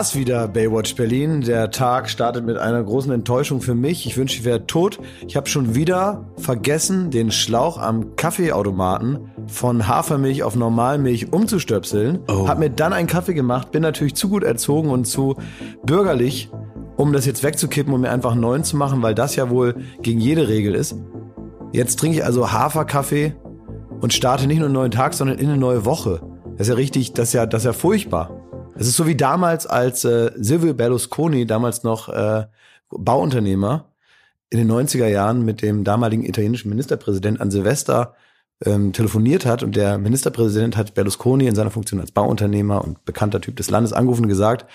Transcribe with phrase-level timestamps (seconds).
[0.00, 1.40] Ist wieder Baywatch Berlin.
[1.40, 4.06] Der Tag startet mit einer großen Enttäuschung für mich.
[4.06, 5.00] Ich wünsche, ich wäre tot.
[5.26, 12.20] Ich habe schon wieder vergessen, den Schlauch am Kaffeeautomaten von Hafermilch auf Normalmilch umzustöpseln.
[12.28, 12.46] Oh.
[12.46, 15.34] Hab mir dann einen Kaffee gemacht, bin natürlich zu gut erzogen und zu
[15.82, 16.48] bürgerlich,
[16.96, 19.74] um das jetzt wegzukippen und mir einfach einen neuen zu machen, weil das ja wohl
[20.00, 20.94] gegen jede Regel ist.
[21.72, 23.34] Jetzt trinke ich also Haferkaffee
[24.00, 26.20] und starte nicht nur einen neuen Tag, sondern in eine neue Woche.
[26.56, 28.37] Das ist ja richtig, das ist ja, das ist ja furchtbar.
[28.78, 32.46] Es ist so wie damals, als äh, Silvio Berlusconi, damals noch äh,
[32.90, 33.86] Bauunternehmer,
[34.50, 38.14] in den 90er Jahren mit dem damaligen italienischen Ministerpräsident an Silvester
[38.64, 43.40] ähm, telefoniert hat und der Ministerpräsident hat Berlusconi in seiner Funktion als Bauunternehmer und bekannter
[43.40, 44.66] Typ des Landes angerufen und gesagt,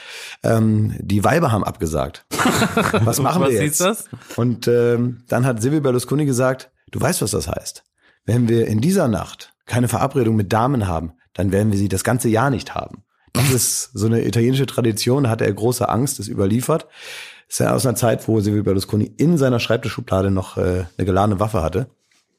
[0.43, 2.25] ähm, die Weiber haben abgesagt.
[3.03, 3.81] Was machen wir was jetzt?
[3.81, 4.09] Das?
[4.35, 7.83] Und ähm, dann hat Silvio Berlusconi gesagt, du weißt, was das heißt.
[8.25, 12.03] Wenn wir in dieser Nacht keine Verabredung mit Damen haben, dann werden wir sie das
[12.03, 13.03] ganze Jahr nicht haben.
[13.33, 16.87] Das ist so eine italienische Tradition, da hatte er große Angst, ist überliefert.
[17.47, 21.05] Das ist ja aus einer Zeit, wo Silvio Berlusconi in seiner Schreibtischschublade noch äh, eine
[21.05, 21.87] geladene Waffe hatte.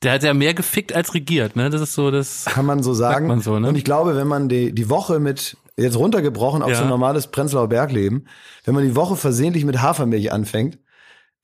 [0.03, 1.71] Der hat ja mehr gefickt als regiert, ne?
[1.71, 2.45] Das ist so das.
[2.45, 3.27] Kann man so sagen.
[3.27, 3.69] Man so, ne?
[3.69, 6.77] Und ich glaube, wenn man die, die Woche mit, jetzt runtergebrochen auf ja.
[6.77, 8.27] so ein normales Prenzlauer Bergleben,
[8.65, 10.79] wenn man die Woche versehentlich mit Hafermilch anfängt,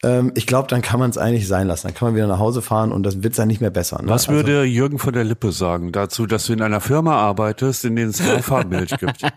[0.02, 1.88] ähm, ich glaube, dann kann man es eigentlich sein lassen.
[1.88, 4.00] Dann kann man wieder nach Hause fahren und das wird dann nicht mehr besser.
[4.02, 4.08] Ne?
[4.08, 7.84] Was würde also, Jürgen von der Lippe sagen dazu, dass du in einer Firma arbeitest,
[7.84, 9.22] in denen es Hafermilch gibt?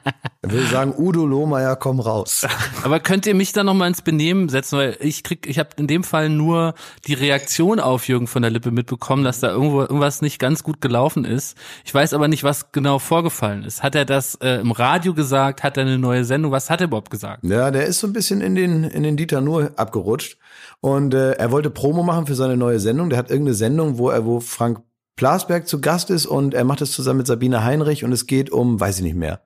[0.46, 2.46] Er würde sagen, Udo Lohmeier, komm raus.
[2.84, 5.70] Aber könnt ihr mich da noch mal ins Benehmen setzen, weil ich krieg, ich habe
[5.78, 6.74] in dem Fall nur
[7.08, 10.82] die Reaktion auf Jürgen von der Lippe mitbekommen, dass da irgendwo irgendwas nicht ganz gut
[10.82, 11.58] gelaufen ist.
[11.86, 13.84] Ich weiß aber nicht, was genau vorgefallen ist.
[13.84, 15.64] Hat er das äh, im Radio gesagt?
[15.64, 16.52] Hat er eine neue Sendung?
[16.52, 17.46] Was hat er überhaupt gesagt?
[17.46, 20.38] Ja, der ist so ein bisschen in den in den Dieter Nur abgerutscht.
[20.84, 23.10] Und äh, er wollte Promo machen für seine neue Sendung.
[23.10, 24.82] Der hat irgendeine Sendung, wo er, wo Frank
[25.16, 28.50] Plasberg zu Gast ist und er macht es zusammen mit Sabine Heinrich und es geht
[28.50, 29.40] um, weiß ich nicht mehr.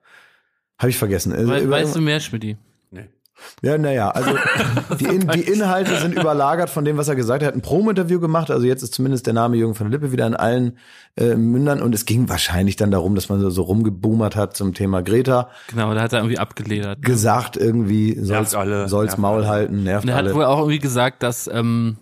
[0.78, 1.32] Habe ich vergessen.
[1.32, 2.56] We weißt du mehr, Schmidti?
[3.62, 4.30] Ja, naja, also
[5.00, 7.42] die, In die Inhalte sind überlagert von dem, was er gesagt hat.
[7.42, 10.12] Er hat ein Promo-Interview gemacht, also jetzt ist zumindest der Name Jürgen von der Lippe
[10.12, 10.78] wieder in allen
[11.16, 14.74] äh, Mündern und es ging wahrscheinlich dann darum, dass man so, so rumgeboomert hat zum
[14.74, 15.50] Thema Greta.
[15.68, 16.98] Genau, da hat er irgendwie abgeledert.
[16.98, 17.04] Ne?
[17.04, 19.48] Gesagt irgendwie, soll's, soll's Maul alle.
[19.48, 20.30] halten, nervt und er alle.
[20.30, 21.96] hat wohl auch irgendwie gesagt, dass ähm,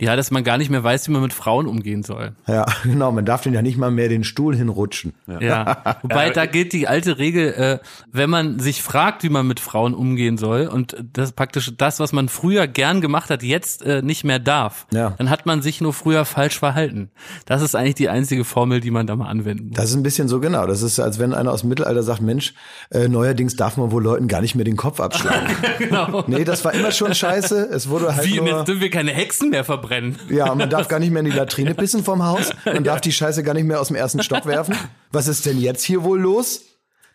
[0.00, 2.32] ja, dass man gar nicht mehr weiß, wie man mit Frauen umgehen soll.
[2.46, 3.12] Ja, genau.
[3.12, 5.12] Man darf den ja nicht mal mehr den Stuhl hinrutschen.
[5.26, 5.40] Ja.
[5.40, 5.98] ja.
[6.02, 7.78] Wobei da gilt die alte Regel, äh,
[8.10, 12.12] wenn man sich fragt, wie man mit Frauen umgehen soll und das praktisch das, was
[12.12, 15.14] man früher gern gemacht hat, jetzt äh, nicht mehr darf, ja.
[15.18, 17.10] dann hat man sich nur früher falsch verhalten.
[17.46, 19.76] Das ist eigentlich die einzige Formel, die man da mal anwenden muss.
[19.76, 20.66] Das ist ein bisschen so genau.
[20.66, 22.54] Das ist, als wenn einer aus dem Mittelalter sagt, Mensch,
[22.90, 25.48] äh, neuerdings darf man wohl Leuten gar nicht mehr den Kopf abschlagen.
[25.78, 26.24] genau.
[26.26, 27.68] Nee, das war immer schon scheiße.
[27.70, 28.48] Es wurde halt Wie, nur...
[28.48, 30.18] jetzt dürfen wir keine Hexen mehr verbrennen verbrennen.
[30.28, 32.52] Ja, man darf gar nicht mehr in die Latrine pissen vom Haus.
[32.64, 34.76] Man darf die Scheiße gar nicht mehr aus dem ersten Stock werfen.
[35.12, 36.62] Was ist denn jetzt hier wohl los?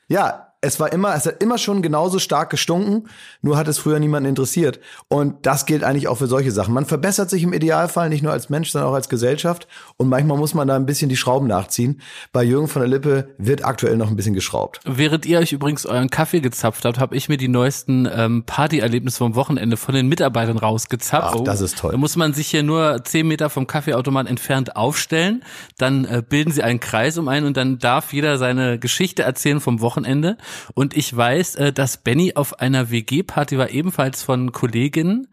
[0.08, 3.08] Ja, es war immer, es hat immer schon genauso stark gestunken,
[3.42, 4.80] nur hat es früher niemanden interessiert.
[5.08, 6.74] Und das gilt eigentlich auch für solche Sachen.
[6.74, 9.68] Man verbessert sich im Idealfall nicht nur als Mensch, sondern auch als Gesellschaft.
[9.98, 12.02] Und manchmal muss man da ein bisschen die Schrauben nachziehen.
[12.32, 14.80] Bei Jürgen von der Lippe wird aktuell noch ein bisschen geschraubt.
[14.86, 19.18] Während ihr euch übrigens euren Kaffee gezapft habt, habe ich mir die neuesten ähm, Partyerlebnisse
[19.18, 21.36] vom Wochenende von den Mitarbeitern rausgezapft.
[21.40, 21.92] Ach, das ist toll.
[21.92, 25.44] Da muss man sich hier nur zehn Meter vom Kaffeeautomat entfernt aufstellen.
[25.78, 29.60] Dann äh, bilden sie einen Kreis um einen und dann darf jeder seine Geschichte erzählen
[29.60, 30.38] vom Wochenende.
[30.74, 35.28] Und ich weiß, äh, dass Benny auf einer WG-Party war, ebenfalls von Kolleginnen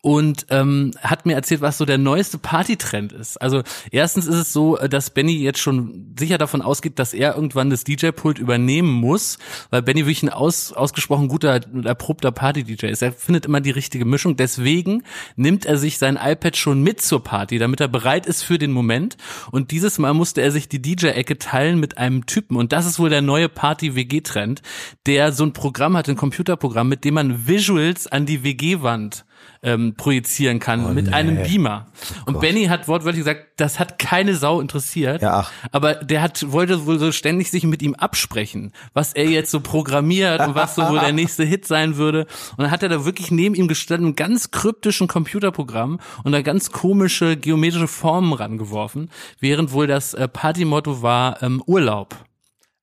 [0.00, 3.36] und ähm, hat mir erzählt, was so der neueste Partytrend ist.
[3.42, 7.68] Also erstens ist es so, dass Benny jetzt schon sicher davon ausgeht, dass er irgendwann
[7.68, 9.38] das DJ-Pult übernehmen muss,
[9.70, 13.02] weil Benny wirklich ein aus, ausgesprochen guter und erprobter Party-DJ ist.
[13.02, 14.36] Er findet immer die richtige Mischung.
[14.36, 15.02] Deswegen
[15.34, 18.70] nimmt er sich sein iPad schon mit zur Party, damit er bereit ist für den
[18.70, 19.16] Moment.
[19.50, 22.56] Und dieses Mal musste er sich die DJ-Ecke teilen mit einem Typen.
[22.56, 24.62] Und das ist wohl der neue Party-WG-Trend,
[25.06, 29.24] der so ein Programm hat, ein Computerprogramm, mit dem man Visuals an die WG-Wand
[29.62, 31.12] ähm, projizieren kann oh, mit nee.
[31.12, 31.86] einem Beamer.
[32.26, 32.42] Und Gott.
[32.42, 35.22] Benny hat wortwörtlich gesagt, das hat keine Sau interessiert.
[35.22, 35.52] Ja, ach.
[35.72, 39.60] Aber der hat wollte wohl so ständig sich mit ihm absprechen, was er jetzt so
[39.60, 42.26] programmiert und was so wohl der nächste Hit sein würde.
[42.56, 46.70] Und dann hat er da wirklich neben ihm gestanden, ganz kryptischen Computerprogramm und da ganz
[46.70, 52.16] komische geometrische Formen rangeworfen, während wohl das äh, Partymotto war ähm, Urlaub.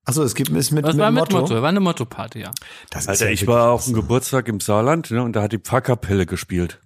[0.05, 1.41] Achso, es gibt es mit, das mit war mit Motto.
[1.41, 2.51] Motto, war eine Motto-Party, ja.
[2.91, 6.27] Das Alter, ich war auf einem Geburtstag im Saarland ne, und da hat die Pfarrkapelle
[6.27, 6.79] gespielt.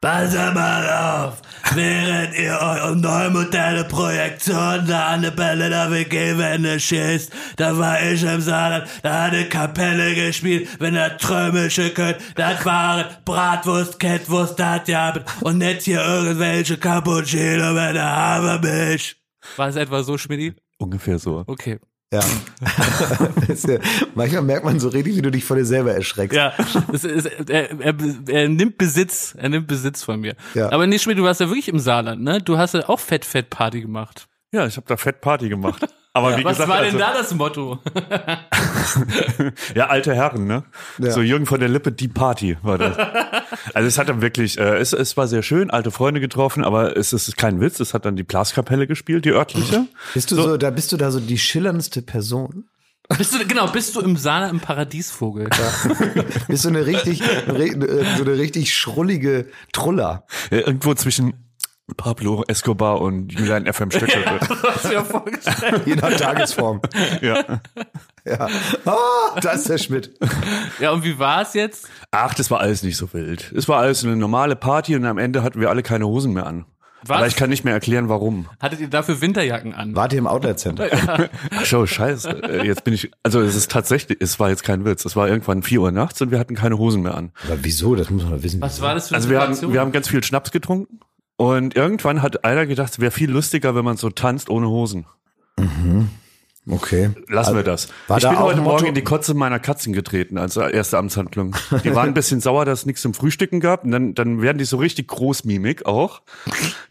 [0.00, 1.40] Pass mal auf,
[1.74, 8.22] während ihr eure neue Projektion da an der Bälle der WG-Wände schießt, da war ich
[8.22, 14.58] im Saarland, da hat eine Kapelle gespielt, wenn er Trömische könnt, das waren Bratwurst, Kettwurst,
[14.58, 19.16] das ja, und nicht hier irgendwelche Cappuccino mit der Hafermilch.
[19.56, 20.54] War es etwa so, Schmidti?
[20.76, 21.44] Ungefähr so.
[21.46, 21.78] Okay.
[22.14, 22.24] Ja.
[23.66, 23.78] Ja.
[24.14, 26.36] Manchmal merkt man so richtig, wie du dich vor dir selber erschreckst.
[26.36, 26.52] Ja,
[26.92, 27.94] ist, er, er,
[28.26, 30.34] er nimmt Besitz, er nimmt Besitz von mir.
[30.54, 30.70] Ja.
[30.72, 32.40] Aber nee, Schmidt, du warst ja wirklich im Saarland, ne?
[32.40, 34.26] Du hast ja auch Fett-Fett-Party gemacht.
[34.52, 35.86] Ja, ich habe da Fett Party gemacht.
[36.16, 37.80] Aber wie Was gesagt, war also, denn da das Motto?
[39.74, 40.62] ja, alte Herren, ne?
[40.98, 41.10] Ja.
[41.10, 42.96] So Jürgen von der Lippe, die Party war das.
[43.74, 46.96] also es hat dann wirklich, äh, es, es war sehr schön, alte Freunde getroffen, aber
[46.96, 49.86] es ist kein Witz, es hat dann die Blaskapelle gespielt, die örtliche.
[50.14, 52.66] Bist du so, da bist du da so die schillerndste Person?
[53.18, 55.48] Bist du, genau, bist du im Saarland im Paradiesvogel?
[56.48, 60.26] Bist du eine richtig, re- so eine richtig schrullige Truller?
[60.50, 61.43] Ja, irgendwo zwischen
[61.96, 64.24] Pablo Escobar und Julian FM Stöckel.
[64.40, 65.82] Hast du dir vorgestellt?
[65.86, 66.80] Je nach Tagesform.
[67.20, 67.44] ja.
[68.26, 68.48] Ja.
[68.86, 70.12] Ah, da ist der Schmidt.
[70.80, 71.88] Ja, und wie war es jetzt?
[72.10, 73.52] Ach, das war alles nicht so wild.
[73.54, 76.46] Es war alles eine normale Party und am Ende hatten wir alle keine Hosen mehr
[76.46, 76.64] an.
[77.06, 77.18] Was?
[77.18, 78.48] Aber ich kann nicht mehr erklären, warum.
[78.60, 79.94] Hattet ihr dafür Winterjacken an?
[79.94, 80.88] Wart ihr im Outlet-Center?
[81.54, 82.30] Ach so, scheiße.
[82.44, 85.04] Äh, Jetzt bin ich, also es ist tatsächlich, es war jetzt kein Witz.
[85.04, 87.32] Es war irgendwann vier Uhr nachts und wir hatten keine Hosen mehr an.
[87.46, 87.94] Aber wieso?
[87.94, 88.62] Das muss man doch wissen.
[88.62, 89.74] Was war das für eine Also wir haben, Situation?
[89.74, 91.00] wir haben ganz viel Schnaps getrunken
[91.36, 95.06] und irgendwann hat einer gedacht, es wäre viel lustiger, wenn man so tanzt ohne Hosen.
[96.66, 97.10] Okay.
[97.28, 97.88] Lassen wir das.
[98.08, 101.54] war ich da bin heute Morgen in die Kotze meiner Katzen getreten als erste Amtshandlung.
[101.84, 103.84] Die waren ein bisschen sauer, dass es nichts zum Frühstücken gab.
[103.84, 106.22] Und dann, dann werden die so richtig Großmimik auch.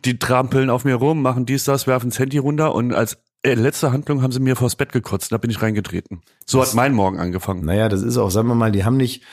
[0.05, 3.55] Die trampeln auf mir rum, machen dies, das, werfen das Handy runter und als äh,
[3.55, 5.31] letzte Handlung haben sie mir vors Bett gekotzt.
[5.31, 6.21] Da bin ich reingetreten.
[6.45, 7.65] So hat mein Morgen angefangen.
[7.65, 9.23] Naja, das ist auch, sagen wir mal, die haben nicht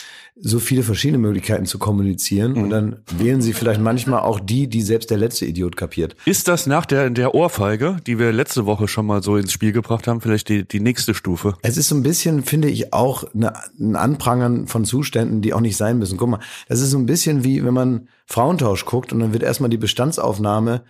[0.42, 4.80] so viele verschiedene Möglichkeiten zu kommunizieren und dann wählen sie vielleicht manchmal auch die, die
[4.80, 6.16] selbst der letzte Idiot kapiert.
[6.24, 9.72] Ist das nach der, der Ohrfeige, die wir letzte Woche schon mal so ins Spiel
[9.72, 11.56] gebracht haben, vielleicht die, die nächste Stufe?
[11.62, 15.60] Es ist so ein bisschen, finde ich, auch eine, ein Anprangern von Zuständen, die auch
[15.60, 16.16] nicht sein müssen.
[16.16, 19.42] Guck mal, das ist so ein bisschen wie, wenn man Frauentausch guckt und dann wird
[19.42, 20.82] erstmal die Bestandsaufnahme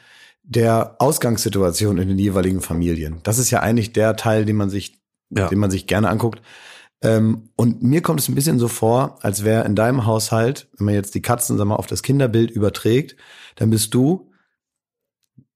[0.44, 3.18] der Ausgangssituation in den jeweiligen Familien.
[3.24, 5.00] Das ist ja eigentlich der Teil, den man sich,
[5.30, 5.48] Ja.
[5.48, 6.40] den man sich gerne anguckt.
[7.02, 10.86] Ähm, und mir kommt es ein bisschen so vor, als wäre in deinem Haushalt, wenn
[10.86, 13.16] man jetzt die Katzen, sag mal, auf das Kinderbild überträgt,
[13.56, 14.30] dann bist du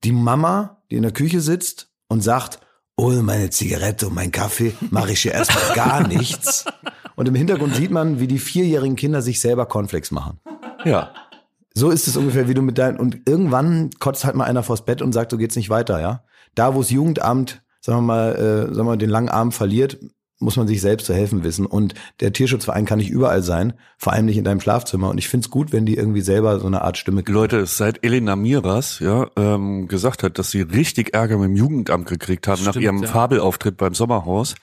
[0.05, 2.61] die Mama, die in der Küche sitzt und sagt,
[2.96, 6.64] ohne meine Zigarette und mein Kaffee mache ich hier erstmal gar nichts.
[7.17, 10.41] Und im Hintergrund sieht man, wie die vierjährigen Kinder sich selber Cornflakes machen.
[10.85, 11.12] Ja.
[11.75, 14.85] So ist es ungefähr, wie du mit deinen, und irgendwann kotzt halt mal einer vors
[14.85, 16.25] Bett und sagt, so geht's nicht weiter, ja.
[16.55, 19.99] Da, wo das Jugendamt, sagen wir mal, äh, sagen wir mal, den langen Arm verliert,
[20.38, 21.66] muss man sich selbst zu helfen wissen.
[21.66, 25.08] Und der Tierschutzverein kann nicht überall sein, vor allem nicht in deinem Schlafzimmer.
[25.10, 27.34] Und ich find's gut, wenn die irgendwie selber so eine Art Stimme kriegen.
[27.34, 32.06] Leute, seit Elena Miras ja, ähm, gesagt hat, dass sie richtig Ärger mit dem Jugendamt
[32.06, 33.08] gekriegt haben nach Stimmt, ihrem ja.
[33.08, 34.54] Fabelauftritt beim Sommerhaus,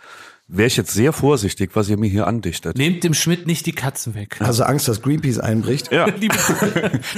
[0.51, 2.77] wäre ich jetzt sehr vorsichtig, was ihr mir hier andichtet.
[2.77, 4.37] Nehmt dem Schmidt nicht die Katzen weg.
[4.39, 5.91] Also Angst, dass Greenpeace einbricht.
[5.91, 6.29] Ja, Die,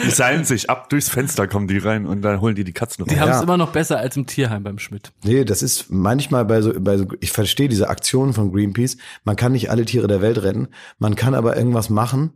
[0.06, 3.06] die seilen sich ab, durchs Fenster kommen die rein und dann holen die die Katzen
[3.06, 3.20] die raus.
[3.20, 3.44] haben es Ja.
[3.44, 5.12] immer noch besser als im Tierheim beim Schmidt.
[5.24, 8.98] Nee, das ist manchmal bei so, bei so, ich verstehe diese Aktionen von Greenpeace.
[9.24, 10.68] Man kann nicht alle Tiere der Welt retten.
[11.00, 12.34] Man kann aber irgendwas machen,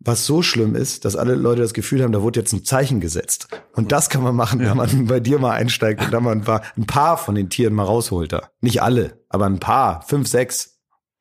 [0.00, 3.00] was so schlimm ist, dass alle Leute das Gefühl haben, da wurde jetzt ein Zeichen
[3.00, 3.48] gesetzt.
[3.74, 6.42] Und das kann man machen, wenn man bei dir mal einsteigt und dann mal ein
[6.42, 8.50] paar, ein paar von den Tieren mal rausholt da.
[8.60, 10.78] Nicht alle, aber ein paar, fünf, sechs.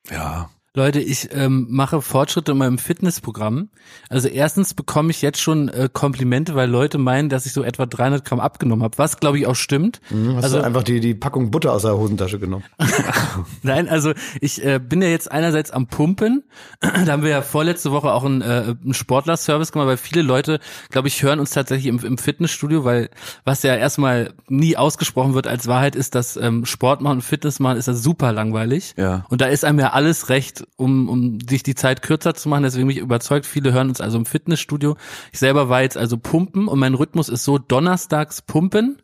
[0.09, 0.49] Ja.
[0.79, 3.67] Leute, ich ähm, mache Fortschritte in meinem Fitnessprogramm.
[4.07, 7.85] Also erstens bekomme ich jetzt schon äh, Komplimente, weil Leute meinen, dass ich so etwa
[7.85, 9.99] 300 Gramm abgenommen habe, was glaube ich auch stimmt.
[10.09, 12.63] Hast Also du einfach die, die Packung Butter aus der Hosentasche genommen.
[13.61, 16.43] Nein, also ich äh, bin ja jetzt einerseits am Pumpen.
[16.79, 20.61] da haben wir ja vorletzte Woche auch einen, äh, einen Sportler-Service gemacht, weil viele Leute,
[20.91, 23.09] glaube ich, hören uns tatsächlich im, im Fitnessstudio, weil
[23.43, 27.59] was ja erstmal nie ausgesprochen wird als Wahrheit ist, dass ähm, Sport machen und Fitness
[27.59, 28.93] machen ist ja super langweilig.
[28.95, 29.25] Ja.
[29.27, 32.63] Und da ist einem ja alles recht, um, um sich die Zeit kürzer zu machen.
[32.63, 34.97] Deswegen bin ich überzeugt, viele hören uns also im Fitnessstudio.
[35.31, 39.01] Ich selber war jetzt also pumpen und mein Rhythmus ist so donnerstags pumpen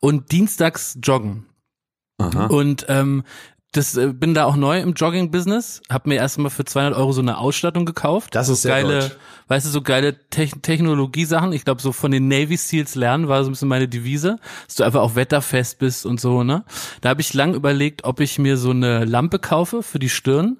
[0.00, 1.46] und dienstags joggen.
[2.18, 2.46] Aha.
[2.46, 3.24] Und ähm,
[3.72, 5.80] das äh, bin da auch neu im Jogging-Business.
[5.88, 8.34] Hab mir erstmal für 200 Euro so eine Ausstattung gekauft.
[8.34, 9.16] Das so ist sehr geile, deutsch.
[9.48, 11.52] weißt du, so geile Te Technologiesachen.
[11.52, 14.76] Ich glaube, so von den Navy Seals lernen war so ein bisschen meine Devise, dass
[14.76, 16.44] du einfach auch wetterfest bist und so.
[16.44, 16.64] Ne,
[17.00, 20.58] da habe ich lang überlegt, ob ich mir so eine Lampe kaufe für die Stirn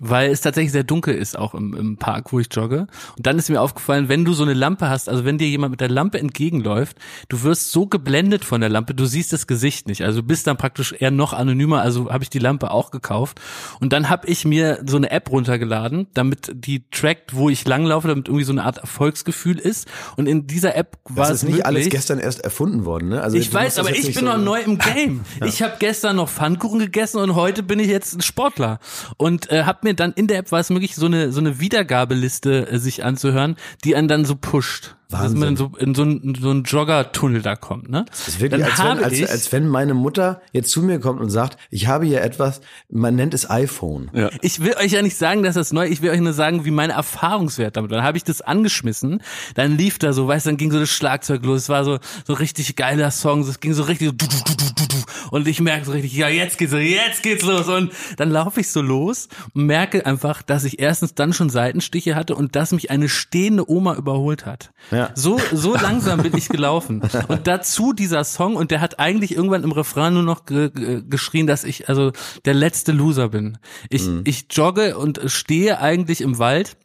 [0.00, 2.86] weil es tatsächlich sehr dunkel ist, auch im, im Park, wo ich jogge.
[3.16, 5.70] Und dann ist mir aufgefallen, wenn du so eine Lampe hast, also wenn dir jemand
[5.70, 6.96] mit der Lampe entgegenläuft,
[7.28, 10.02] du wirst so geblendet von der Lampe, du siehst das Gesicht nicht.
[10.02, 13.40] Also du bist dann praktisch eher noch anonymer, also habe ich die Lampe auch gekauft.
[13.80, 18.08] Und dann habe ich mir so eine App runtergeladen, damit die trackt, wo ich langlaufe,
[18.08, 19.86] damit irgendwie so eine Art Erfolgsgefühl ist.
[20.16, 23.08] Und in dieser App war Das es ist nicht alles möglich- gestern erst erfunden worden,
[23.10, 23.22] ne?
[23.22, 25.20] Also ich weiß, aber ich nicht bin so- noch neu im Game.
[25.44, 28.78] Ich habe gestern noch Pfannkuchen gegessen und heute bin ich jetzt ein Sportler
[29.16, 31.60] und äh, habe mir dann in der App war es möglich, so eine so eine
[31.60, 34.96] Wiedergabeliste äh, sich anzuhören, die einen dann so pusht.
[35.10, 35.38] Dass Wahnsinn.
[35.38, 38.04] man in so, in so einen so einen Jogger-Tunnel da kommt, ne?
[38.10, 40.98] Das ist wirklich, Dann als wenn, als, ich- als wenn meine Mutter jetzt zu mir
[41.00, 44.10] kommt und sagt, ich habe hier etwas, man nennt es iPhone.
[44.14, 44.30] Ja.
[44.40, 46.70] Ich will euch ja nicht sagen, dass das neu, ich will euch nur sagen, wie
[46.70, 47.98] mein Erfahrungswert damit war.
[47.98, 49.22] Dann habe ich das angeschmissen,
[49.54, 51.98] dann lief da so, weißt du, dann ging so das Schlagzeug los, es war so
[52.26, 54.96] so richtig geiler Song, es ging so richtig so du, du, du, du, du, du.
[55.30, 58.68] und ich merke so richtig, ja, jetzt geht's, jetzt geht's los und dann laufe ich
[58.70, 62.90] so los und merke einfach, dass ich erstens dann schon Seitenstiche hatte und dass mich
[62.90, 64.72] eine stehende Oma überholt hat.
[64.94, 65.10] Ja.
[65.14, 69.64] So so langsam bin ich gelaufen und dazu dieser Song und der hat eigentlich irgendwann
[69.64, 72.12] im Refrain nur noch ge ge geschrien, dass ich also
[72.44, 73.58] der letzte Loser bin.
[73.90, 76.76] Ich ich jogge und stehe eigentlich im Wald.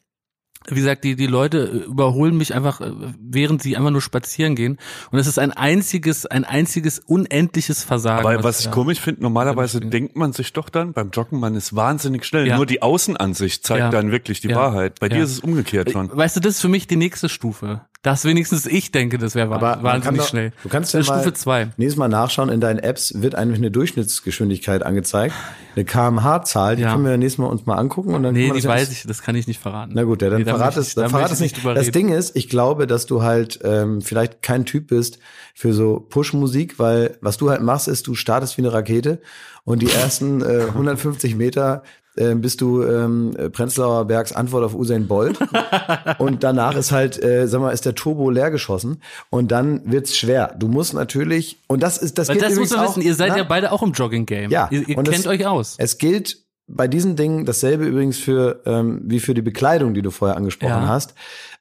[0.68, 4.78] Wie gesagt, die, die Leute überholen mich einfach, äh, während sie einfach nur spazieren gehen.
[5.10, 8.28] Und es ist ein einziges, ein einziges unendliches Versagen.
[8.28, 11.56] Aber was ich da- komisch finde, normalerweise denkt man sich doch dann beim Joggen, man
[11.56, 12.46] ist wahnsinnig schnell.
[12.46, 12.58] Ja.
[12.58, 13.90] Nur die Außenansicht zeigt Ja.
[13.90, 14.58] dann wirklich die Ja.
[14.58, 15.00] Wahrheit.
[15.00, 16.16] Bei dir ist es umgekehrt schon.
[16.16, 17.82] Weißt du, das ist für mich die nächste Stufe.
[18.02, 20.54] Das wenigstens ich denke, das wäre wahnsinnig doch- schnell.
[20.64, 21.66] Du kannst ja mal Stufe zwei.
[21.76, 25.36] nächstes Mal nachschauen, in deinen Apps wird eigentlich eine Durchschnittsgeschwindigkeit angezeigt.
[25.76, 26.94] Eine kmh-Zahl, die Ja.
[26.94, 28.14] können wir nächstes Mal uns mal angucken.
[28.14, 29.92] Und dann Nee, die weiß ich, das kann ich nicht verraten.
[29.96, 31.58] Na gut, ja, dann Nee, verrat es, dann da verrat es ich nicht.
[31.58, 31.92] drüber Das.
[31.92, 35.20] Ding ist, ich glaube, dass du halt ähm, vielleicht kein Typ bist
[35.54, 39.20] für so Push-Musik, weil was du halt machst, ist, du startest wie eine Rakete
[39.66, 41.84] und die ersten äh, 150 Meter
[42.20, 45.40] äh, bist du ähm, Prenzlauer Bergs Antwort auf Usain Bolt
[46.20, 50.16] und danach ist halt, äh, sag mal, ist der Turbo leer geschossen und dann wird's
[50.18, 50.54] schwer.
[50.58, 53.16] Du musst natürlich und das ist das gilt das muss übrigens man auch, wissen, ihr
[53.16, 54.52] seid na, ja beide auch im Jogging-Game.
[54.52, 55.76] ja, Ihr, ihr und kennt es, euch aus.
[55.78, 60.12] Es gilt bei diesen Dingen dasselbe übrigens für ähm, wie für die Bekleidung, die du
[60.12, 60.88] vorher angesprochen Ja.
[60.88, 61.16] hast.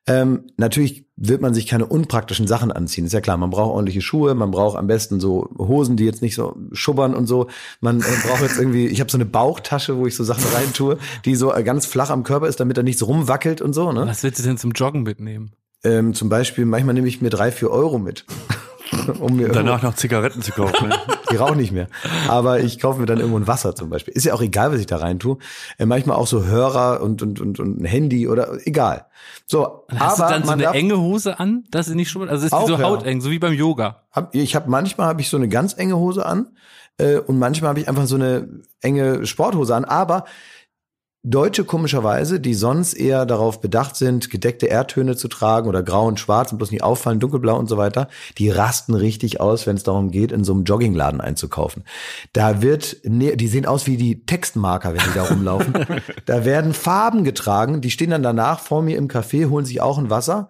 [0.07, 3.05] Ähm, natürlich wird man sich keine unpraktischen Sachen anziehen.
[3.05, 6.23] Ist ja klar, man braucht ordentliche Schuhe, man braucht am besten so Hosen, die jetzt
[6.23, 7.49] nicht so schubbern und so.
[7.81, 11.35] Man braucht jetzt irgendwie, ich habe so eine Bauchtasche, wo ich so Sachen reintue, die
[11.35, 13.91] so äh, ganz flach am Körper ist, damit er nicht so rumwackelt und so.
[13.93, 14.07] Ne?
[14.07, 15.53] Was willst du denn zum Joggen mitnehmen?
[15.85, 18.25] Ähm, zum Beispiel, manchmal nehme ich mir drei, vier Euro mit.
[19.19, 20.89] um mir Danach noch Zigaretten zu kaufen.
[20.89, 20.97] Ne?
[21.31, 21.89] ich rauche nicht mehr.
[22.29, 24.15] Aber ich kaufe mir dann irgendwo ein Wasser zum Beispiel.
[24.15, 25.39] Ist ja auch egal, was ich da rein tue.
[25.79, 29.07] Äh, manchmal auch so Hörer und, und, und, und ein Handy oder egal.
[29.47, 32.31] So, Hast aber du dann so eine enge Hose an, dass sie nicht schubbert?
[32.31, 32.83] Also ist die so ja.
[32.83, 34.03] hauteng, so wie beim Yoga.
[34.13, 36.49] hab, ich habe manchmal habe ich so eine ganz enge Hose an
[36.99, 38.49] äh, und manchmal habe ich einfach so eine
[38.81, 39.85] enge Sporthose an.
[39.85, 40.25] Aber
[41.31, 46.19] Deutsche komischerweise, die sonst eher darauf bedacht sind, gedeckte Erdtöne zu tragen oder grau und
[46.19, 48.09] schwarz und bloß nicht auffallen, dunkelblau und so weiter,
[48.39, 51.85] die rasten richtig aus, wenn es darum geht, in so einem Joggingladen einzukaufen.
[52.33, 55.75] Da wird, ne, die sehen aus wie die Textmarker, wenn die da rumlaufen.
[56.25, 59.99] da werden Farben getragen, die stehen dann danach vor mir im Café, holen sich auch
[59.99, 60.49] ein Wasser.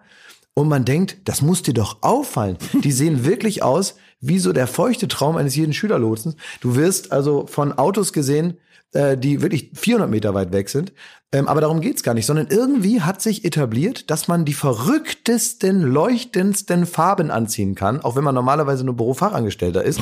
[0.53, 2.57] Und man denkt, das muss dir doch auffallen.
[2.83, 6.35] Die sehen wirklich aus wie so der feuchte Traum eines jeden Schülerlotsens.
[6.61, 8.57] Du wirst also von Autos gesehen,
[8.93, 10.93] äh, die wirklich 400 Meter weit weg sind.
[11.31, 15.81] Ähm, aber darum geht's gar nicht, sondern irgendwie hat sich etabliert, dass man die verrücktesten,
[15.83, 20.01] leuchtendsten Farben anziehen kann, auch wenn man normalerweise nur Bürofachangestellter ist.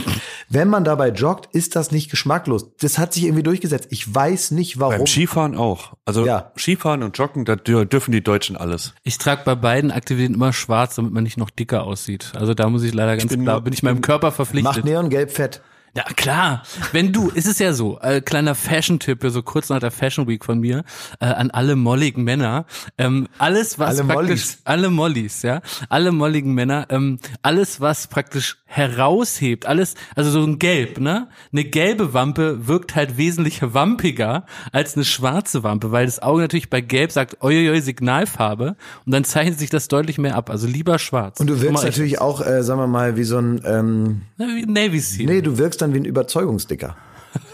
[0.49, 2.75] Wenn man dabei joggt, ist das nicht geschmacklos.
[2.79, 3.87] Das hat sich irgendwie durchgesetzt.
[3.91, 4.97] Ich weiß nicht warum.
[4.99, 5.93] Beim Skifahren auch.
[6.05, 6.51] Also Ja.
[6.57, 8.93] Skifahren und Joggen, da dür- dürfen die Deutschen alles.
[9.03, 12.31] Ich trage bei beiden Aktivitäten immer schwarz, damit man nicht noch dicker aussieht.
[12.35, 14.85] Also da muss ich leider ganz bin klar, bin ich meinem Körper Macht verpflichtet.
[14.85, 15.61] Neongelb fett.
[15.97, 16.61] Ja, klar.
[16.91, 20.45] Wenn du, es ist ja so, äh, kleiner Fashion-Tipp, so kurz nach der Fashion Week
[20.45, 20.83] von mir,
[21.19, 22.67] äh, an alle molligen Männer,
[22.99, 24.61] ähm, alles, was Alle praktisch, Mollis.
[24.63, 30.59] alle Mollis, ja, alle molligen Männer, ähm, alles, was praktisch heraushebt, alles, also so ein
[30.59, 31.29] Gelb, ne?
[31.51, 36.69] Eine gelbe Wampe wirkt halt wesentlich wampiger als eine schwarze Wampe, weil das Auge natürlich
[36.69, 38.75] bei Gelb sagt, oi, Signalfarbe,
[39.05, 40.51] und dann zeichnet sich das deutlich mehr ab.
[40.51, 41.39] Also lieber schwarz.
[41.39, 45.25] Und du wirkst natürlich auch, äh, sagen wir mal, wie so ein, ähm, Navy Seal.
[45.25, 46.95] nee, du wirkst dann wie ein Überzeugungsdicker.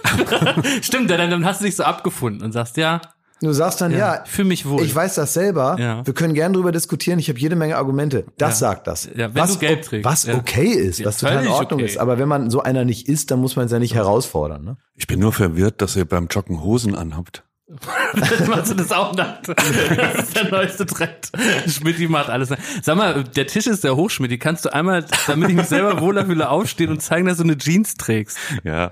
[0.81, 3.01] Stimmt, dann, dann hast du dich so abgefunden und sagst, ja,
[3.41, 4.81] Du sagst dann, ja, ich fühl mich wohl.
[4.85, 6.05] ich weiß das selber, Ja.
[6.05, 8.23] wir können gerne drüber diskutieren, ich habe jede Menge Argumente.
[8.37, 8.67] Das Ja.
[8.69, 9.03] sagt das.
[9.13, 10.35] Ja, wenn was, du gelb o- trägst, Was ja.
[10.35, 11.89] okay ist, Ja, was total in Ordnung okay.
[11.89, 11.97] ist.
[11.97, 14.63] Aber wenn man so einer nicht ist, dann muss man es ja nicht herausfordern.
[14.63, 14.77] Ne?
[14.95, 17.43] Ich bin nur verwirrt, dass ihr beim Joggen Hosen anhabt.
[18.47, 19.47] Machst du das auch nackt?
[19.95, 21.31] Das ist der neueste Trend.
[21.67, 22.49] Schmidti macht alles.
[22.49, 22.61] nackt.
[22.81, 24.37] Sag mal, der Tisch ist sehr hoch, Schmidti.
[24.37, 27.57] Kannst du einmal, damit ich mich selber wohler fühle, aufstehen und zeigen, dass du eine
[27.57, 28.37] Jeans trägst?
[28.63, 28.91] Ja.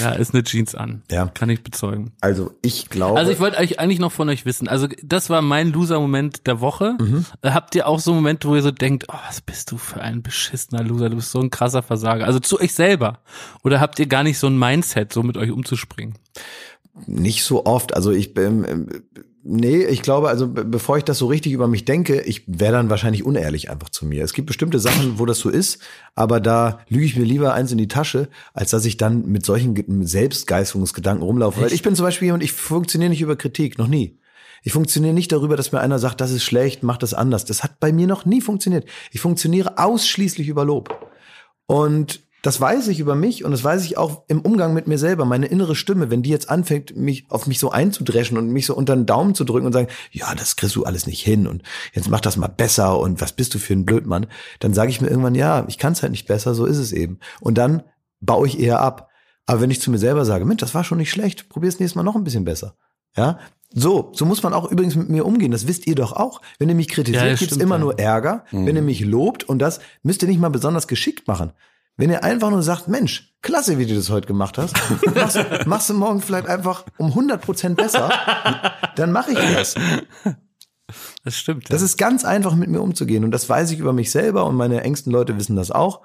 [0.00, 1.02] Ja, ist eine Jeans an.
[1.10, 1.26] Ja.
[1.26, 2.12] Kann ich bezeugen.
[2.20, 4.66] Also ich glaube, Also ich wollte euch eigentlich noch von euch wissen.
[4.66, 6.96] Also das war mein Loser-Moment der Woche.
[6.98, 7.24] Mhm.
[7.44, 10.22] Habt ihr auch so Momente, wo ihr so denkt, oh, was bist du für ein
[10.22, 12.26] beschissener Loser, du bist so ein krasser Versager.
[12.26, 13.20] Also zu euch selber.
[13.62, 16.14] Oder habt ihr gar nicht so ein Mindset, so mit euch umzuspringen?
[17.06, 17.94] Nicht so oft.
[17.94, 18.86] Also ich ähm, ähm,
[19.50, 22.72] Nee, ich glaube, also be- bevor ich das so richtig über mich denke, ich wäre
[22.72, 24.22] dann wahrscheinlich unehrlich einfach zu mir.
[24.22, 25.78] Es gibt bestimmte Sachen, wo das so ist,
[26.14, 29.46] aber da lüge ich mir lieber eins in die Tasche, als dass ich dann mit
[29.46, 31.62] solchen Ge- Selbstgeißungsgedanken rumlaufe.
[31.62, 34.18] Weil ich bin zum Beispiel jemand, ich funktioniere nicht über Kritik, noch nie.
[34.64, 37.44] Ich funktioniere nicht darüber, dass mir einer sagt, das ist schlecht, mach das anders.
[37.46, 38.86] Das hat bei mir noch nie funktioniert.
[39.12, 41.08] Ich funktioniere ausschließlich über Lob.
[41.66, 44.98] Und das weiß ich über mich und das weiß ich auch im Umgang mit mir
[44.98, 45.24] selber.
[45.24, 48.76] Meine innere Stimme, wenn die jetzt anfängt, mich auf mich so einzudreschen und mich so
[48.76, 51.62] unter den Daumen zu drücken und sagen, ja, das kriegst du alles nicht hin und
[51.92, 54.26] jetzt mach das mal besser und was bist du für ein Blödmann,
[54.60, 56.92] dann sage ich mir irgendwann, ja, ich kann es halt nicht besser, so ist es
[56.92, 57.18] eben.
[57.40, 57.82] Und dann
[58.20, 59.08] baue ich eher ab.
[59.46, 61.80] Aber wenn ich zu mir selber sage, Mensch, das war schon nicht schlecht, probier es
[61.80, 62.76] nächstes Mal noch ein bisschen besser.
[63.16, 63.38] Ja,
[63.70, 65.50] so, so muss man auch übrigens mit mir umgehen.
[65.50, 66.40] Das wisst ihr doch auch.
[66.58, 67.80] Wenn ihr mich kritisiert, Ja, gibt's stimmt, immer ja.
[67.80, 68.44] nur Ärger.
[68.50, 71.52] Wenn ihr mich lobt und das müsst ihr nicht mal besonders geschickt machen.
[71.98, 74.74] Wenn ihr einfach nur sagt, Mensch, klasse, wie du das heute gemacht hast,
[75.14, 78.08] machst, machst du morgen vielleicht einfach um 100 Prozent besser,
[78.94, 79.74] dann mache ich das.
[81.24, 81.70] Das stimmt.
[81.70, 81.86] Das ja.
[81.86, 83.24] ist ganz einfach, mit mir umzugehen.
[83.24, 86.02] Und das weiß ich über mich selber und meine engsten Leute wissen das auch.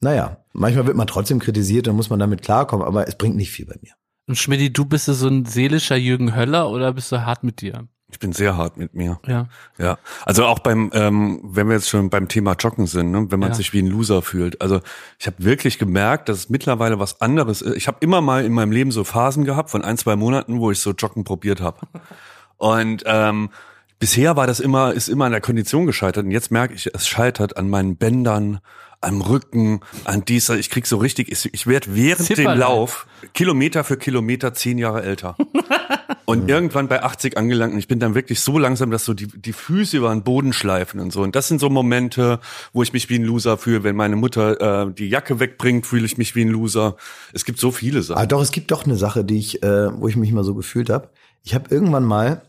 [0.00, 3.50] Naja, manchmal wird man trotzdem kritisiert, dann muss man damit klarkommen, aber es bringt nicht
[3.50, 3.94] viel bei mir.
[4.26, 7.62] Und Schmidti, du bist du so ein seelischer Jürgen Höller oder bist du hart mit
[7.62, 7.88] dir?
[8.14, 9.18] Ich bin sehr hart mit mir.
[9.26, 9.48] Ja.
[9.76, 13.40] Ja, also auch beim, ähm, wenn wir jetzt schon beim Thema Joggen sind, ne, wenn
[13.40, 13.54] man Ja.
[13.56, 14.60] sich wie ein Loser fühlt.
[14.62, 14.80] Also
[15.18, 17.74] ich habe wirklich gemerkt, dass es mittlerweile was anderes ist.
[17.76, 20.70] Ich habe immer mal in meinem Leben so Phasen gehabt von ein, zwei Monaten, wo
[20.70, 21.78] ich so Joggen probiert habe.
[22.56, 23.50] Und ähm,
[23.98, 26.24] bisher war das immer, ist immer an der Kondition gescheitert.
[26.24, 28.60] Und jetzt merke ich, es scheitert an meinen Bändern,
[29.04, 32.58] am Rücken, an dieser, ich krieg so richtig, ich, ich werde während dem Zipperlein.
[32.58, 35.36] Lauf Kilometer für Kilometer zehn Jahre älter.
[36.26, 39.26] Und irgendwann bei 80 angelangt und ich bin dann wirklich so langsam, dass so die,
[39.26, 41.20] die Füße über den Boden schleifen und so.
[41.20, 42.40] Und das sind so Momente,
[42.72, 43.84] wo ich mich wie ein Loser fühle.
[43.84, 46.96] Wenn meine Mutter äh, die Jacke wegbringt, fühle ich mich wie ein Loser.
[47.34, 48.28] Es gibt so viele Ah, Sachen.
[48.28, 50.88] doch, es gibt doch eine Sache, die ich, äh, wo ich mich mal so gefühlt
[50.88, 51.10] habe.
[51.42, 52.40] Ich habe irgendwann mal,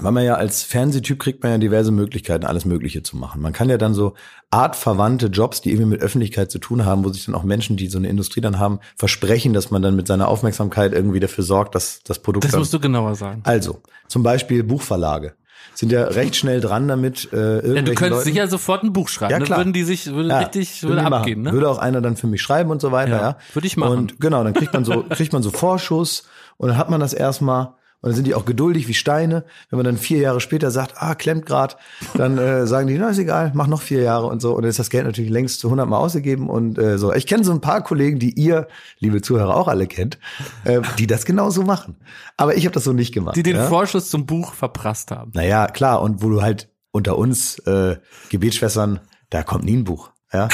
[0.00, 3.40] weil man ja als Fernsehtyp kriegt man ja diverse Möglichkeiten, alles Mögliche zu machen.
[3.42, 4.14] Man kann ja dann so
[4.50, 7.88] artverwandte Jobs, die irgendwie mit Öffentlichkeit zu tun haben, wo sich dann auch Menschen, die
[7.88, 11.74] so eine Industrie dann haben, versprechen, dass man dann mit seiner Aufmerksamkeit irgendwie dafür sorgt,
[11.74, 13.40] dass das Produkt Das dann musst du genauer sagen.
[13.44, 15.34] Also, zum Beispiel Buchverlage
[15.74, 19.08] sind ja recht schnell dran damit, äh, Ja, du könntest Leuten, sicher sofort ein Buch
[19.08, 19.32] schreiben.
[19.32, 19.44] Ja, ne?
[19.44, 19.60] klar.
[19.60, 21.12] Würden die sich, würde Ja, richtig, würde machen.
[21.14, 21.52] abgehen, ne?
[21.52, 23.36] Würde auch einer dann für mich schreiben und so weiter, Ja, ja.
[23.52, 23.96] würde ich machen.
[23.98, 26.24] Und genau, dann kriegt man so, kriegt man so Vorschuss
[26.56, 29.44] und dann hat man das erstmal und dann sind die auch geduldig wie Steine.
[29.70, 31.78] Wenn man dann vier Jahre später sagt, ah, klemmt grad,
[32.14, 34.54] dann äh, sagen die, na ist egal, mach noch vier Jahre und so.
[34.54, 37.12] Und dann ist das Geld natürlich längst zu 100 Mal ausgegeben und äh, so.
[37.12, 38.68] Ich kenne so ein paar Kollegen, die ihr,
[39.00, 40.18] liebe Zuhörer, auch alle kennt,
[40.64, 41.96] äh, die das genauso machen.
[42.36, 43.34] Aber ich habe das so nicht gemacht.
[43.34, 43.66] Die den ja?
[43.66, 45.32] Vorschuss zum Buch verprasst haben.
[45.34, 47.96] Naja, klar, und wo du halt unter uns äh,
[48.30, 50.10] Gebetsschwestern, da kommt nie ein Buch.
[50.30, 50.48] Ja,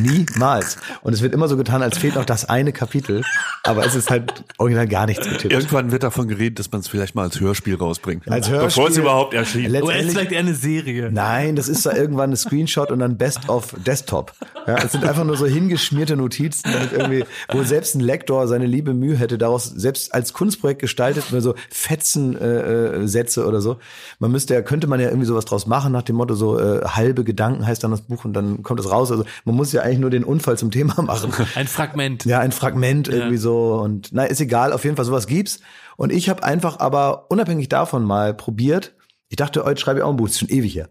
[0.00, 0.76] niemals.
[1.02, 3.22] Und es wird immer so getan, als fehlt noch das eine Kapitel,
[3.62, 5.52] aber es ist halt original gar nichts getippt.
[5.52, 8.28] Irgendwann wird davon geredet, dass man es vielleicht mal als Hörspiel rausbringt.
[8.28, 9.70] Als Bevor es Hörspiel- überhaupt erschien.
[9.70, 11.10] Oder ist Letztendlich, vielleicht eher eine Serie.
[11.12, 14.32] nein, das ist da irgendwann ein Screenshot und dann Best of Desktop.
[14.66, 18.66] Ja, es sind einfach nur so hingeschmierte Notizen, damit irgendwie, wo selbst ein Lektor seine
[18.66, 23.60] liebe Mühe hätte, daraus selbst als Kunstprojekt gestaltet, nur so Fetzen äh, äh, Sätze oder
[23.60, 23.78] so.
[24.18, 26.84] Man müsste ja, könnte man ja irgendwie sowas draus machen, nach dem Motto, so äh,
[26.84, 29.10] halbe Gedanken heißt dann das Buch und dann kommt raus.
[29.10, 31.32] Also man muss ja eigentlich nur den Unfall zum Thema machen.
[31.54, 32.24] Ein Fragment.
[32.24, 35.60] Ja, ein Fragment irgendwie so und na ist egal, auf jeden Fall sowas gibt's
[35.96, 38.94] und ich habe einfach aber unabhängig davon mal probiert.
[39.28, 40.88] Ich dachte, heute schreibe ich auch ein Buch, das ist schon ewig her.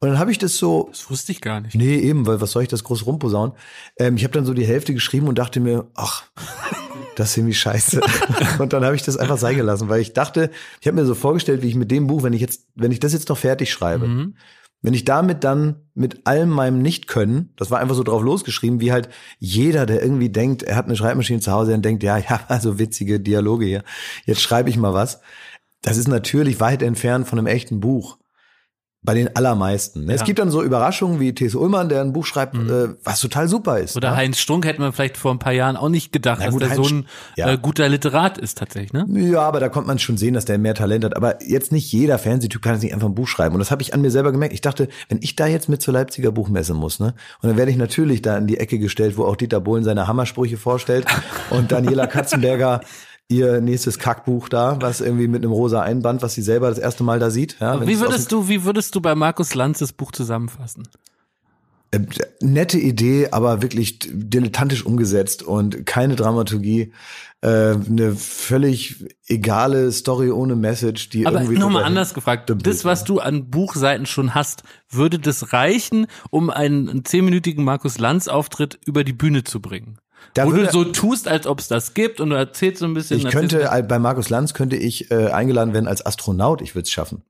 [0.00, 1.74] Und dann habe ich das so Das wusste ich gar nicht.
[1.74, 3.56] Nee, eben, weil was soll ich das groß rumposaunen?
[3.98, 6.22] Ähm, ich habe dann so die Hälfte geschrieben und dachte mir, ach,
[7.16, 8.00] das ist irgendwie scheiße.
[8.60, 11.16] und dann habe ich das einfach sein gelassen, weil ich dachte, ich habe mir so
[11.16, 13.72] vorgestellt, wie ich mit dem Buch, wenn ich jetzt, wenn ich das jetzt noch fertig
[13.72, 14.36] schreibe, Mhm.
[14.80, 18.92] Wenn ich damit dann mit allem meinem Nicht-Können, das war einfach so drauf losgeschrieben, wie
[18.92, 22.40] halt jeder, der irgendwie denkt, er hat eine Schreibmaschine zu Hause und denkt, ja, ja,
[22.48, 23.84] also witzige Dialoge hier,
[24.24, 25.20] jetzt schreibe ich mal was.
[25.82, 28.18] Das ist natürlich weit entfernt von einem echten Buch.
[29.00, 30.06] Bei den allermeisten.
[30.06, 30.14] ne?
[30.14, 30.26] Es Ja.
[30.26, 31.54] gibt dann so Überraschungen wie T.S.
[31.54, 33.96] Ullmann, der ein Buch schreibt, äh, was total super ist.
[33.96, 34.16] Oder ne?
[34.16, 36.70] Heinz Strunk hätte man vielleicht vor ein paar Jahren auch nicht gedacht, dass gut, der
[36.70, 37.06] Heinz so ein
[37.36, 37.48] ja.
[37.48, 39.06] äh, guter Literat ist tatsächlich, ne?
[39.08, 41.14] Ja, aber da kommt man schon sehen, dass der mehr Talent hat.
[41.16, 43.54] Aber jetzt nicht jeder Fernsehtyp kann jetzt nicht einfach ein Buch schreiben.
[43.54, 44.52] Und das habe ich an mir selber gemerkt.
[44.52, 47.70] Ich dachte, wenn ich da jetzt mit zur Leipziger Buchmesse muss, ne, und dann werde
[47.70, 51.06] ich natürlich da in die Ecke gestellt, wo auch Dieter Bohlen seine Hammersprüche vorstellt
[51.50, 52.80] und Daniela Katzenberger
[53.28, 57.04] ihr nächstes Kackbuch da, was irgendwie mit einem rosa Einband, was sie selber das erste
[57.04, 57.56] Mal da sieht.
[57.60, 60.88] Ja, Wie würdest du, wie würdest du bei Markus Lanz das Buch zusammenfassen?
[61.90, 62.00] Äh,
[62.40, 66.92] nette Idee, aber wirklich dilettantisch umgesetzt und keine Dramaturgie.
[67.40, 71.58] Äh, eine völlig egale Story ohne Message, die Aber irgendwie.
[71.58, 72.52] nochmal anders gefragt.
[72.62, 78.26] Das, was du an Buchseiten schon hast, würde das reichen, um einen, zehnminütigen Markus Lanz
[78.26, 79.98] Auftritt über die Bühne zu bringen?
[80.34, 82.86] Da Wo würde- du so tust, als ob es das gibt und du erzählst so
[82.86, 83.18] ein bisschen.
[83.18, 86.90] Ich könnte, bei Markus Lanz könnte ich äh, eingeladen werden als Astronaut, ich würde es
[86.90, 87.22] schaffen.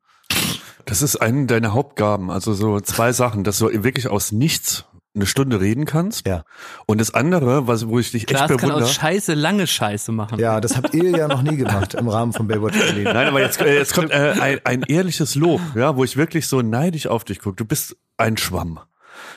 [0.84, 2.30] Das ist eine deiner Hauptgaben.
[2.30, 6.26] Also so zwei Sachen, dass du wirklich aus nichts eine Stunde reden kannst.
[6.26, 6.44] Ja.
[6.86, 8.84] Und das andere, was, wo ich dich Klaas echt kann bewundere.
[8.84, 10.38] aus Scheiße lange Scheiße machen.
[10.38, 13.04] Ja, das habt ihr ja noch nie gemacht im Rahmen von Baywatch Berlin.
[13.04, 16.46] Nein, aber jetzt, äh, jetzt kommt äh, ein, ein ehrliches Lob, ja, wo ich wirklich
[16.46, 17.56] so neidisch auf dich gucke.
[17.56, 18.80] Du bist ein Schwamm.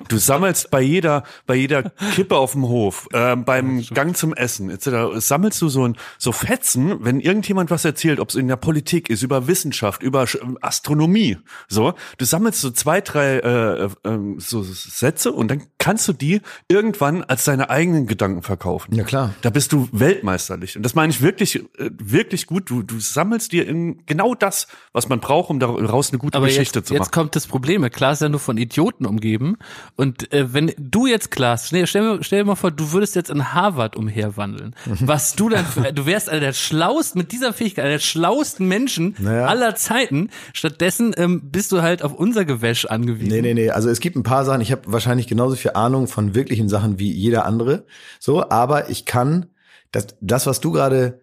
[0.07, 1.83] Du sammelst bei jeder, bei jeder
[2.15, 5.17] Kippe auf dem Hof, äh, beim Gang zum Essen etc.
[5.17, 9.09] sammelst du so ein so Fetzen, wenn irgendjemand was erzählt, ob es in der Politik
[9.09, 10.25] ist, über Wissenschaft, über
[10.61, 11.93] Astronomie, so.
[12.17, 13.89] Du sammelst so zwei, drei äh, äh,
[14.37, 18.95] so Sätze und dann kannst du die irgendwann als deine eigenen Gedanken verkaufen.
[18.95, 19.33] Ja, klar.
[19.41, 20.75] Da bist du weltmeisterlich.
[20.77, 22.69] Und das meine ich wirklich, äh, wirklich gut.
[22.69, 26.47] Du, du sammelst dir in genau das, was man braucht, um daraus eine gute Aber
[26.47, 27.11] Geschichte jetzt, zu jetzt machen.
[27.11, 27.81] kommt das Problem.
[27.91, 29.57] Klaas ist ja nur von Idioten umgeben.
[29.95, 33.15] Und äh, wenn du jetzt, Klaas, stell, stell, mir- stell dir mal vor, du würdest
[33.15, 34.75] jetzt in Harvard umherwandeln.
[34.85, 38.67] Was du dann, für, du wärst einer der schlauesten, mit dieser Fähigkeit, einer der schlauesten
[38.67, 39.45] Menschen Naja.
[39.47, 40.29] aller Zeiten.
[40.53, 43.29] Stattdessen ähm, bist du halt auf unser Gewäsch angewiesen.
[43.31, 43.69] Nee, nee, nee.
[43.71, 46.99] Also es gibt ein paar Sachen, ich habe wahrscheinlich genauso viel Ahnung von wirklichen Sachen
[46.99, 47.85] wie jeder andere.
[48.19, 49.47] So, aber ich kann,
[49.91, 51.21] das, das was du gerade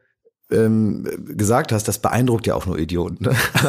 [0.51, 1.07] ähm,
[1.37, 3.25] gesagt hast, das beeindruckt ja auch nur Idioten.
[3.25, 3.37] Ne?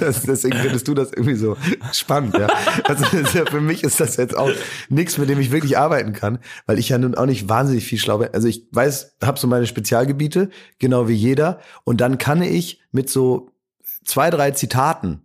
[0.00, 1.56] Also deswegen findest du das irgendwie so
[1.92, 2.36] spannend.
[2.36, 2.48] Ja?
[2.84, 4.50] Also für mich ist das jetzt auch
[4.88, 7.98] nichts, mit dem ich wirklich arbeiten kann, weil ich ja nun auch nicht wahnsinnig viel
[7.98, 8.30] schlau bin.
[8.32, 13.08] Also ich weiß, habe so meine Spezialgebiete, genau wie jeder, und dann kann ich mit
[13.08, 13.52] so
[14.04, 15.22] zwei, drei Zitaten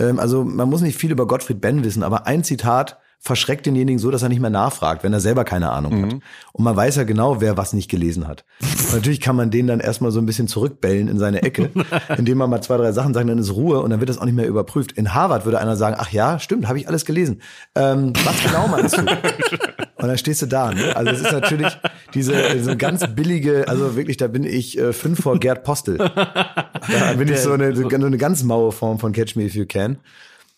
[0.00, 3.98] ähm, also man muss nicht viel über Gottfried Benn wissen, aber ein Zitat verschreckt denjenigen
[3.98, 6.12] so, dass er nicht mehr nachfragt, wenn er selber keine Ahnung hat.
[6.52, 8.46] Und man weiß ja genau, wer was nicht gelesen hat.
[8.62, 11.70] Und natürlich kann man den dann erstmal so ein bisschen zurückbellen in seine Ecke,
[12.16, 14.24] indem man mal zwei, drei Sachen sagt, dann ist Ruhe und dann wird das auch
[14.24, 14.92] nicht mehr überprüft.
[14.92, 17.42] In Harvard würde einer sagen, ach ja, stimmt, habe ich alles gelesen.
[17.74, 19.02] Ähm, was genau meinst du?
[19.02, 20.72] Und dann stehst du da.
[20.72, 20.96] Ne?
[20.96, 21.76] Also es ist natürlich
[22.14, 25.98] diese, diese ganz billige, also wirklich, da bin ich äh, fünf vor Gerd Postel.
[25.98, 29.66] Da bin ich so eine, so eine ganz maue Form von Catch Me If You
[29.66, 29.98] Can.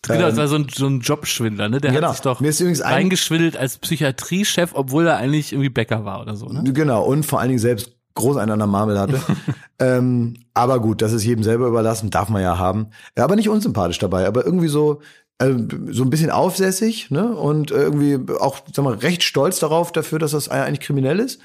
[0.07, 1.79] Genau, das war so ein, so ein Jobschwindler, ne?
[1.79, 2.07] Der Genau.
[2.07, 6.03] hat sich doch Mir ist übrigens ein- reingeschwindelt als Psychiatriechef, obwohl er eigentlich irgendwie Bäcker
[6.05, 6.63] war oder so, ne?
[6.73, 9.19] Genau, und vor allen Dingen selbst groß einen an der Marmel hatte.
[9.79, 12.87] ähm, aber gut, das ist jedem selber überlassen, darf man ja haben.
[13.17, 15.01] Ja, aber nicht unsympathisch dabei, aber irgendwie so,
[15.39, 15.51] äh,
[15.89, 17.33] so ein bisschen aufsässig, ne?
[17.35, 21.39] Und irgendwie auch, sag mal, recht stolz darauf dafür, dass das eigentlich kriminell ist.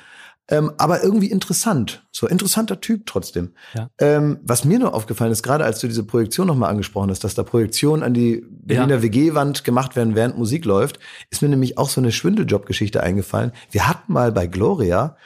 [0.51, 2.07] Ähm, aber irgendwie interessant.
[2.11, 3.53] So interessanter Typ trotzdem.
[3.75, 3.91] Ja.
[3.99, 7.35] Ähm, was mir nur aufgefallen ist, gerade als du diese Projektion nochmal angesprochen hast, dass
[7.35, 10.99] da Projektionen an die Berliner WG-Wand gemacht werden, während Musik läuft,
[11.31, 13.53] ist mir nämlich auch so eine Schwindeljob-Geschichte eingefallen.
[13.71, 15.17] Wir hatten mal bei Gloria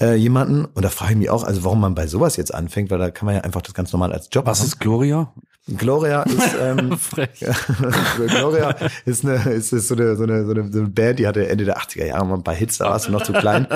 [0.00, 2.90] äh, jemanden, und da frage ich mich auch, also warum man bei sowas jetzt anfängt,
[2.90, 4.68] weil da kann man ja einfach das ganz normal als Job Was machen.
[4.68, 5.32] ist Gloria?
[5.76, 6.98] Gloria ist ähm.
[8.28, 11.64] Gloria ist eine ist, ist so, eine, so, eine, so, eine, Band, die hatte Ende
[11.64, 13.66] der 80er Jahre mal ein paar Hits, da warst du noch zu klein.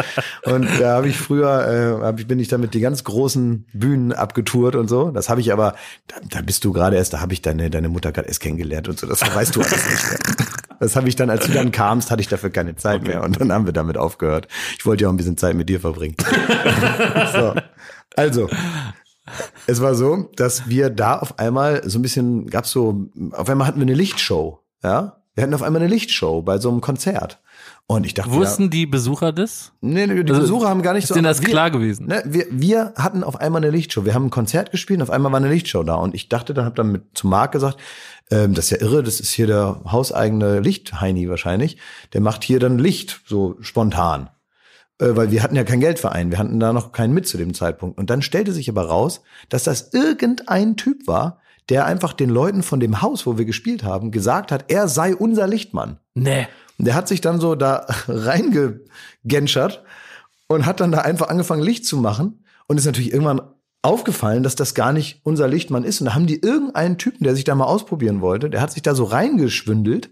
[0.45, 4.13] Und da habe ich früher, äh, hab ich, bin ich damit die ganz großen Bühnen
[4.13, 5.11] abgetourt und so.
[5.11, 5.75] Das habe ich aber,
[6.07, 8.89] da, da bist du gerade erst, da habe ich deine, deine Mutter gerade erst kennengelernt
[8.89, 9.07] und so.
[9.07, 10.19] Das weißt du alles nicht mehr.
[10.81, 13.23] Das habe ich dann, als du dann kamst, hatte ich dafür keine Zeit mehr.
[13.23, 14.49] Und dann haben wir damit aufgehört.
[14.79, 16.17] Ich wollte ja auch ein bisschen Zeit mit dir verbringen.
[17.33, 17.55] so.
[18.17, 18.49] Also,
[19.67, 23.67] es war so, dass wir da auf einmal so ein bisschen, gab's so, auf einmal
[23.67, 25.21] hatten wir eine Lichtshow, ja.
[25.35, 27.41] Wir hatten auf einmal eine Lichtshow bei so einem Konzert.
[27.87, 29.73] Und ich dachte, Wussten die Besucher das?
[29.83, 31.15] ja, nee, nee, die Also, Besucher haben gar nicht ist so.
[31.15, 32.07] denen aber das wir, klar gewesen?
[32.07, 34.05] Ne, wir, wir hatten auf einmal eine Lichtshow.
[34.05, 35.97] Wir haben ein Konzert gespielt und auf einmal war eine Lichtshow da.
[35.97, 37.79] Und ich dachte, dann hab dann mit zu Marc gesagt,
[38.31, 41.77] ähm, das ist ja irre, das ist hier der hauseigene Lichtheini wahrscheinlich.
[42.13, 44.31] Der macht hier dann Licht, so spontan.
[45.01, 47.55] Äh, weil wir hatten ja kein Geldverein, wir hatten da noch keinen mit zu dem
[47.55, 47.99] Zeitpunkt.
[47.99, 52.63] Und dann stellte sich aber raus, dass das irgendein Typ war, der einfach den Leuten
[52.63, 55.99] von dem Haus, wo wir gespielt haben, gesagt hat, er sei unser Lichtmann.
[56.15, 56.47] Nee.
[56.79, 59.83] Und der hat sich dann so da reingegenschert
[60.47, 62.45] und hat dann da einfach angefangen, Licht zu machen.
[62.67, 63.43] Und ist natürlich irgendwann
[63.83, 66.01] aufgefallen, dass das gar nicht unser Lichtmann ist.
[66.01, 68.83] Und da haben die irgendeinen Typen, der sich da mal ausprobieren wollte, der hat sich
[68.83, 70.11] da so reingeschwindelt.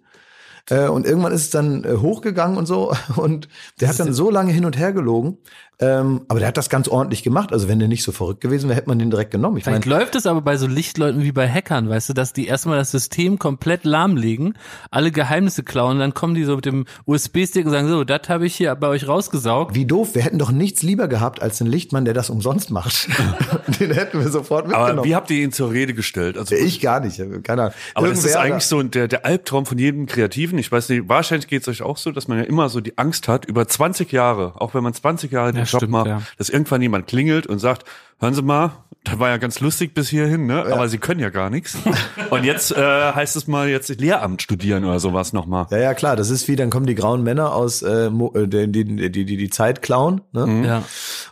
[0.71, 2.93] Äh, und irgendwann ist es dann äh, hochgegangen und so.
[3.17, 3.49] Und
[3.81, 5.39] der hat dann so lange hin und her gelogen.
[5.83, 7.53] Ähm, aber der hat das ganz ordentlich gemacht.
[7.53, 9.57] Also wenn der nicht so verrückt gewesen wäre, hätte man den direkt genommen.
[9.57, 12.33] Ich Vielleicht meine, läuft es aber bei so Lichtleuten wie bei Hackern, weißt du, dass
[12.33, 14.55] die erstmal das System komplett lahmlegen,
[14.93, 18.47] alle Geheimnisse klauen, dann kommen die so mit dem USB-Stick und sagen, so, das habe
[18.47, 19.75] ich hier bei euch rausgesaugt.
[19.75, 20.15] wie doof.
[20.15, 23.09] Wir hätten doch nichts lieber gehabt als einen Lichtmann, der das umsonst macht.
[23.81, 24.99] den hätten wir sofort mitgenommen.
[24.99, 26.39] Aber wie habt ihr ihn zur Rede gestellt?
[26.39, 27.75] Also Ich gar nicht, keine Ahnung.
[27.95, 30.59] Aber das ist Irgendwer eigentlich so der, der Albtraum von jedem Kreativen.
[30.59, 32.97] Ich weiß nicht, wahrscheinlich geht es euch auch so, dass man ja immer so die
[32.99, 36.07] Angst hat, über 20 Jahre, auch wenn man 20 Jahre den Ja, Job stimmt, macht,
[36.07, 36.23] ja.
[36.39, 37.85] dass irgendwann jemand klingelt und sagt,
[38.21, 38.73] hören Sie mal,
[39.05, 40.65] das war ja ganz lustig bis hierhin, ne?
[40.65, 41.77] aber Sie können ja gar nichts.
[42.31, 45.67] Und jetzt äh, heißt es mal jetzt Lehramt studieren oder sowas nochmal.
[45.71, 48.71] Ja, ja, klar, das ist wie, dann kommen die grauen Männer aus, äh, äh, die,
[48.71, 50.65] die, die, die die Zeit klauen, ne?
[50.65, 50.83] Ja.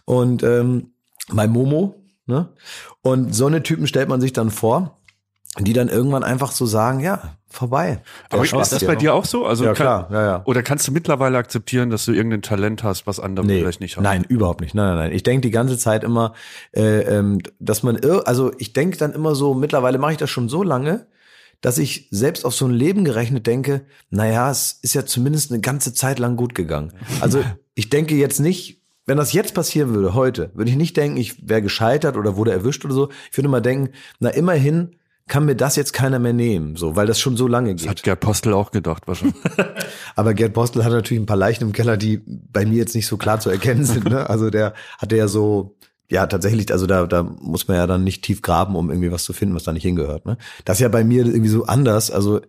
[0.05, 0.95] Und ähm,
[1.29, 1.95] bei Momo,
[2.27, 2.49] ne?
[3.03, 4.99] Und so eine Typen stellt man sich dann vor,
[5.59, 8.01] die dann irgendwann einfach so sagen, ja, vorbei.
[8.31, 9.45] Aber ist das bei dir auch so?
[9.45, 10.43] Also Ja, klar, ja, ja.
[10.45, 13.97] Oder kannst du mittlerweile akzeptieren, dass du irgendein Talent hast, was andere Nee, vielleicht nicht
[13.97, 14.05] haben?
[14.05, 14.75] nein, überhaupt nicht.
[14.75, 15.13] Nein, nein, nein.
[15.13, 16.35] Ich denke die ganze Zeit immer,
[16.73, 20.49] äh, ähm, dass man, also ich denke dann immer so, mittlerweile mache ich das schon
[20.49, 21.07] so lange,
[21.61, 25.61] dass ich selbst auf so ein Leben gerechnet denke, naja, es ist ja zumindest eine
[25.61, 26.93] ganze Zeit lang gut gegangen.
[27.21, 27.43] Also
[27.75, 31.49] ich denke jetzt nicht, wenn das jetzt passieren würde, heute, würde ich nicht denken, ich
[31.49, 33.09] wäre gescheitert oder wurde erwischt oder so.
[33.31, 34.97] Ich würde mal denken, na immerhin
[35.31, 37.91] kann mir das jetzt keiner mehr nehmen, so, weil das schon so lange Das geht.
[37.91, 39.37] hat Gerd Postel auch gedacht, wahrscheinlich.
[40.17, 43.07] Aber Gerd Postel hat natürlich ein paar Leichen im Keller, die bei mir jetzt nicht
[43.07, 44.05] so klar zu erkennen sind.
[44.11, 44.29] Ne?
[44.29, 45.77] Also der hatte ja so,
[46.11, 49.25] ja tatsächlich, also da, da muss man ja dann nicht tief graben, um irgendwie was
[49.25, 50.27] zu finden, was da nicht hingehört.
[50.27, 50.37] Ne?
[50.67, 52.11] Das ist ja bei mir irgendwie so anders.
[52.11, 52.41] Also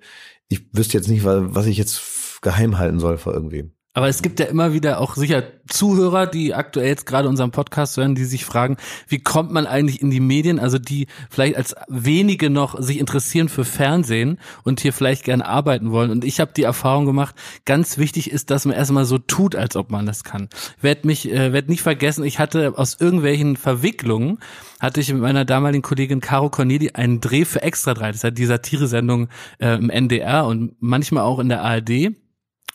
[0.49, 2.01] ich wüsste jetzt nicht, wa- was ich jetzt
[2.41, 3.71] geheim halten soll vor irgendwem.
[3.93, 7.97] Aber es gibt ja immer wieder auch sicher Zuhörer, die aktuell jetzt gerade unseren Podcast
[7.97, 8.77] hören, die sich fragen,
[9.09, 13.49] wie kommt man eigentlich in die Medien, also die vielleicht als wenige noch sich interessieren
[13.49, 16.09] für Fernsehen und hier vielleicht gerne arbeiten wollen.
[16.09, 19.75] Und ich habe die Erfahrung gemacht, ganz wichtig ist, dass man erstmal so tut, als
[19.75, 20.47] ob man das kann.
[20.79, 24.39] Werd mich, äh, werd nicht vergessen, ich hatte aus irgendwelchen Verwicklungen,
[24.79, 28.23] hatte ich mit meiner damaligen Kollegin Caro Corneli einen Dreh für Extra 3, das ist
[28.23, 29.27] ja die Satire-Sendung
[29.59, 32.15] äh, im NDR und manchmal auch in der ARD.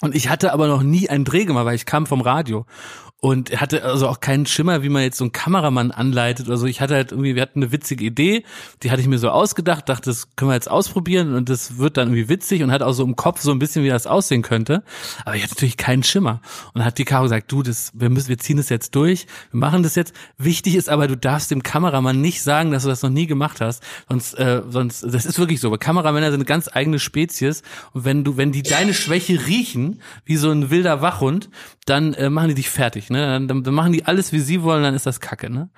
[0.03, 2.67] Und ich hatte aber noch nie einen Dreh gemacht, weil ich kam vom Radio
[3.21, 6.67] und hatte also auch keinen Schimmer, wie man jetzt so einen Kameramann anleitet oder so.
[6.67, 8.45] Ich hatte halt irgendwie, wir hatten eine witzige Idee,
[8.83, 11.97] die hatte ich mir so ausgedacht, dachte, das können wir jetzt ausprobieren und das wird
[11.97, 14.43] dann irgendwie witzig und hatte auch so im Kopf so ein bisschen, wie das aussehen
[14.43, 14.83] könnte.
[15.25, 16.43] Aber ich hatte natürlich keinen Schimmer.
[16.75, 19.61] Und hat die Caro gesagt, du, das, wir müssen, wir ziehen das jetzt durch, wir
[19.61, 20.13] machen das jetzt.
[20.37, 23.63] Wichtig ist aber, du darfst dem Kameramann nicht sagen, dass du das noch nie gemacht
[23.63, 23.83] hast.
[24.11, 25.69] Sonst, äh, sonst, das ist wirklich so.
[25.69, 27.63] Aber Kameramänner sind eine ganz eigene Spezies.
[27.93, 31.49] Und wenn du, wenn die deine Schwäche riechen, wie so ein wilder Wachhund,
[31.87, 33.27] dann äh, machen die dich fertig, ne?
[33.27, 35.71] Dann, dann, dann machen die alles, wie sie wollen, dann ist das Kacke, ne?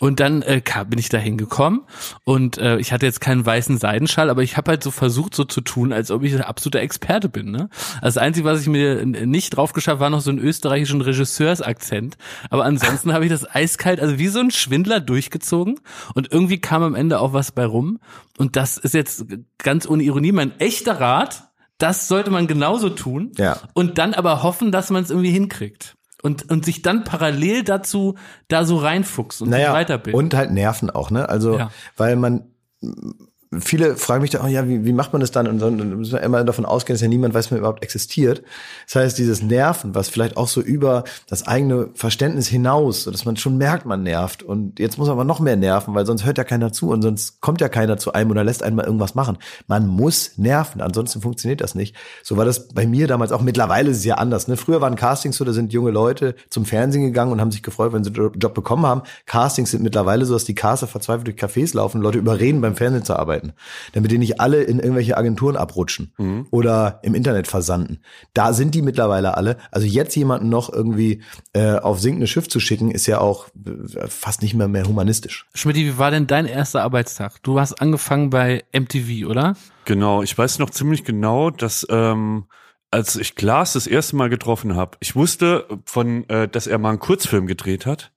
[0.00, 1.80] Und dann äh, bin ich da hingekommen
[2.24, 5.44] und äh, ich hatte jetzt keinen weißen Seidenschal, aber ich habe halt so versucht, so
[5.44, 7.50] zu tun, als ob ich ein absoluter Experte bin.
[7.50, 7.70] Ne?
[8.02, 12.18] Also das Einzige, was ich mir nicht drauf geschafft, war noch so einen österreichischen Regisseursakzent.
[12.50, 15.80] Aber ansonsten habe ich das eiskalt, also wie so ein Schwindler durchgezogen
[16.14, 17.98] und irgendwie kam am Ende auch was bei rum.
[18.36, 19.24] Und das ist jetzt
[19.58, 21.44] ganz ohne Ironie mein echter Rat.
[21.78, 23.32] Das sollte man genauso tun.
[23.36, 23.58] Ja.
[23.74, 25.96] Und dann aber hoffen, dass man es irgendwie hinkriegt.
[26.24, 28.16] Und, und sich dann parallel dazu
[28.48, 30.18] da so reinfuchst und sich Naja, weiterbildet.
[30.18, 31.28] und halt Nerven auch, ne?
[31.28, 31.70] Also, Ja.
[31.98, 32.46] weil man,
[33.60, 35.46] viele fragen mich da, oh ja, wie, wie macht man das dann?
[35.46, 38.42] Und dann müssen wir immer davon ausgehen, dass ja niemand weiß, wer überhaupt existiert.
[38.86, 43.24] Das heißt, dieses Nerven, was vielleicht auch so über das eigene Verständnis hinaus, so dass
[43.24, 44.42] man schon merkt, man nervt.
[44.42, 47.02] Und jetzt muss man aber noch mehr nerven, weil sonst hört ja keiner zu und
[47.02, 49.38] sonst kommt ja keiner zu einem oder lässt einen mal irgendwas machen.
[49.66, 51.96] Man muss nerven, ansonsten funktioniert das nicht.
[52.22, 53.40] So war das bei mir damals auch.
[53.40, 54.48] Mittlerweile ist es ja anders.
[54.48, 54.56] Ne?
[54.56, 57.92] Früher waren Castings so, da sind junge Leute zum Fernsehen gegangen und haben sich gefreut,
[57.92, 59.02] wenn sie einen Job bekommen haben.
[59.26, 63.04] Castings sind mittlerweile so, dass die Caster verzweifelt durch Cafés laufen, Leute überreden, beim Fernsehen
[63.04, 63.43] zu arbeiten,
[63.92, 66.12] damit die nicht alle in irgendwelche Agenturen abrutschen
[66.50, 68.00] oder im Internet versanden.
[68.32, 69.56] Da sind die mittlerweile alle.
[69.70, 74.06] Also jetzt jemanden noch irgendwie äh, auf sinkendes Schiff zu schicken, ist ja auch äh,
[74.08, 75.46] fast nicht mehr mehr humanistisch.
[75.54, 77.42] Schmidt, wie war denn dein erster Arbeitstag?
[77.42, 79.56] Du hast angefangen bei MTV, oder?
[79.84, 82.46] Genau, ich weiß noch ziemlich genau, dass ähm,
[82.90, 86.90] als ich Glas das erste Mal getroffen habe, ich wusste von, äh, dass er mal
[86.90, 88.12] einen Kurzfilm gedreht hat,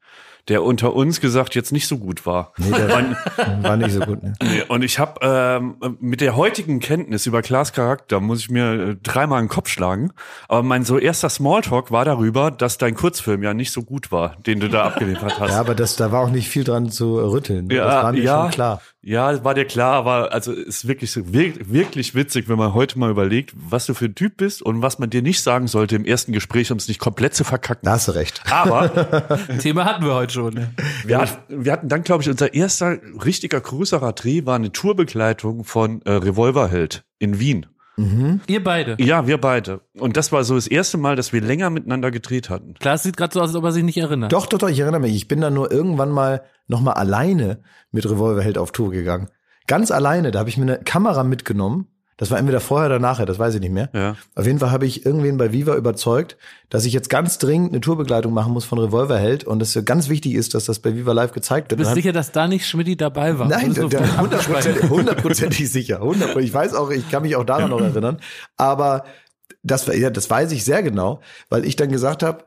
[0.47, 2.53] der unter uns gesagt jetzt nicht so gut war.
[2.57, 3.15] Nee, der Und,
[3.63, 4.23] war nicht so gut.
[4.23, 4.33] Ne?
[4.41, 8.71] nee, und ich habe ähm, mit der heutigen Kenntnis über Klaas Charakter muss ich mir
[8.71, 10.12] äh, dreimal den Kopf schlagen.
[10.47, 14.36] Aber mein so erster Smalltalk war darüber, dass dein Kurzfilm ja nicht so gut war,
[14.45, 15.51] den du da abgeliefert hast.
[15.51, 17.67] Ja, aber das, da war auch nicht viel dran zu rütteln.
[17.69, 18.81] das war mir schon klar.
[19.07, 23.09] Ja, war dir klar, aber also ist wirklich so wirklich, witzig, wenn man heute mal
[23.09, 26.03] überlegt, was du für ein Typ bist und was man dir nicht sagen sollte im
[26.03, 27.85] ersten Gespräch, um es nicht komplett zu verkacken.
[27.85, 28.41] Da hast du recht.
[28.51, 28.89] Aber
[29.61, 30.55] Thema hatten wir heute schon.
[30.55, 30.73] Ne?
[31.05, 35.63] wir, hat, wir hatten dann, glaube ich, unser erster richtiger größerer Dreh war eine Tourbegleitung
[35.63, 37.65] von äh, Revolverheld in Wien.
[37.97, 38.95] Ihr beide.
[38.99, 39.81] Ja, wir beide.
[39.97, 42.75] Und das war so das erste Mal, dass wir länger miteinander gedreht hatten.
[42.75, 44.31] Klar, es sieht gerade so aus, als ob er sich nicht erinnert.
[44.31, 45.15] Doch, doch, doch, ich erinnere mich.
[45.15, 49.29] Ich bin dann nur irgendwann mal noch mal alleine mit Revolverheld auf Tour gegangen.
[49.65, 51.88] Ganz alleine, da habe ich mir eine Kamera mitgenommen.
[52.17, 53.89] Das war entweder vorher oder nachher, das weiß ich nicht mehr.
[53.93, 54.15] Ja.
[54.36, 56.36] Auf jeden Fall habe ich irgendwen bei Viva überzeugt,
[56.69, 60.34] dass ich jetzt ganz dringend eine Tourbegleitung machen muss von Revolverheld und es ganz wichtig
[60.34, 61.80] ist, dass das bei Viva Live gezeigt wird.
[61.80, 63.47] du bist sicher, dass da nicht Schmidti dabei war?
[63.47, 63.73] Nein,
[64.89, 66.01] hundertprozentig sicher.
[66.01, 66.39] 100%.
[66.39, 68.17] Ich weiß auch, ich kann mich auch daran noch erinnern.
[68.58, 69.03] Aber
[69.63, 72.45] das, war- ja, das weiß ich sehr genau, weil ich dann gesagt habe,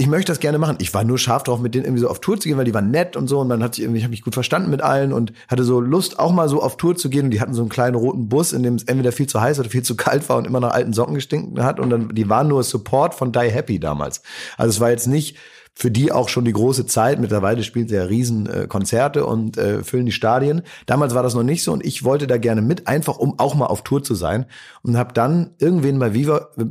[0.00, 0.78] ich möchte das gerne machen.
[0.80, 2.72] Ich war nur scharf drauf, mit denen irgendwie so auf Tour zu gehen, weil die
[2.72, 4.80] waren nett und so und man hat sich irgendwie, ich habe mich gut verstanden mit
[4.80, 7.26] allen und hatte so Lust, auch mal so auf Tour zu gehen.
[7.26, 9.60] Und die hatten so einen kleinen roten Bus, in dem es entweder viel zu heiß
[9.60, 11.78] oder viel zu kalt war und immer nach alten Socken gestinken hat.
[11.78, 14.22] Und dann, die waren nur Support von Die Happy damals.
[14.56, 15.36] Also es war jetzt nicht
[15.80, 17.20] für die auch schon die große Zeit.
[17.20, 20.60] Mittlerweile spielt sie ja riesen äh, Konzerte und äh, füllen die Stadien.
[20.84, 23.54] Damals war das noch nicht so und ich wollte da gerne mit, einfach um auch
[23.54, 24.44] mal auf Tour zu sein
[24.82, 26.64] und habe dann irgendwen bei Viva äh,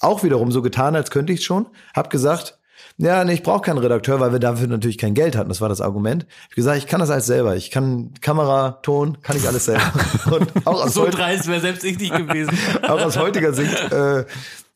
[0.00, 1.68] auch wiederum so getan, als könnte ich schon.
[1.94, 2.58] Hab gesagt,
[2.98, 5.48] ja, nee, ich brauche keinen Redakteur, weil wir dafür natürlich kein Geld hatten.
[5.48, 6.26] Das war das Argument.
[6.28, 7.56] Ich hab gesagt, ich kann das alles selber.
[7.56, 9.90] Ich kann Kamera, Ton, kann ich alles selber.
[10.30, 12.52] Und auch aus, So dreist wäre selbst ich nicht gewesen.
[12.82, 14.26] auch aus heutiger Sicht, äh,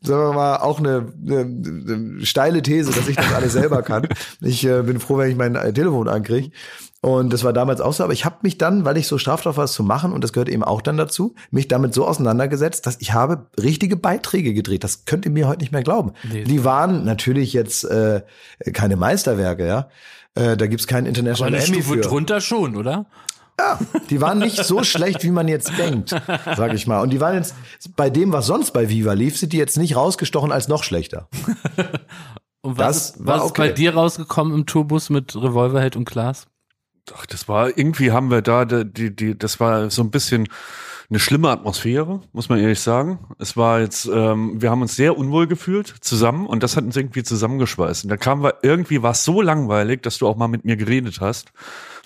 [0.05, 4.07] sagen wir mal, auch eine, eine, eine steile These, dass ich das alles selber kann.
[4.41, 6.51] Ich äh, bin froh, wenn ich mein äh, Telefon ankriege.
[7.01, 9.43] Und das war damals auch so, aber ich habe mich dann, weil ich so straff
[9.43, 12.07] drauf war, es zu machen, und das gehört eben auch dann dazu, mich damit so
[12.07, 14.85] auseinandergesetzt, dass ich habe richtige Beiträge gedreht.
[14.85, 16.13] Das könnt ihr mir heute nicht mehr glauben.
[16.23, 16.45] Nee.
[16.45, 18.23] Die waren natürlich jetzt äh,
[18.73, 19.89] keine Meisterwerke, ja.
[20.35, 22.01] Äh, da gibt's keinen Aber International eine Emmy Stufe für.
[22.01, 23.07] drunter schon, oder?
[24.11, 27.01] Die waren nicht so schlecht, wie man jetzt denkt, sag ich mal.
[27.01, 27.55] Und die waren jetzt
[27.97, 31.29] bei dem, was sonst bei Viva lief, sind die jetzt nicht rausgestochen als noch schlechter.
[32.63, 33.69] Und was, Das ist, war was ist okay.
[33.69, 36.47] bei dir rausgekommen im Tourbus mit Revolverheld und Glas?
[37.15, 40.49] Ach, das war irgendwie haben wir da die, die das war so ein bisschen
[41.11, 43.19] eine schlimme Atmosphäre, muss man ehrlich sagen.
[43.39, 46.97] Es war jetzt, ähm, wir haben uns sehr unwohl gefühlt zusammen und das hat uns
[46.97, 48.05] irgendwie zusammengeschweißt.
[48.05, 50.77] Und da kam wir irgendwie war es so langweilig, dass du auch mal mit mir
[50.77, 51.53] geredet hast,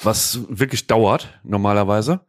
[0.03, 2.21] was wirklich dauert normalerweise.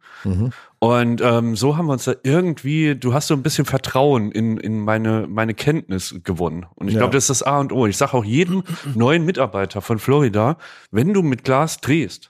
[0.78, 4.56] Und ähm, so haben wir uns da irgendwie, du hast so ein bisschen Vertrauen in,
[4.58, 6.66] in meine, meine Kenntnis gewonnen.
[6.74, 7.00] Und ich Ja.
[7.00, 7.86] glaube, das ist das A und O.
[7.86, 8.62] Ich sage auch jedem
[8.94, 10.56] neuen Mitarbeiter von Florida,
[10.90, 12.29] wenn du mit Glas drehst,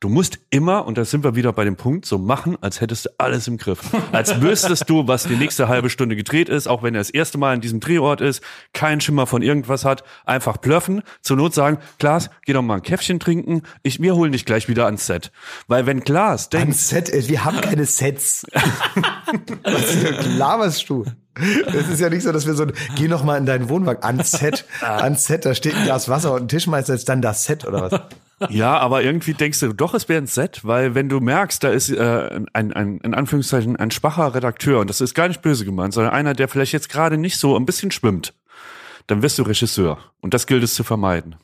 [0.00, 3.06] Du musst immer, und da sind wir wieder bei dem Punkt, so machen, als hättest
[3.06, 3.80] du alles im Griff.
[4.12, 7.36] Als wüsstest du, was die nächste halbe Stunde gedreht ist, auch wenn er das erste
[7.36, 8.40] Mal an diesem Drehort ist,
[8.72, 12.82] keinen Schimmer von irgendwas hat, einfach blöffen, zur Not sagen, Klaas, geh doch mal ein
[12.82, 15.32] Käffchen trinken, ich, wir holen dich gleich wieder ans Set.
[15.66, 18.46] Weil wenn Klaas denkt, Set, äh, wir haben keine Sets.
[19.64, 21.06] Was laberst du?
[21.66, 24.30] Es ist ja nicht so, dass wir so, geh noch mal in deinen Wohnwagen, ans
[24.30, 27.66] Set, ans Set, da steht ein Glas Wasser und ein Tischmeister ist dann das Set
[27.66, 28.00] oder was?
[28.50, 31.70] Ja, aber irgendwie denkst du, doch, es wäre ein Set, weil wenn du merkst, da
[31.70, 35.64] ist äh, ein, ein, in Anführungszeichen, ein schwacher Redakteur, und das ist gar nicht böse
[35.64, 38.34] gemeint, sondern einer, der vielleicht jetzt gerade nicht so ein bisschen schwimmt,
[39.06, 39.98] dann wirst du Regisseur.
[40.20, 41.36] Und das gilt es zu vermeiden.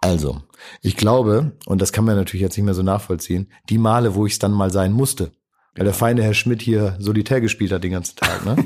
[0.00, 0.42] Also,
[0.82, 4.26] ich glaube, und das kann man natürlich jetzt nicht mehr so nachvollziehen, die Male, wo
[4.26, 5.32] ich es dann mal sein musste,
[5.74, 8.56] weil der feine Herr Schmidt hier Solitär gespielt hat den ganzen Tag, ne?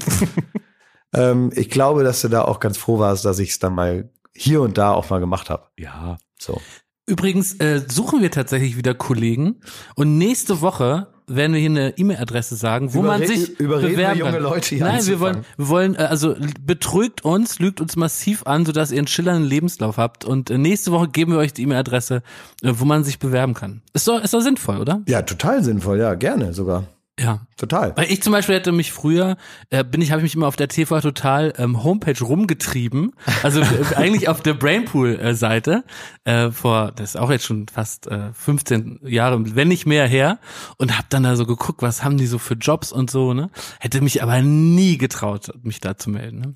[1.15, 4.11] ähm, ich glaube, dass du da auch ganz froh warst, dass ich es dann mal
[4.35, 5.69] hier und da auch mal gemacht habe.
[5.77, 6.19] Ja.
[6.39, 6.61] So.
[7.09, 9.57] Übrigens äh, suchen wir tatsächlich wieder Kollegen
[9.97, 14.19] und nächste Woche werden wir hier eine E-Mail-Adresse sagen, wo man Überre- sich überreden bewerben
[14.19, 14.43] junge kann.
[14.43, 18.65] Leute, hier Nein, wir wollen, wir wollen, äh, also betrügt uns, lügt uns massiv an,
[18.65, 20.25] sodass ihr einen schillernden Lebenslauf habt.
[20.25, 22.23] Und äh, nächste Woche geben wir euch die E-Mail-Adresse,
[22.63, 23.83] äh, wo man sich bewerben kann.
[23.93, 25.03] Ist doch, ist doch sinnvoll, oder?
[25.07, 26.85] Ja, total sinnvoll, ja, gerne sogar.
[27.19, 27.41] Ja.
[27.57, 27.97] Total.
[27.97, 29.37] Weil ich zum Beispiel hätte mich früher,
[29.71, 33.61] äh, bin ich, habe ich mich immer auf der TV Total ähm, Homepage rumgetrieben, also
[33.61, 35.85] äh, eigentlich auf der Brainpool-Seite,
[36.25, 40.39] äh, vor, das ist auch jetzt schon fast äh, 15 Jahre, wenn nicht mehr her,
[40.77, 43.51] und habe dann da so geguckt, was haben die so für Jobs und so, ne?
[43.81, 46.39] Hätte mich aber nie getraut, mich da zu melden.
[46.39, 46.53] Ne?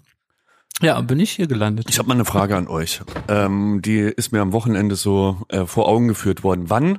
[0.81, 1.87] Ja, und bin ich hier gelandet.
[1.89, 3.03] Ich habe mal eine Frage an euch.
[3.29, 6.71] Ähm, die ist mir am Wochenende so äh, vor Augen geführt worden.
[6.71, 6.99] Wann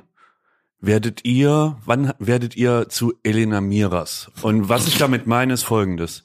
[0.86, 4.30] werdet ihr, wann werdet ihr zu Elena Miras?
[4.42, 6.24] Und was ich damit meine, ist folgendes.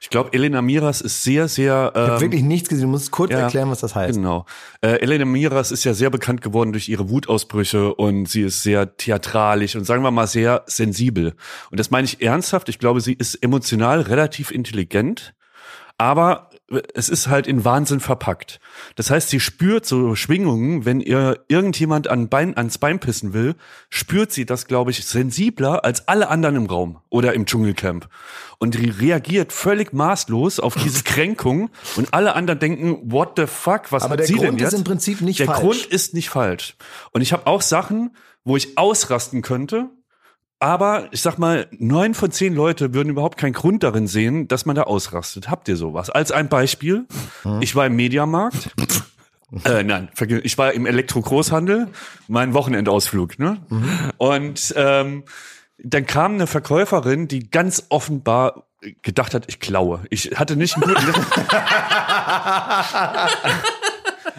[0.00, 1.90] Ich glaube, Elena Miras ist sehr, sehr.
[1.92, 2.84] Ich habe ähm, wirklich nichts gesehen.
[2.84, 4.16] Du musst kurz ja, erklären, was das heißt.
[4.16, 4.46] Genau.
[4.80, 8.96] Äh, Elena Miras ist ja sehr bekannt geworden durch ihre Wutausbrüche und sie ist sehr
[8.96, 11.34] theatralisch und sagen wir mal sehr sensibel.
[11.70, 12.68] Und das meine ich ernsthaft.
[12.68, 15.34] Ich glaube, sie ist emotional relativ intelligent,
[15.96, 16.47] aber
[16.94, 18.60] es ist halt in Wahnsinn verpackt.
[18.94, 23.54] Das heißt, sie spürt so Schwingungen, wenn ihr irgendjemand an Bein, ans Bein pissen will,
[23.88, 28.08] spürt sie das, glaube ich, sensibler als alle anderen im Raum oder im Dschungelcamp.
[28.58, 33.90] Und die reagiert völlig maßlos auf diese Kränkung und alle anderen denken, what the fuck,
[33.90, 34.78] was Aber hat der sie denn Grund ist jetzt?
[34.78, 35.60] im Prinzip nicht der falsch.
[35.60, 36.76] Grund ist nicht falsch.
[37.12, 39.88] Und ich habe auch Sachen, wo ich ausrasten könnte,
[40.60, 44.66] aber ich sag mal, neun von zehn Leute würden überhaupt keinen Grund darin sehen, dass
[44.66, 45.50] man da ausrastet.
[45.50, 46.10] Habt ihr sowas?
[46.10, 47.06] Als ein Beispiel,
[47.60, 48.70] ich war im Mediamarkt.
[49.64, 50.10] Äh, nein,
[50.42, 51.88] ich war im Elektro-Großhandel,
[52.26, 53.56] mein Wochenendausflug, ne?
[54.18, 55.24] Und ähm,
[55.78, 58.64] dann kam eine Verkäuferin, die ganz offenbar
[59.00, 60.02] gedacht hat, ich klaue.
[60.10, 61.00] Ich hatte nicht einen guten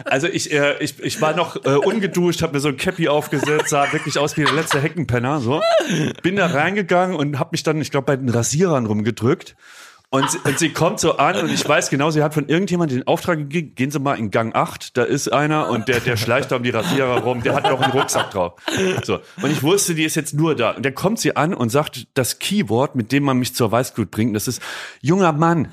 [0.04, 3.68] Also ich, äh, ich, ich war noch äh, ungeduscht, habe mir so ein Cappy aufgesetzt,
[3.68, 5.40] sah wirklich aus wie der letzte Heckenpenner.
[5.40, 5.60] So.
[6.22, 9.56] Bin da reingegangen und habe mich dann, ich glaube, bei den Rasierern rumgedrückt.
[10.12, 12.98] Und, sie- und sie kommt so an und ich weiß genau, sie hat von irgendjemandem
[12.98, 16.16] den Auftrag gegeben, gehen Sie mal in Gang 8, da ist einer und der, der
[16.16, 18.54] schleicht da um die Rasierer rum, der hat noch einen Rucksack drauf.
[19.04, 19.20] So.
[19.40, 20.72] Und ich wusste, die ist jetzt nur da.
[20.72, 24.10] Und dann kommt sie an und sagt das Keyword, mit dem man mich zur Weißglut
[24.10, 24.60] bringt, das ist
[25.00, 25.72] junger Mann.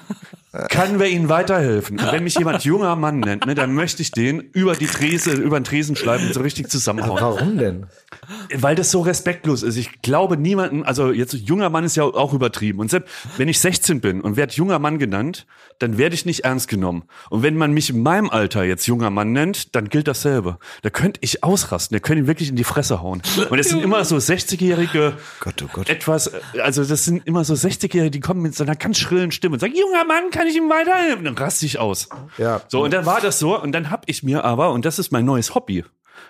[0.70, 2.00] Kann wer Ihnen weiterhelfen?
[2.00, 5.32] Und wenn mich jemand junger Mann nennt, ne, dann möchte ich den über die Trese,
[5.32, 7.22] über den Tresen schleifen und so richtig zusammenhauen.
[7.22, 7.86] Warum denn?
[8.54, 9.78] Weil das so respektlos ist.
[9.78, 12.80] Ich glaube niemanden, also jetzt junger Mann ist ja auch übertrieben.
[12.80, 15.46] Und selbst wenn ich 16 bin und werde junger Mann genannt,
[15.80, 17.04] dann werde ich nicht ernst genommen.
[17.30, 20.58] Und wenn man mich in meinem Alter jetzt junger Mann nennt, dann gilt dasselbe.
[20.82, 23.22] Da könnte ich ausrasten, der könnte ihn wirklich in die Fresse hauen.
[23.50, 25.90] Und es sind immer so 60-jährige, Gott, oh Gott.
[25.90, 26.32] etwas,
[26.62, 29.60] also das sind immer so 60-jährige, die kommen mit so einer ganz schrillen Stimme und
[29.60, 31.26] sagen, junger Mann, kann ich ihm weiterhelfen?
[31.26, 32.10] Dann raste ich aus.
[32.38, 32.62] Ja.
[32.68, 35.12] So, und dann war das so, und dann hab ich mir aber, und das ist
[35.12, 35.84] mein neues Hobby.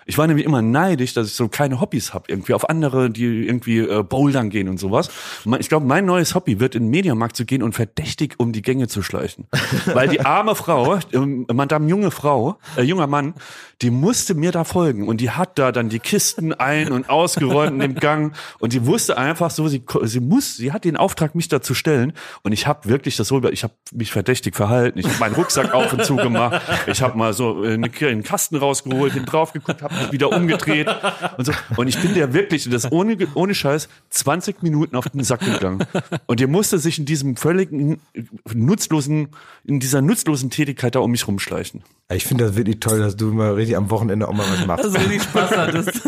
[0.08, 3.46] Ich war nämlich immer neidisch, dass ich so keine Hobbys hab irgendwie auf andere, die
[3.46, 5.10] irgendwie äh, bouldern gehen und sowas.
[5.58, 8.62] Ich glaube, mein neues Hobby wird in den Mediamarkt zu gehen und verdächtig um die
[8.62, 9.46] Gänge zu schleichen.
[9.84, 13.34] Weil die arme Frau, ähm, Madame junge Frau, äh, junger Mann,
[13.82, 17.74] die musste mir da folgen und die hat da dann die Kisten ein- und ausgeräumt
[17.74, 21.34] in dem Gang und die wusste einfach so, sie, sie muss, sie hat den Auftrag,
[21.34, 24.98] mich da zu stellen und ich habe wirklich das so, ich habe mich verdächtig verhalten.
[24.98, 26.62] Ich habe meinen Rucksack auf und zu gemacht.
[26.86, 30.88] Ich habe mal so äh, eine- einen Kasten rausgeholt, hin drauf geguckt, habe wieder umgedreht
[31.36, 31.52] und so.
[31.76, 35.84] Und ich bin der wirklich, das ohne, ohne Scheiß, 20 Minuten auf den Sack gegangen.
[36.26, 38.00] Und der musste sich in diesem völligen
[38.52, 39.28] nutzlosen,
[39.64, 41.82] in dieser nutzlosen Tätigkeit da um mich rumschleichen.
[42.10, 44.84] Ich finde das wirklich toll, dass du mal richtig am Wochenende auch mal was machst.
[44.86, 46.00] Also richtig Spaß hattest.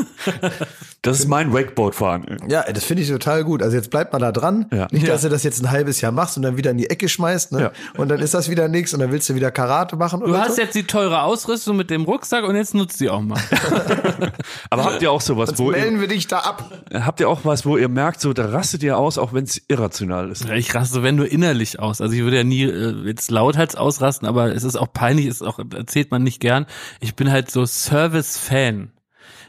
[1.03, 2.39] Das ist mein Wakeboard-Fahren.
[2.49, 3.63] Ja, das finde ich total gut.
[3.63, 4.65] Also jetzt bleibt mal da dran.
[4.73, 4.87] Ja.
[4.93, 5.29] Nicht, dass Ja.
[5.29, 7.61] du das jetzt ein halbes Jahr machst und dann wieder in die Ecke schmeißt, ne?
[7.61, 7.73] Ja.
[7.99, 10.41] Und dann ist das wieder nichts und dann willst du wieder Karate machen Du oder
[10.41, 10.63] hast so.
[10.63, 13.39] jetzt die teure Ausrüstung mit dem Rucksack und jetzt nutzt die auch mal.
[14.71, 16.71] Aber habt ihr auch sowas, wo ihr, Melden wir dich da ab.
[16.93, 19.61] habt ihr auch was, wo ihr merkt, so da rastet ihr aus, auch wenn es
[19.69, 20.49] irrational ist?
[20.51, 22.01] Ich raste, wenn nur innerlich aus.
[22.01, 25.43] Also ich würde ja nie äh, jetzt lauthals ausrasten, aber es ist auch peinlich, ist
[25.43, 26.67] auch erzählt man nicht gern.
[27.01, 28.93] Ich bin halt so Service-Fan.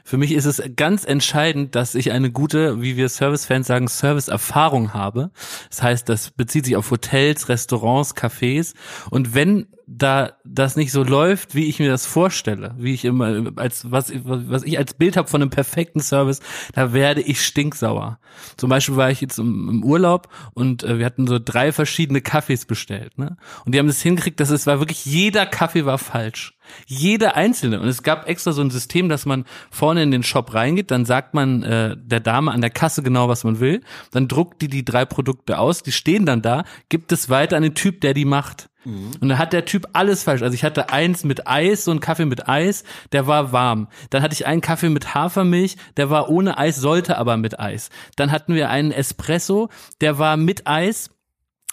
[0.04, 4.94] Für mich ist es ganz entscheidend, dass ich eine gute, wie wir Service-Fans sagen, Service-Erfahrung
[4.94, 5.32] habe.
[5.70, 8.74] Das heißt, das bezieht sich auf Hotels, Restaurants, Cafés.
[9.10, 13.52] Und wenn da das nicht so läuft, wie ich mir das vorstelle, wie ich immer
[13.56, 16.40] als was was ich als Bild habe von einem perfekten Service,
[16.74, 18.20] da werde ich stinksauer.
[18.58, 22.22] Zum Beispiel war ich jetzt im, im Urlaub und äh, wir hatten so drei verschiedene
[22.22, 23.38] Kaffees bestellt, ne?
[23.66, 26.54] Und die haben das hingekriegt, dass es war wirklich jeder Kaffee war falsch.
[26.86, 27.80] Jeder einzelne.
[27.80, 31.06] Und es gab extra so ein System, dass man vorne in den Shop reingeht, dann
[31.06, 34.68] sagt man äh, der Dame an der Kasse genau, was man will, dann druckt die
[34.68, 38.14] die drei Produkte aus, die stehen dann da, gibt es weiter an den Typ, der
[38.14, 38.70] die macht.
[38.86, 40.42] Und dann hat der Typ alles falsch.
[40.42, 43.88] Also ich hatte eins mit Eis, so ein Kaffee mit Eis, der war warm.
[44.10, 47.90] Dann hatte ich einen Kaffee mit Hafermilch, der war ohne Eis, sollte aber mit Eis.
[48.16, 49.70] Dann hatten wir einen Espresso,
[50.02, 51.12] der war mit Eis,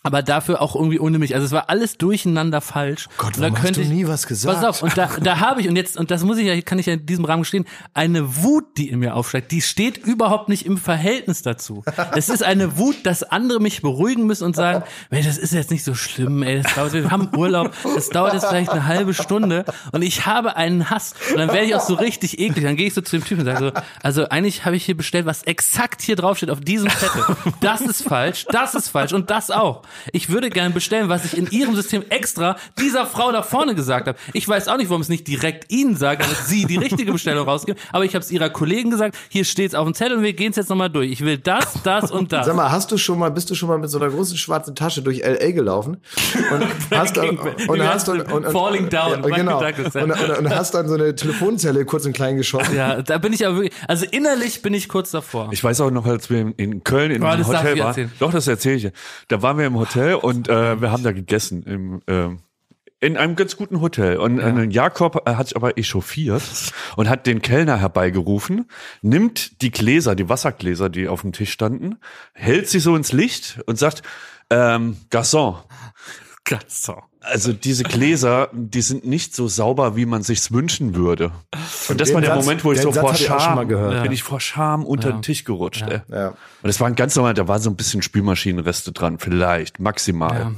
[0.05, 1.34] aber dafür auch irgendwie ohne Milch.
[1.34, 3.09] Also es war alles durcheinander falsch.
[3.18, 4.55] Gott, Und da könnte du ich- nie was gesagt?
[4.57, 6.78] Pass auf, und da, da habe ich, und jetzt, und das muss ich ja, kann
[6.78, 10.49] ich ja in diesem Rahmen gestehen, eine Wut, die in mir aufsteigt, die steht überhaupt
[10.49, 11.82] nicht im Verhältnis dazu.
[12.14, 15.70] Es ist eine Wut, dass andere mich beruhigen müssen und sagen, ey, das ist jetzt
[15.70, 19.14] nicht so schlimm, ey, das dauert, wir haben Urlaub, das dauert jetzt vielleicht eine halbe
[19.14, 22.76] Stunde und ich habe einen Hass und dann werde ich auch so richtig eklig, dann
[22.76, 25.26] gehe ich so zu dem Typen und sage so, also eigentlich habe ich hier bestellt,
[25.26, 27.24] was exakt hier draufsteht auf diesem Zettel.
[27.61, 29.82] Das ist falsch, das ist falsch und das auch.
[30.12, 34.09] Ich würde gerne bestellen, was ich in ihrem System extra dieser Frau da vorne gesagt
[34.09, 34.18] habe.
[34.32, 37.47] Ich weiß auch nicht, warum es nicht direkt Ihnen sagt, damit Sie die richtige Bestellung
[37.47, 40.32] rausgeben, aber ich habe es Ihrer Kollegen gesagt, hier steht's auf dem Zettel und wir
[40.32, 41.11] gehen es jetzt nochmal durch.
[41.11, 42.47] Ich will das, das und das.
[42.47, 44.74] Sag mal, hast du schon mal, bist du schon mal mit so einer großen schwarzen
[44.74, 45.99] Tasche durch LA gelaufen?
[46.53, 46.66] Und
[46.99, 49.59] hast dann, und hast dann, und, und, Falling down, ja, genau.
[49.61, 52.74] Und, und, und hast dann so eine Telefonzelle kurz und klein geschossen.
[52.76, 55.49] Ja, da bin ich aber wirklich, also innerlich bin ich kurz davor.
[55.53, 58.12] Ich weiß auch noch, als wir in- Köln in Oh, einem Hotel waren.
[58.18, 58.82] Doch, das erzähle ich.
[58.82, 58.93] dir.
[59.28, 62.41] Da waren wir im Hotel und äh, wir haben da gegessen im ähm,
[63.01, 64.16] in einem ganz guten Hotel.
[64.16, 66.43] Und äh, Jakob äh, hat sich aber echauffiert
[66.97, 68.68] und hat den Kellner herbeigerufen,
[69.03, 71.99] nimmt die Gläser, die Wassergläser, die auf dem Tisch standen,
[72.33, 74.03] hält sie so ins Licht und sagt,
[74.51, 75.59] ähm, Garçon,
[76.66, 76.97] so.
[77.31, 81.31] Also diese Gläser, die sind nicht so sauber, wie man sich's wünschen würde.
[81.89, 84.03] Und das Den war der Satz- Moment, wo ich so Satz vor ich Scham, gehört.
[84.03, 85.85] bin ich vor Scham unter den Tisch gerutscht.
[85.89, 86.01] Ey.
[86.11, 86.29] Ja.
[86.29, 90.53] Und das waren ganz normal, da war so ein bisschen Spülmaschinenreste dran, vielleicht, maximal.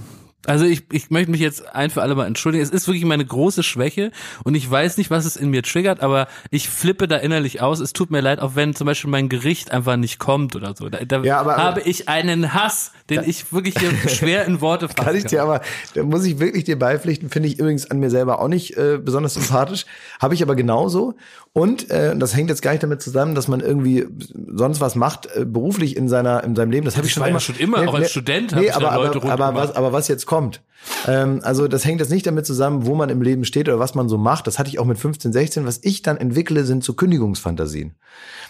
[0.47, 2.65] Also ich, ich möchte mich jetzt ein für alle Mal entschuldigen.
[2.65, 4.11] Es ist wirklich meine große Schwäche
[4.43, 7.79] und ich weiß nicht, was es in mir triggert, aber ich flippe da innerlich aus.
[7.81, 10.89] Es tut mir leid, auch wenn zum Beispiel mein Gericht einfach nicht kommt oder so.
[10.89, 14.89] Da, da Ja, aber- habe ich einen Hass, den ich wirklich hier schwer in Worte
[14.89, 15.61] fassen Kann ich dir aber,
[15.95, 18.99] da muss ich wirklich dir beipflichten, finde ich übrigens an mir selber auch nicht äh,
[19.03, 19.85] besonders sympathisch.
[20.21, 21.17] Habe ich aber genauso.
[21.53, 24.07] Und äh, das hängt jetzt gar nicht damit zusammen, dass man irgendwie
[24.55, 26.85] sonst was macht, äh, beruflich in seiner in seinem Leben.
[26.85, 27.41] Das habe ich schon ja immer.
[27.41, 29.93] schon immer, auch als Student habe Nee, ich aber, da Leute aber, aber, was, aber
[29.93, 30.63] was jetzt kommt.
[31.07, 33.95] Ähm, also das hängt jetzt nicht damit zusammen, wo man im Leben steht oder was
[33.95, 34.47] man so macht.
[34.47, 35.67] Das hatte ich auch mit 15, 16.
[35.67, 37.95] Was ich dann entwickle, sind so Kündigungsfantasien.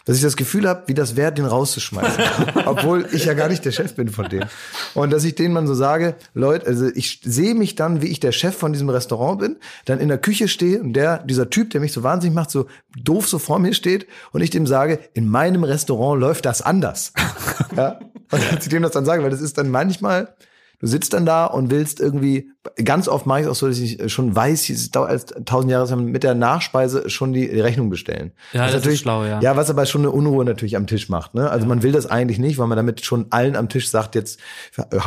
[0.04, 2.22] Dass ich das Gefühl habe, wie das wäre, den rauszuschmeißen.
[2.66, 4.44] Obwohl ich ja gar nicht der Chef bin von dem.
[4.94, 8.20] Und dass ich denen mal so sage, Leute, also ich sehe mich dann, wie ich
[8.20, 11.70] der Chef von diesem Restaurant bin, dann in der Küche stehe und der, dieser Typ,
[11.70, 15.00] der mich so wahnsinnig macht, so doof so vor mir steht und ich dem sage,
[15.14, 17.12] in meinem Restaurant läuft das anders.
[17.76, 17.98] ja?
[18.30, 20.34] Und dass ich dem das dann sage, weil das ist dann manchmal,
[20.80, 22.50] Du sitzt dann da und willst irgendwie,
[22.82, 25.70] ganz oft mache ich es auch so, dass ich schon weiß, es dauert als tausend
[25.70, 28.32] Jahre mit der Nachspeise schon die Rechnung bestellen.
[28.54, 29.40] Ja, Was das ist schlau, ja.
[29.42, 31.34] Ja, was aber schon eine Unruhe natürlich am Tisch macht.
[31.34, 31.50] Ne?
[31.50, 34.40] Also man will das eigentlich nicht, weil man damit schon allen am Tisch sagt, jetzt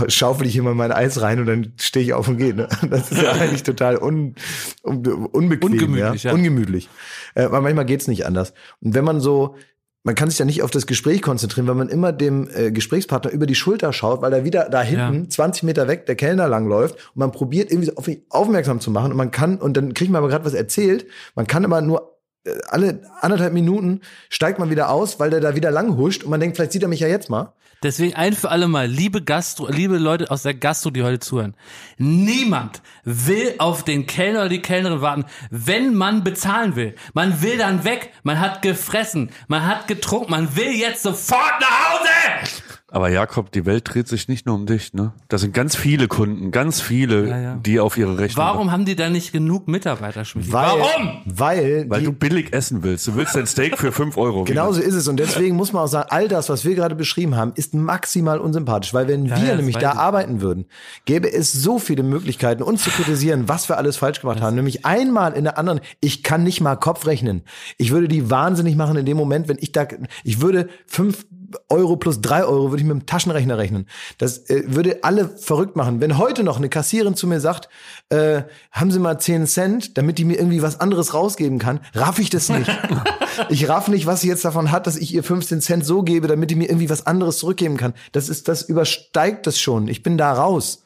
[0.10, 2.54] schaufel ich hier mal mein Eis rein und dann stehe ich auf und gehe.
[2.54, 2.68] Ne?
[2.90, 4.36] Das ist ja eigentlich total un,
[4.84, 5.72] un, unbequem.
[5.72, 6.30] Ungemütlich, ja?
[6.30, 6.36] ja.
[6.36, 6.90] Ungemütlich.
[7.34, 8.54] Äh, aber manchmal geht's nicht anders.
[8.80, 9.56] Und wenn man so
[10.04, 13.32] man kann sich ja nicht auf das Gespräch konzentrieren, weil man immer dem äh, Gesprächspartner
[13.32, 15.30] über die Schulter schaut, weil er wieder da hinten, Ja.
[15.30, 18.92] 20 Meter weg, der Kellner langläuft und man probiert irgendwie so auf ihn aufmerksam zu
[18.92, 21.80] machen und man kann, und dann kriegt man aber gerade was erzählt, man kann immer
[21.82, 26.24] nur äh, alle anderthalb Minuten steigt man wieder aus, weil der da wieder lang huscht
[26.24, 27.54] und man denkt, vielleicht sieht er mich ja jetzt mal.
[27.84, 31.54] Deswegen ein für alle Mal, liebe Gastro, liebe Leute aus der Gastro, die heute zuhören.
[31.98, 36.96] Niemand will auf den Kellner oder die Kellnerin warten, wenn man bezahlen will.
[37.14, 41.90] Man will dann weg, man hat gefressen, man hat getrunken, man will jetzt sofort nach
[41.90, 42.73] Hause!
[42.94, 45.14] Aber Jakob, die Welt dreht sich nicht nur um dich, ne?
[45.28, 47.56] Da sind ganz viele Kunden, ganz viele, Ja, ja.
[47.56, 48.46] die auf ihre Rechnung.
[48.46, 50.52] Warum haben die da nicht genug Mitarbeiter, Schmidt?
[50.52, 51.22] Weil, Warum?
[51.26, 53.08] Weil, Weil die, du billig essen willst.
[53.08, 54.44] Du willst dein Steak für 5 Euro.
[54.44, 55.08] Genau so ist es.
[55.08, 58.38] Und deswegen muss man auch sagen, all das, was wir gerade beschrieben haben, ist maximal
[58.38, 58.94] unsympathisch.
[58.94, 60.66] Weil wenn Ja, wir nämlich da arbeiten würden,
[61.06, 64.56] gäbe es so viele Möglichkeiten, uns zu kritisieren, was wir alles falsch gemacht haben.
[64.56, 67.42] Nämlich einmal in der anderen, ich kann nicht mal Kopf rechnen.
[67.80, 69.88] Ich würde die wahnsinnig machen in dem Moment, wenn ich da,
[70.24, 71.26] ich würde fünf
[71.70, 73.88] Euro plus drei Euro würde ich mit dem Taschenrechner rechnen.
[74.18, 76.02] Das äh, würde alle verrückt machen.
[76.02, 77.70] Wenn heute noch eine Kassierin zu mir sagt,
[78.10, 82.20] äh, haben Sie mal 10 Cent, damit die mir irgendwie was anderes rausgeben kann, raff
[82.20, 82.70] ich das nicht.
[83.50, 86.28] ich raff nicht, was sie jetzt davon hat, dass ich ihr 15 Cent so gebe,
[86.28, 87.94] damit die mir irgendwie was anderes zurückgeben kann.
[88.12, 89.88] Das ist, das übersteigt das schon.
[89.88, 90.84] Ich bin da raus.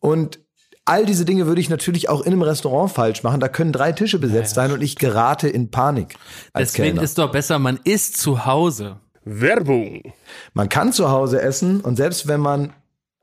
[0.00, 0.40] Und
[0.84, 3.40] all diese Dinge würde ich natürlich auch in einem Restaurant falsch machen.
[3.40, 6.16] Da können drei Tische besetzt sein und ich gerate in Panik.
[6.52, 7.02] Als Deswegen Kellner.
[7.02, 8.98] ist doch besser, man isst zu Hause.
[9.24, 10.12] Werbung.
[10.52, 12.72] Man kann zu Hause essen und selbst wenn man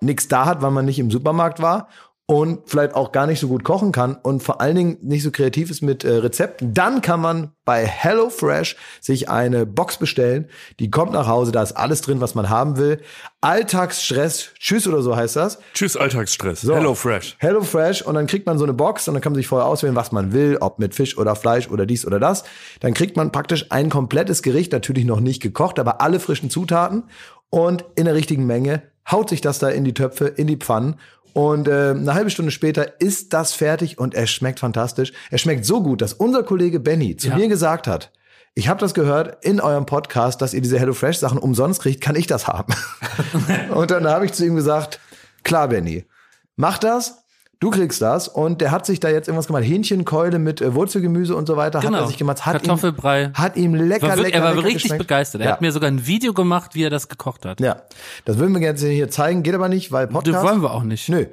[0.02, 1.88] nichts da hat, weil man nicht im Supermarkt war
[2.32, 5.32] und vielleicht auch gar nicht so gut kochen kann und vor allen Dingen nicht so
[5.32, 10.48] kreativ ist mit äh, Rezepten, dann kann man bei HelloFresh sich eine Box bestellen.
[10.80, 13.02] Die kommt nach Hause, da ist alles drin, was man haben will.
[13.42, 15.60] Alltagsstress, tschüss oder so heißt das.
[15.74, 16.62] Tschüss, Alltagsstress.
[16.62, 16.74] So.
[16.74, 17.36] Hello Fresh.
[17.40, 19.68] Hello Fresh und dann kriegt man so eine Box und dann kann man sich vorher
[19.68, 22.46] auswählen, was man will, ob mit Fisch oder Fleisch oder dies oder das.
[22.80, 27.04] Dann kriegt man praktisch ein komplettes Gericht, natürlich noch nicht gekocht, aber alle frischen Zutaten
[27.50, 30.96] und in der richtigen Menge haut sich das da in die Töpfe, in die Pfannen
[31.34, 35.14] und äh, eine halbe Stunde später ist das fertig und es schmeckt fantastisch.
[35.30, 37.36] Es schmeckt so gut, dass unser Kollege Benny zu Ja.
[37.38, 38.12] mir gesagt hat,
[38.54, 42.16] ich habe das gehört in eurem Podcast, dass ihr diese HelloFresh Sachen umsonst kriegt, kann
[42.18, 42.74] ich das haben?
[43.74, 45.00] und dann habe ich zu ihm gesagt,
[45.44, 46.06] klar Benny,
[46.58, 47.21] mach das,
[47.62, 48.28] du kriegst das.
[48.28, 51.80] Und der hat sich da jetzt irgendwas gemacht, Hähnchenkeule mit äh, Wurzelgemüse und so weiter,
[51.80, 52.00] hat Genau.
[52.00, 53.24] er sich gemacht, hat Kartoffelbrei.
[53.28, 55.00] ihm, hat ihm lecker, War wirklich, lecker, er war lecker richtig geschmeckt.
[55.00, 55.42] begeistert.
[55.42, 55.54] Er ja.
[55.54, 57.62] hat mir sogar ein Video gemacht, wie er das gekocht hat.
[57.62, 57.84] ja,
[58.26, 60.44] das würden wir gerne hier zeigen, geht aber nicht, weil Das Podcast.
[60.46, 61.08] wollen wir auch nicht.
[61.08, 61.28] Nö.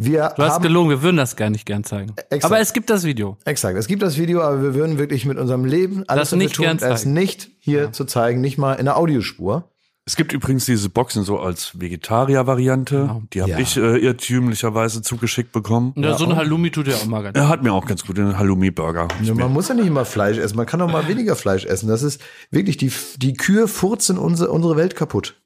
[0.00, 2.12] Wir Du hast gelogen, wir würden das gar nicht gern zeigen.
[2.30, 2.44] Exakt.
[2.44, 3.36] Aber es gibt das Video.
[3.44, 3.76] Exakt.
[3.76, 6.66] Es gibt das Video, aber wir würden wirklich mit unserem Leben alles Das nicht tun,
[6.80, 9.68] es nicht hier zu zeigen, nicht mal in der Audiospur.
[10.08, 13.20] Es gibt übrigens diese Boxen so als Vegetarier-Variante.
[13.34, 13.58] Die habe Ja.
[13.58, 15.92] ich äh, irrtümlicherweise zugeschickt bekommen.
[15.96, 17.36] Ja, so ein Halloumi tut ja auch mal ganz.
[17.36, 19.08] Er hat mir auch ganz gut den Halloumi-Burger.
[19.22, 21.90] Ja, man muss ja nicht immer Fleisch essen, man kann auch mal weniger Fleisch essen.
[21.90, 25.42] Das ist wirklich, die, die Kühe furzen unsere, unsere Welt kaputt.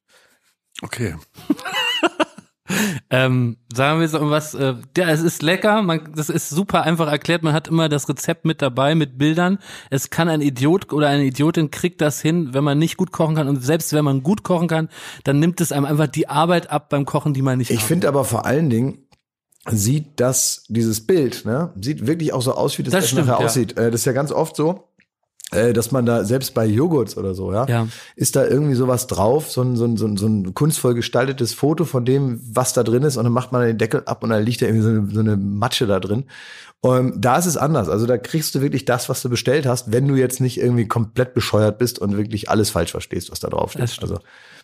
[0.81, 1.17] Okay.
[3.11, 7.11] Ähm, sagen wir so was, äh, ja, es ist lecker, man, das ist super einfach
[7.11, 9.59] erklärt, man hat immer das Rezept mit dabei, mit Bildern.
[9.91, 13.35] Es kann ein Idiot oder eine Idiotin kriegt das hin, wenn man nicht gut kochen
[13.35, 13.49] kann.
[13.49, 14.89] Und selbst wenn man gut kochen kann,
[15.25, 18.09] dann nimmt es einem einfach die Arbeit ab beim Kochen, die man nicht Ich finde
[18.09, 18.99] aber vor allen Dingen,
[19.71, 23.29] sieht das, dieses Bild, ne, sieht wirklich auch so aus, wie das, Das Essen stimmt,
[23.29, 23.47] nachher ja.
[23.47, 23.77] aussieht.
[23.77, 24.89] Äh, Das ist ja ganz oft so,
[25.53, 27.89] dass man da, selbst bei Joghurts oder so, ja, Ja.
[28.17, 31.55] ist da irgendwie sowas drauf, so ein, so, ein, so, ein, so ein kunstvoll gestaltetes
[31.55, 34.31] Foto von dem, was da drin ist, und dann macht man den Deckel ab und
[34.31, 36.25] dann liegt da irgendwie so eine, so eine Matsche da drin.
[36.81, 37.89] Und da ist es anders.
[37.89, 40.89] Also da kriegst du wirklich das, was du bestellt hast, wenn du jetzt nicht irgendwie
[40.89, 44.03] komplett bescheuert bist und wirklich alles falsch verstehst, was da drauf steht.
[44.03, 44.19] Also,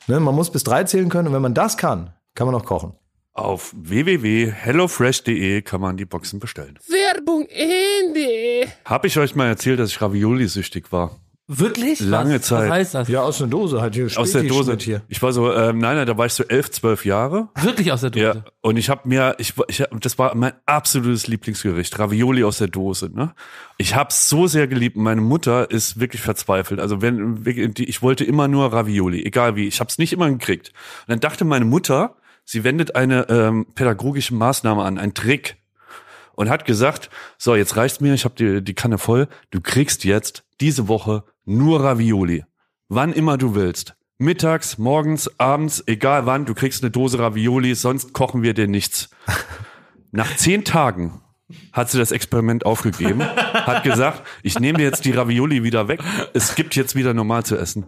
[0.09, 2.65] ne, man muss bis drei zählen können und wenn man das kann, kann man auch
[2.65, 2.95] kochen.
[3.33, 6.79] Auf www.hellofresh.de kann man die Boxen bestellen.
[6.89, 8.69] Werbung Ende.
[8.85, 11.17] Habe ich euch mal erzählt, dass ich Ravioli-süchtig war?
[11.51, 12.01] Wirklich?
[12.01, 12.65] Lange was, Zeit.
[12.69, 13.09] Was heißt das?
[13.09, 14.07] Ja, aus der Dose halt hier.
[14.17, 14.77] Aus der Dose.
[14.81, 15.01] Hier.
[15.09, 17.49] Ich war so, ähm, nein, nein, da war ich so elf, zwölf Jahre.
[17.63, 18.23] Wirklich aus der Dose?
[18.23, 22.69] Ja, und ich habe mir, ich, ich, das war mein absolutes Lieblingsgericht, Ravioli aus der
[22.69, 23.09] Dose.
[23.15, 23.33] Ne?
[23.79, 24.97] Ich habe so sehr geliebt.
[24.97, 26.81] Meine Mutter ist wirklich verzweifelt.
[26.81, 29.67] Also wenn wirklich, die- ich wollte immer nur Ravioli, egal wie.
[29.69, 30.73] Ich habe es nicht immer gekriegt.
[31.07, 32.17] Und dann dachte meine Mutter,
[32.49, 35.59] sie wendet eine ähm, pädagogische Maßnahme an, einen Trick
[36.35, 39.29] und hat gesagt, so jetzt reicht's mir, ich habe die, die Kanne voll.
[39.51, 42.45] Du kriegst jetzt diese Woche nur Ravioli,
[42.89, 43.97] wann immer du willst.
[44.17, 49.11] Mittags, morgens, abends, egal wann, du kriegst eine Dose Ravioli, sonst kochen wir dir nichts.
[50.11, 51.21] Nach zehn Tagen
[51.73, 56.01] hat sie das Experiment aufgegeben, hat gesagt, ich nehme jetzt die Ravioli wieder weg,
[56.35, 57.87] es gibt jetzt wieder normal zu essen.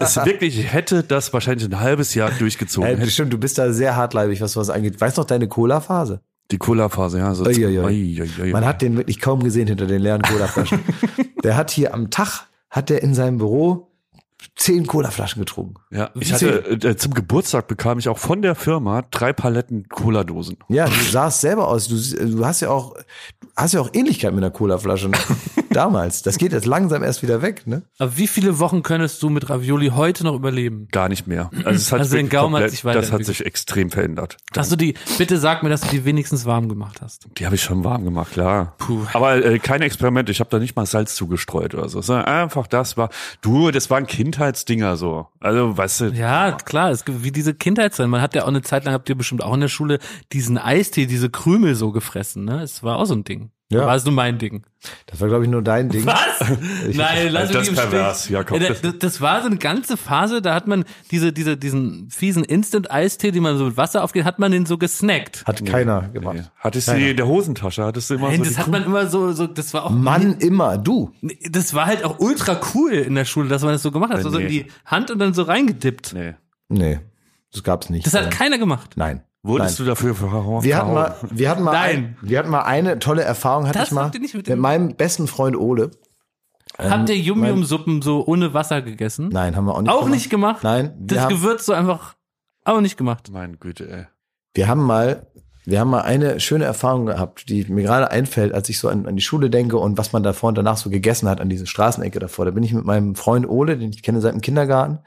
[0.00, 2.88] Es wirklich, ich hätte das wahrscheinlich ein halbes Jahr durchgezogen.
[2.88, 5.00] Ey, Hätte stimmt, du bist da sehr hartleibig, was was angeht.
[5.00, 6.20] Weißt noch deine Cola-Phase?
[6.50, 7.34] die Cola-Phase, ja.
[7.34, 7.44] So.
[7.44, 8.52] Ui, ui, ui.
[8.52, 10.80] Man hat den wirklich kaum gesehen hinter den leeren Colaflaschen.
[11.42, 13.90] der hat hier am Tag, hat der in seinem Büro
[14.56, 15.74] zehn Colaflaschen getrunken.
[15.90, 20.58] Ja, ich hatte äh, zum Geburtstag bekam ich auch von der Firma drei Paletten Cola-Dosen.
[20.68, 21.88] Ja, du sahst selber aus.
[21.88, 22.94] Du, du hast ja auch,
[23.40, 25.08] du hast ja auch Ähnlichkeit mit einer Colaflasche.
[25.08, 25.18] Ne?
[25.70, 26.22] Damals.
[26.22, 27.82] Das geht jetzt langsam erst wieder weg, ne?
[27.98, 30.88] Aber wie viele Wochen könntest du mit Ravioli heute noch überleben?
[30.92, 31.50] Gar nicht mehr.
[31.64, 34.36] Also, es hat Also wirklich Gaumen hat komplett- sich Das hat sich extrem verändert.
[34.56, 37.26] Hast du die, bitte sag mir, dass du die wenigstens warm gemacht hast.
[37.38, 38.74] Die habe ich schon warm gemacht, klar.
[38.78, 39.00] Puh.
[39.12, 40.28] Aber äh, kein Experiment.
[40.30, 42.00] Ich habe da nicht mal Salz zugestreut oder so.
[42.02, 43.10] Sondern einfach das war,
[43.40, 45.28] du, das waren Kindheitsdinger so.
[45.40, 48.08] Also, weißt du, Ja, klar, es gibt wie diese Kindheitszeit.
[48.08, 49.98] Man hat ja auch eine Zeit lang, habt ihr bestimmt auch in der Schule
[50.32, 52.62] diesen Eistee, diese Krümel so gefressen, ne?
[52.62, 53.50] Es war auch so ein Ding.
[53.70, 53.86] Ja.
[53.86, 54.62] War es nur mein Ding.
[55.06, 56.04] Das war, glaube ich, nur dein Ding.
[56.04, 56.18] Was?
[56.92, 58.30] Nein, lass Das mich im ist pervers, Stich.
[58.32, 58.60] Jakob.
[58.60, 62.44] Ja, das, das war so eine ganze Phase, da hat man diese, diese, diesen fiesen
[62.44, 65.44] Instant-Eistee, den man so mit Wasser aufgeht, hat man den so gesnackt.
[65.46, 66.52] Hat keiner gemacht.
[66.58, 67.84] hattest du die in der Hosentasche?
[67.84, 70.34] Hattest du immer Nein, so das hat man immer so, so, das war auch, Mann,
[70.40, 70.76] immer.
[70.76, 71.12] Du.
[71.50, 74.22] das war halt auch ultra cool in der Schule, dass man das so gemacht hat,
[74.22, 74.50] so, so in Nee.
[74.64, 76.12] die Hand und dann so reingedippt.
[76.12, 76.34] Nee.
[76.68, 77.00] Nee,
[77.50, 78.06] das gab's nicht.
[78.06, 78.92] Das hat keiner gemacht.
[78.96, 79.22] Nein.
[79.44, 79.84] Wurdest Nein.
[79.86, 80.64] du dafür verhauen?
[80.64, 81.96] Wir hatten mal, wir hatten mal, Nein.
[81.96, 84.48] ein, wir hatten mal eine tolle Erfahrung, hatte Das ich mal habt ihr nicht mit
[84.48, 85.90] mit, meinem besten Freund Ole.
[86.78, 89.28] Habt ihr Yum-Yum-Suppen so ohne Wasser gegessen?
[89.30, 90.10] Nein, haben wir auch nicht Auch gemacht.
[90.14, 90.64] nicht gemacht?
[90.64, 92.14] Nein, Das haben, Gewürz so einfach
[92.64, 93.30] auch nicht gemacht.
[93.30, 94.06] Meine Güte, ey.
[94.54, 95.26] wir haben mal,
[95.66, 99.04] wir haben mal eine schöne Erfahrung gehabt, die mir gerade einfällt, als ich so an,
[99.06, 101.66] an die Schule denke und was man davor und danach so gegessen hat an diese
[101.66, 102.46] Straßenecke davor.
[102.46, 105.00] Da bin ich mit meinem Freund Ole, den ich kenne seit dem Kindergarten,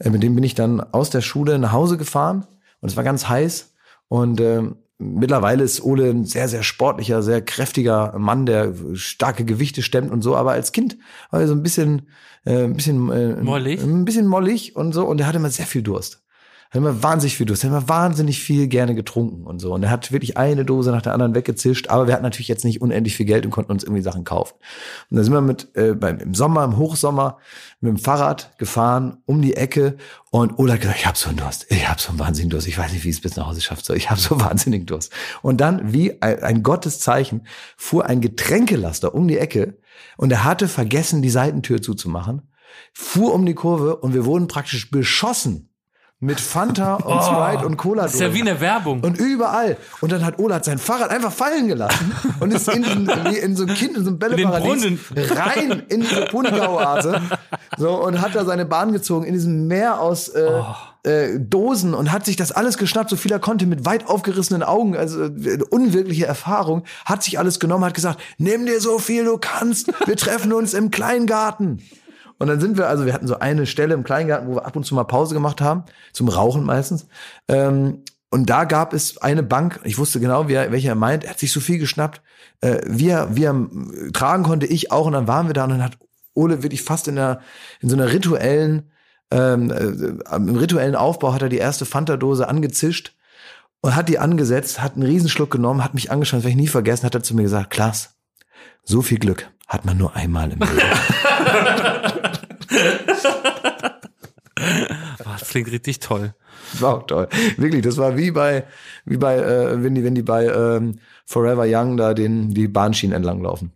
[0.00, 2.46] äh, mit dem bin ich dann aus der Schule nach Hause gefahren
[2.80, 3.74] und es war ganz heiß
[4.08, 9.80] und ähm, Mittlerweile ist Ole ein sehr, sehr sportlicher, sehr kräftiger Mann, der starke Gewichte
[9.80, 10.98] stemmt und so, aber als Kind
[11.30, 12.08] war er so ein bisschen,
[12.44, 13.82] äh, ein bisschen, äh, Mollig?
[13.82, 16.22] ein bisschen mollig und so und er hatte immer sehr viel Durst.
[16.70, 19.74] Hat immer wahnsinnig viel Durst, hat immer wahnsinnig viel gerne getrunken und so.
[19.74, 22.64] Und er hat wirklich eine Dose nach der anderen weggezischt, aber wir hatten natürlich jetzt
[22.64, 24.54] nicht unendlich viel Geld und konnten uns irgendwie Sachen kaufen.
[25.10, 27.38] Und dann sind wir mit äh, beim, im Sommer, im Hochsommer,
[27.80, 29.96] mit dem Fahrrad gefahren um die Ecke
[30.30, 32.68] und Ola hat gesagt, ich habe so einen Durst, ich habe so einen wahnsinnigen Durst,
[32.68, 34.86] ich weiß nicht, wie ich es bis nach Hause schafft, so, ich habe so wahnsinnigen
[34.86, 35.12] Durst.
[35.42, 39.78] Und dann, wie ein Gotteszeichen, fuhr ein Getränkelaster um die Ecke
[40.16, 42.42] und er hatte vergessen, die Seitentür zuzumachen,
[42.92, 45.69] fuhr um die Kurve und wir wurden praktisch beschossen
[46.22, 48.02] mit Fanta und Sprite und Cola.
[48.02, 49.00] Oh, Das ist ja wie in der Werbung.
[49.00, 49.78] Und überall.
[50.02, 52.84] Und dann hat Ola sein Fahrrad einfach fallen gelassen und ist in,
[53.24, 57.22] wie in so ein Kind, in so ein Bälleparadies rein in diese Punigau-Oase.
[57.78, 61.08] So, und hat da seine Bahn gezogen in diesem Meer aus äh, Oh.
[61.08, 64.62] äh, Dosen und hat sich das alles geschnappt, so viel er konnte, mit weit aufgerissenen
[64.62, 69.24] Augen, also äh, unwirkliche Erfahrung, hat sich alles genommen, hat gesagt, nimm dir so viel
[69.24, 71.80] du kannst, wir treffen uns im Kleingarten.
[72.40, 74.74] Und dann sind wir, also wir hatten so eine Stelle im Kleingarten, wo wir ab
[74.74, 75.84] und zu mal Pause gemacht haben,
[76.14, 77.06] zum Rauchen meistens.
[77.48, 81.30] Ähm, und da gab es eine Bank, ich wusste genau, wer, welcher er meint, er
[81.30, 82.22] hat sich so viel geschnappt,
[82.62, 85.04] äh, wie, er, wie er äh, tragen konnte, ich auch.
[85.04, 85.98] Und dann waren wir da und dann hat
[86.32, 87.40] Ole wirklich fast in, der,
[87.80, 88.90] in so einer rituellen,
[89.30, 93.14] ähm, äh, im rituellen Aufbau hat er die erste Fanta-Dose angezischt
[93.82, 96.68] und hat die angesetzt, hat einen Riesenschluck genommen, hat mich angeschaut, das werde ich nie
[96.68, 98.14] vergessen, hat er zu mir gesagt, Klaas,
[98.82, 100.70] so viel Glück hat man nur einmal im Leben.
[105.24, 106.34] Das klingt richtig toll.
[106.72, 107.28] Das war auch toll.
[107.56, 108.64] Wirklich, das war wie bei,
[109.04, 113.16] wie bei, äh, wenn die, wenn die bei ähm, Forever Young da den, die Bahnschienen
[113.16, 113.72] entlang laufen.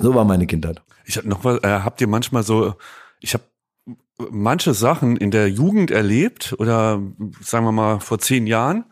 [0.00, 0.82] So war meine Kindheit.
[1.04, 2.74] Ich hab noch was, äh, habt ihr manchmal so,
[3.20, 3.44] ich habe
[4.30, 7.02] manche Sachen in der Jugend erlebt oder
[7.40, 8.84] sagen wir mal vor zehn Jahren,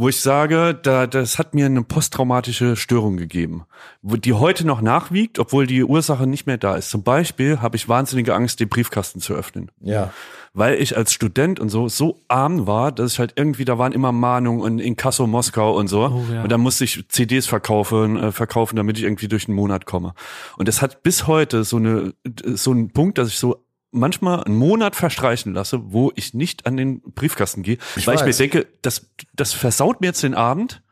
[0.00, 3.66] wo ich sage, da, das hat mir eine posttraumatische Störung gegeben,
[4.00, 6.88] die heute noch nachwiegt, obwohl die Ursache nicht mehr da ist.
[6.88, 9.70] Zum Beispiel habe ich wahnsinnige Angst, den Briefkasten zu öffnen.
[9.78, 10.10] Ja.
[10.54, 13.92] Weil ich als Student und so so arm war, dass ich halt irgendwie, da waren
[13.92, 16.06] immer Mahnungen und Inkasso Moskau und so.
[16.06, 16.44] Oh, ja.
[16.44, 20.14] Und da musste ich CDs verkaufen, äh, verkaufen, damit ich irgendwie durch den Monat komme.
[20.56, 22.14] Und es hat bis heute so eine,
[22.46, 26.76] so einen Punkt, dass ich so manchmal einen Monat verstreichen lasse, wo ich nicht an
[26.76, 28.26] den Briefkasten gehe, Ich weil ich weiß.
[28.26, 30.82] mir denke, das, das versaut mir jetzt den Abend.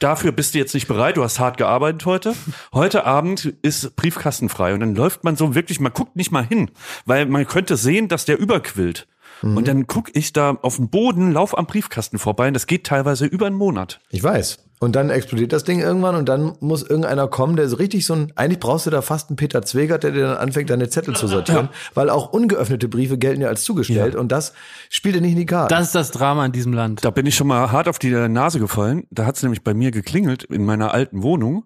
[0.00, 2.34] Dafür bist du jetzt nicht bereit, du hast hart gearbeitet heute.
[2.74, 6.70] Heute Abend ist Briefkastenfrei und dann läuft man so wirklich, man guckt nicht mal hin,
[7.06, 9.08] weil man könnte sehen, dass der überquillt.
[9.40, 9.56] Mhm.
[9.56, 12.84] Und dann guck ich da auf den Boden, lauf am Briefkasten vorbei und das geht
[12.84, 14.00] teilweise über einen Monat.
[14.10, 14.58] Ich weiß.
[14.80, 18.14] Und dann explodiert das Ding irgendwann und dann muss irgendeiner kommen, der so richtig so
[18.14, 21.16] ein, eigentlich brauchst du da fast einen Peter Zwegert, der dir dann anfängt, deine Zettel
[21.16, 24.52] zu sortieren, weil auch ungeöffnete Briefe gelten ja als zugestellt und das
[24.88, 25.74] spielt dir nicht in die Karte.
[25.74, 27.04] Das ist das Drama in diesem Land.
[27.04, 29.04] Da bin ich schon mal hart auf die Nase gefallen.
[29.10, 31.64] Da hat es nämlich bei mir geklingelt in meiner alten Wohnung.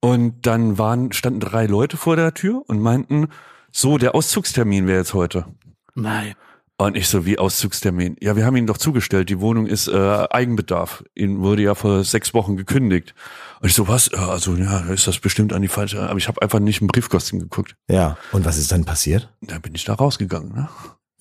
[0.00, 3.28] Und dann waren, standen drei Leute vor der Tür und meinten,
[3.72, 5.46] so, der Auszugstermin wäre jetzt heute.
[5.94, 6.34] Nein.
[6.78, 8.16] Und ich so, wie Auszugstermin?
[8.20, 9.30] Ja, wir haben ihn doch zugestellt.
[9.30, 11.04] Die Wohnung ist äh, Eigenbedarf.
[11.14, 13.14] Ihnen wurde ja vor sechs Wochen gekündigt.
[13.60, 14.12] Und ich so, was?
[14.12, 16.02] Also, ja, ist das bestimmt an die falsche.
[16.02, 17.76] Aber ich habe einfach nicht im Briefkasten geguckt.
[17.88, 18.18] ja.
[18.32, 19.32] Und was ist dann passiert?
[19.40, 20.52] Da bin ich da rausgegangen.
[20.52, 20.68] Ne?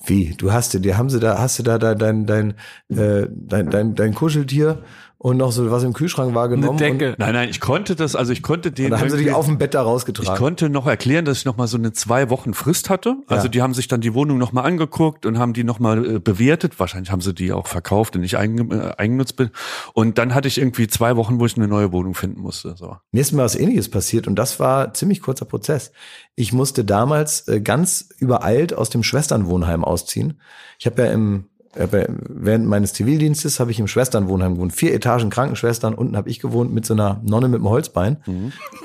[0.05, 0.35] Wie?
[0.37, 2.51] Du hast dir, dir haben sie da, hast du da dein, dein, dein,
[2.89, 4.83] äh, dein, dein, dein Kuscheltier
[5.17, 6.77] und noch so was im Kühlschrank war genommen.
[6.81, 7.15] Eine Decke.
[7.17, 8.85] Nein, nein, ich konnte das, also ich konnte den.
[8.87, 10.37] Und, und da haben sie dich irgendwie- auf dem Bett da Ich rausgetragen.
[10.37, 13.15] konnte noch erklären, dass ich noch mal so eine zwei Wochen Frist hatte.
[13.27, 13.49] Also Ja.
[13.49, 16.19] die haben sich dann die Wohnung noch mal angeguckt und haben die noch mal äh,
[16.19, 16.79] bewertet.
[16.79, 19.35] Wahrscheinlich haben sie die auch verkauft und nicht eigen, äh, eigengenutzt.
[19.37, 19.49] bin.
[19.93, 22.75] Und dann hatte ich irgendwie zwei Wochen, wo ich eine neue Wohnung finden musste.
[22.77, 22.97] So.
[23.11, 25.91] Mir ist mal was ähnliches passiert und das war ziemlich kurzer Prozess.
[26.35, 30.39] Ich musste damals äh, ganz übereilt aus dem Schwesternwohnheim ausziehen.
[30.77, 31.45] Ich habe ja im
[31.75, 34.73] während meines Zivildienstes habe ich im Schwesternwohnheim gewohnt.
[34.73, 38.17] Vier Etagen Krankenschwestern, unten habe ich gewohnt mit so einer Nonne mit einem Holzbein.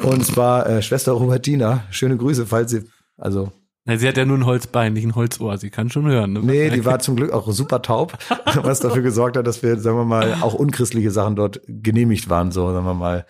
[0.03, 1.85] Und es war äh, Schwester Robertina.
[1.91, 2.83] Schöne Grüße, falls sie,
[3.17, 3.53] also
[3.85, 5.57] Na, sie hat ja nur ein Holzbein, nicht ein Holzohr.
[5.59, 6.33] Sie kann schon hören.
[6.33, 6.41] Ne?
[6.41, 8.19] Nee, die war zum Glück auch super taub,
[8.63, 12.51] was dafür gesorgt hat, dass wir, sagen wir mal, auch unchristliche Sachen dort genehmigt waren,
[12.51, 13.27] so, sagen wir mal,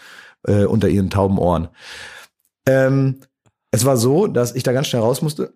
[0.47, 1.69] äh, unter ihren tauben Ohren.
[2.67, 3.21] Ähm,
[3.73, 5.55] es war so, dass ich da ganz schnell raus musste,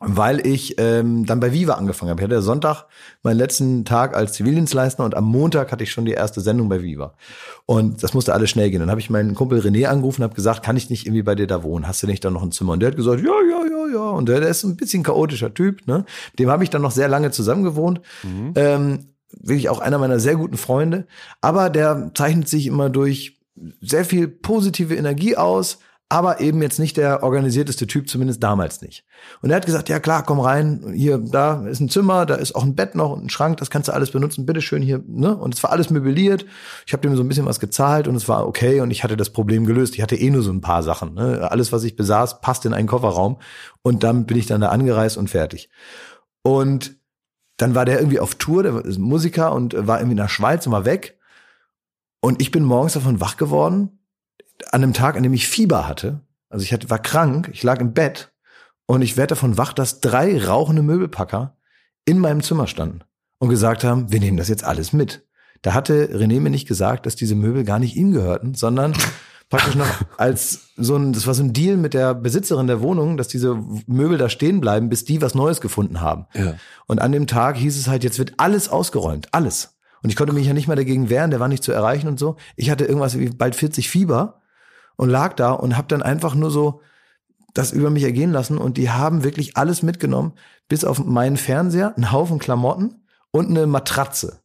[0.00, 2.20] weil ich ähm, dann bei Viva angefangen habe.
[2.20, 2.84] Ich hatte Sonntag
[3.22, 6.82] meinen letzten Tag als Zivildienstleister und am Montag hatte ich schon die erste Sendung bei
[6.82, 7.14] Viva.
[7.64, 8.80] Und das musste alles schnell gehen.
[8.80, 11.34] Dann habe ich meinen Kumpel René angerufen und habe gesagt, kann ich nicht irgendwie bei
[11.34, 11.88] dir da wohnen?
[11.88, 12.74] Hast du nicht da noch ein Zimmer?
[12.74, 14.10] Und der hat gesagt, ja, ja, ja, ja.
[14.10, 15.86] Und der, der ist ein bisschen chaotischer Typ.
[15.86, 16.04] Ne?
[16.32, 18.02] Mit dem habe ich dann noch sehr lange zusammen gewohnt.
[18.54, 19.06] Ähm,
[19.40, 21.06] wirklich auch einer meiner sehr guten Freunde.
[21.40, 23.38] Aber der zeichnet sich immer durch
[23.80, 25.78] sehr viel positive Energie aus,
[26.08, 29.04] aber eben jetzt nicht der organisierteste Typ, zumindest damals nicht.
[29.42, 32.54] Und er hat gesagt, ja klar, komm rein, hier, da ist ein Zimmer, da ist
[32.54, 35.36] auch ein Bett noch und ein Schrank, das kannst du alles benutzen, bitteschön hier, ne?
[35.36, 36.46] Und es war alles möbliert.
[36.86, 39.16] Ich habe dem so ein bisschen was gezahlt und es war okay und ich hatte
[39.16, 39.96] das Problem gelöst.
[39.96, 41.14] Ich hatte eh nur so ein paar Sachen.
[41.14, 41.50] Ne?
[41.50, 43.38] Alles, was ich besaß, passt in einen Kofferraum
[43.82, 45.70] und dann bin ich dann da angereist und fertig.
[46.42, 46.96] Und
[47.56, 50.66] dann war der irgendwie auf Tour, der ist Musiker und war irgendwie in der Schweiz
[50.66, 51.18] und war weg.
[52.20, 53.95] Und ich bin morgens davon wach geworden,
[54.70, 56.20] an einem Tag, an dem ich Fieber hatte.
[56.48, 58.32] Also ich hatte, war krank, ich lag im Bett
[58.86, 61.56] und ich werde davon wach, dass drei rauchende Möbelpacker
[62.04, 63.00] in meinem Zimmer standen
[63.38, 65.26] und gesagt haben, wir nehmen das jetzt alles mit.
[65.62, 68.94] Da hatte René mir nicht gesagt, dass diese Möbel gar nicht ihm gehörten, sondern
[69.48, 73.16] praktisch noch als so ein, das war so ein Deal mit der Besitzerin der Wohnung,
[73.16, 76.26] dass diese Möbel da stehen bleiben, bis die was Neues gefunden haben.
[76.34, 76.54] Ja.
[76.86, 79.76] Und an dem Tag hieß es halt, jetzt wird alles ausgeräumt, alles.
[80.02, 82.18] Und ich konnte mich ja nicht mal dagegen wehren, der war nicht zu erreichen und
[82.18, 82.36] so.
[82.54, 84.35] Ich hatte irgendwas wie bald 40 Fieber
[84.96, 86.80] und lag da und habe dann einfach nur so
[87.54, 90.32] das über mich ergehen lassen und die haben wirklich alles mitgenommen,
[90.68, 94.40] bis auf meinen Fernseher, einen Haufen Klamotten und eine Matratze.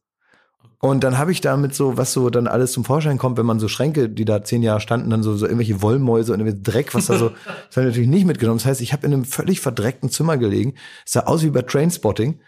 [0.84, 3.60] Und dann habe ich damit so, was so dann alles zum Vorschein kommt, wenn man
[3.60, 6.92] so Schränke, die da zehn Jahre standen, dann so, so irgendwelche Wollmäuse und irgendwelche Dreck,
[6.92, 7.28] was da so,
[7.68, 8.58] das habe ich natürlich nicht mitgenommen.
[8.58, 10.74] Das heißt, ich habe in einem völlig verdreckten Zimmer gelegen.
[11.06, 12.40] Es sah aus wie bei Trainspotting.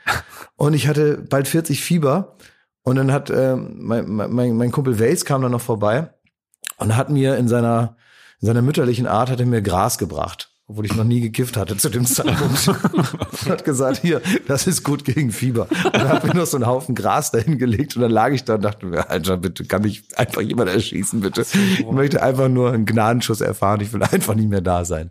[0.57, 2.37] Und ich hatte bald 40 Fieber.
[2.83, 6.11] Und dann hat äh, mein, mein, mein Kumpel Waze kam dann noch vorbei
[6.79, 7.97] und hat mir in seiner,
[8.41, 10.51] in seiner mütterlichen Art hat er mir Gras gebracht.
[10.67, 12.69] Obwohl ich noch nie gekifft hatte zu dem Zeitpunkt.
[12.93, 15.69] und hat gesagt, hier, das ist gut gegen Fieber.
[15.85, 18.45] Und dann hat mir noch so einen Haufen Gras dahin gelegt und dann lag ich
[18.45, 21.45] da und dachte mir, Alter, bitte, kann mich einfach jemand erschießen, bitte.
[21.79, 23.83] Ich möchte einfach nur einen Gnadenschuss erfahren.
[23.83, 25.11] Ich will einfach nicht mehr da sein.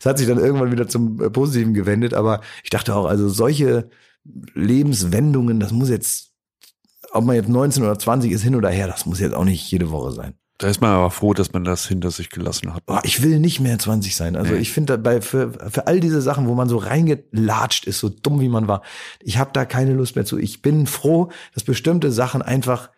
[0.00, 3.28] Es hat sich dann irgendwann wieder zum äh, Positiven gewendet, aber ich dachte auch, also
[3.28, 3.90] solche
[4.54, 6.32] Lebenswendungen, das muss jetzt,
[7.12, 9.70] ob man jetzt 19 oder 20 ist, hin oder her, das muss jetzt auch nicht
[9.70, 10.34] jede Woche sein.
[10.58, 12.84] Da ist man aber froh, dass man das hinter sich gelassen hat.
[12.84, 14.34] Boah, ich will nicht mehr 20 sein.
[14.34, 14.58] Also Nee.
[14.58, 18.40] ich finde dabei für, für all diese Sachen, wo man so reingelatscht ist, so dumm
[18.40, 18.82] wie man war,
[19.20, 20.36] ich habe da keine Lust mehr zu.
[20.36, 22.90] Ich bin froh, dass bestimmte Sachen einfach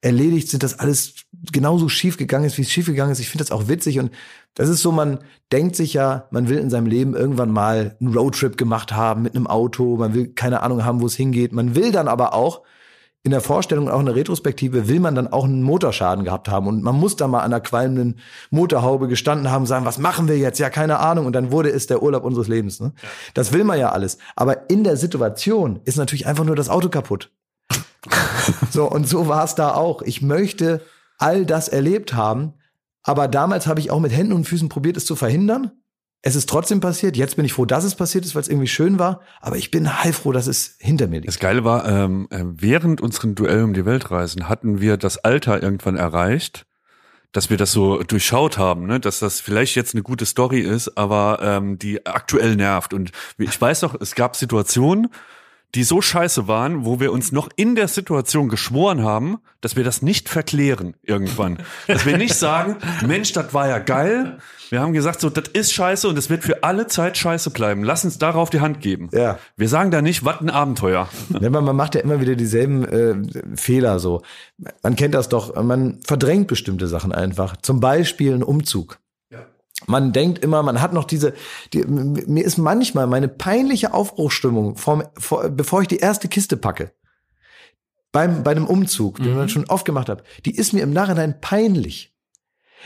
[0.00, 1.14] erledigt sind, dass alles
[1.52, 3.20] genauso schief gegangen ist, wie es schief gegangen ist.
[3.20, 4.10] Ich finde das auch witzig und
[4.54, 8.12] das ist so, man denkt sich ja, man will in seinem Leben irgendwann mal einen
[8.12, 11.52] Roadtrip gemacht haben mit einem Auto, man will keine Ahnung haben, wo es hingeht.
[11.52, 12.62] Man will dann aber auch
[13.24, 16.66] in der Vorstellung, auch in der Retrospektive, will man dann auch einen Motorschaden gehabt haben.
[16.66, 18.20] Und man muss da mal an der qualmenden
[18.50, 20.58] Motorhaube gestanden haben, sagen, was machen wir jetzt?
[20.58, 21.24] Ja, keine Ahnung.
[21.24, 22.80] Und dann wurde es der Urlaub unseres Lebens.
[22.80, 22.92] Ne?
[23.02, 23.08] Ja.
[23.32, 24.18] Das will man ja alles.
[24.36, 27.30] Aber in der Situation ist natürlich einfach nur das Auto kaputt.
[28.70, 30.02] so, und so war es da auch.
[30.02, 30.82] Ich möchte
[31.16, 32.52] all das erlebt haben.
[33.02, 35.70] Aber damals habe ich auch mit Händen und Füßen probiert, es zu verhindern.
[36.26, 37.18] Es ist trotzdem passiert.
[37.18, 39.20] Jetzt bin ich froh, dass es passiert ist, weil es irgendwie schön war.
[39.42, 41.28] Aber ich bin heilfroh, dass es hinter mir liegt.
[41.28, 45.62] Das Geile war, ähm, äh, während unseren Duell um die Weltreisen hatten wir das Alter
[45.62, 46.64] irgendwann erreicht,
[47.32, 49.00] dass wir das so durchschaut haben, ne?
[49.00, 52.94] dass das vielleicht jetzt eine gute Story ist, aber ähm, die aktuell nervt.
[52.94, 55.10] Und ich weiß noch, es gab Situationen,
[55.74, 59.84] die so scheiße waren, wo wir uns noch in der Situation geschworen haben, dass wir
[59.84, 61.58] das nicht verklären irgendwann.
[61.88, 64.38] dass wir nicht sagen, Mensch, das war ja geil.
[64.70, 67.82] Wir haben gesagt, so, das ist scheiße und es wird für alle Zeit scheiße bleiben.
[67.82, 69.08] Lass uns darauf die Hand geben.
[69.12, 69.38] Ja.
[69.56, 71.08] Wir sagen da nicht, was ein Abenteuer.
[71.40, 74.22] Ja, man, man macht ja immer wieder dieselben äh, Fehler so.
[74.82, 77.56] Man kennt das doch, man verdrängt bestimmte Sachen einfach.
[77.60, 78.98] Zum Beispiel ein Umzug.
[79.86, 81.34] Man denkt immer, man hat noch diese,
[81.72, 86.92] die, mir ist manchmal meine peinliche Aufbruchstimmung, vor, vor, bevor ich die erste Kiste packe,
[88.12, 89.38] beim, bei einem Umzug, den mhm.
[89.38, 92.13] man schon oft gemacht hat, die ist mir im Nachhinein peinlich.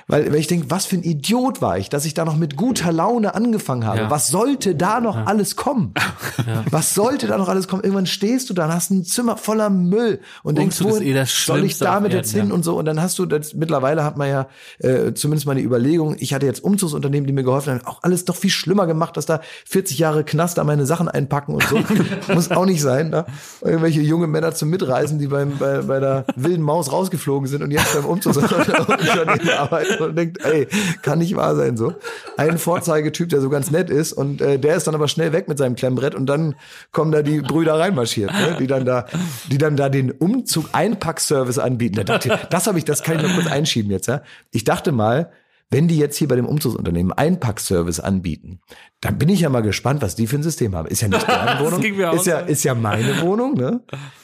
[0.07, 2.57] Weil, weil ich denke, was für ein Idiot war ich, dass ich da noch mit
[2.57, 3.99] guter Laune angefangen habe.
[3.99, 4.11] Ja.
[4.11, 5.25] Was sollte da noch ja.
[5.25, 5.95] alles kommen?
[6.47, 6.65] Ja.
[6.71, 7.83] Was sollte da noch alles kommen?
[7.83, 11.65] Irgendwann stehst du da und hast ein Zimmer voller Müll und denkst, wo eh soll
[11.65, 12.79] ich damit jetzt hin und so?
[12.79, 14.47] Und dann hast du das, mittlerweile hat man ja
[14.79, 18.25] äh, zumindest mal eine Überlegung, ich hatte jetzt Umzugsunternehmen, die mir geholfen haben, auch alles
[18.25, 21.81] doch viel schlimmer gemacht, dass da 40 Jahre Knast da meine Sachen einpacken und so.
[22.33, 23.11] Muss auch nicht sein.
[23.11, 23.27] Da.
[23.61, 27.73] Irgendwelche junge Männer zum Mitreisen, die beim, bei, bei der wilden Maus rausgeflogen sind und
[27.73, 30.67] jetzt beim Umzugsunternehmen arbeiten und denkt, ey,
[31.03, 31.95] kann nicht wahr sein so.
[32.37, 35.49] Ein Vorzeigetyp, der so ganz nett ist und äh, der ist dann aber schnell weg
[35.49, 36.55] mit seinem Klemmbrett und dann
[36.93, 38.57] kommen da die Brüder reinmarschiert, ne?
[38.59, 39.07] die dann da,
[39.51, 41.97] die dann da den Umzug Einpackservice anbieten.
[41.97, 44.07] Da dachte das habe ich, das kann ich noch kurz einschieben jetzt.
[44.07, 44.23] Ja?
[44.51, 45.31] Ich dachte mal,
[45.71, 48.61] wenn die jetzt hier bei dem Umzugsunternehmen Einpackservice anbieten,
[49.01, 50.89] dann bin ich ja mal gespannt, was die für ein System haben.
[50.89, 51.83] Ist ja nicht deren Wohnung,
[52.15, 53.55] ist ja, ist ja meine Wohnung.
[53.55, 53.83] Ne?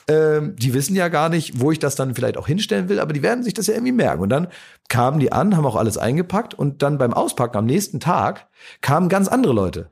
[0.09, 3.13] Ähm, die wissen ja gar nicht, wo ich das dann vielleicht auch hinstellen will, aber
[3.13, 4.23] die werden sich das ja irgendwie merken.
[4.23, 4.49] Und dann
[4.89, 8.49] kamen die an, haben auch alles eingepackt und dann beim Auspacken am nächsten Tag
[8.81, 9.91] kamen ganz andere Leute.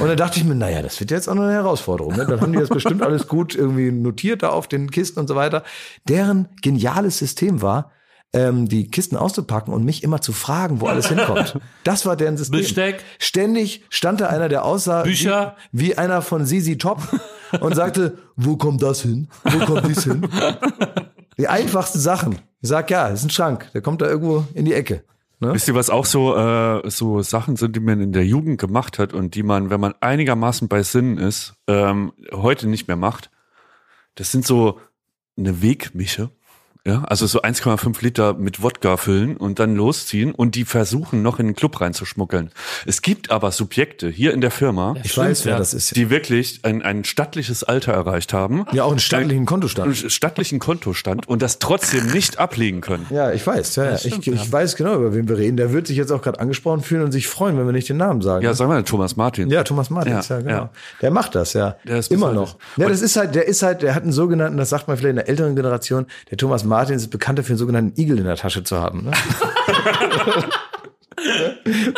[0.00, 2.14] Und dann dachte ich mir, naja, das wird jetzt auch noch eine Herausforderung.
[2.14, 2.26] Ne?
[2.26, 5.36] Dann haben die das bestimmt alles gut irgendwie notiert da auf den Kisten und so
[5.36, 5.64] weiter.
[6.06, 7.90] Deren geniales System war,
[8.32, 11.58] ähm, die Kisten auszupacken und mich immer zu fragen, wo alles hinkommt.
[11.84, 12.60] Das war deren System.
[12.60, 13.02] Besteck.
[13.18, 15.56] Ständig stand da einer, der aussah Bücher.
[15.72, 17.00] Wie, wie einer von Sisi Top
[17.60, 19.28] und sagte, wo kommt das hin?
[19.44, 20.28] Wo kommt dies hin?
[21.38, 22.38] Die einfachsten Sachen.
[22.60, 23.70] Ich sag, ja, das ist ein Schrank.
[23.72, 25.02] Der kommt da irgendwo in die Ecke.
[25.40, 25.54] Ne?
[25.54, 28.98] Wisst ihr, was auch so, äh, so Sachen sind, die man in der Jugend gemacht
[28.98, 33.30] hat und die man, wenn man einigermaßen bei Sinnen ist, ähm, heute nicht mehr macht?
[34.16, 34.80] Das sind so
[35.38, 36.30] eine Wegmische.
[36.86, 41.38] Ja, also so 1,5 Liter mit Wodka füllen und dann losziehen und die versuchen noch
[41.38, 42.50] in den Club reinzuschmuggeln.
[42.86, 45.96] Es gibt aber Subjekte hier in der Firma, ich weiß, wer das ist.
[45.96, 48.64] die wirklich ein, ein stattliches Alter erreicht haben.
[48.72, 49.86] Ja, auch einen stattlichen Kontostand.
[49.86, 53.06] Einen stattlichen Kontostand und das trotzdem nicht ablegen können.
[53.10, 53.76] Ja, ich weiß.
[53.76, 53.98] Ja, ja.
[53.98, 55.56] Stimmt, ich, ich weiß genau, über wen wir reden.
[55.56, 57.96] Der wird sich jetzt auch gerade angesprochen fühlen und sich freuen, wenn wir nicht den
[57.98, 58.44] Namen sagen.
[58.44, 59.50] Ja, sagen wir Thomas Martin.
[59.50, 60.50] Ja, Thomas Martin, ja, ja, genau.
[60.50, 60.70] Ja.
[61.02, 61.76] Der macht das, ja.
[61.84, 62.56] Der ist Immer noch.
[62.76, 65.10] Ja, das ist halt, der ist halt, der hat einen sogenannten, das sagt man vielleicht
[65.10, 68.36] in der älteren Generation, der Thomas Martin ist bekannt dafür, einen sogenannten Igel in der
[68.36, 69.04] Tasche zu haben.
[69.04, 69.12] Ne?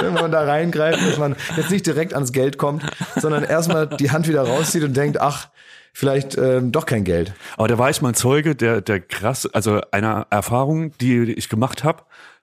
[0.00, 2.82] Wenn man da reingreift, dass man jetzt nicht direkt ans Geld kommt,
[3.16, 5.48] sondern erstmal die Hand wieder rauszieht und denkt, ach,
[5.92, 7.34] vielleicht ähm, doch kein Geld.
[7.56, 11.84] Aber da war ich mal Zeuge der, der krass, also einer Erfahrung, die ich gemacht
[11.84, 12.02] habe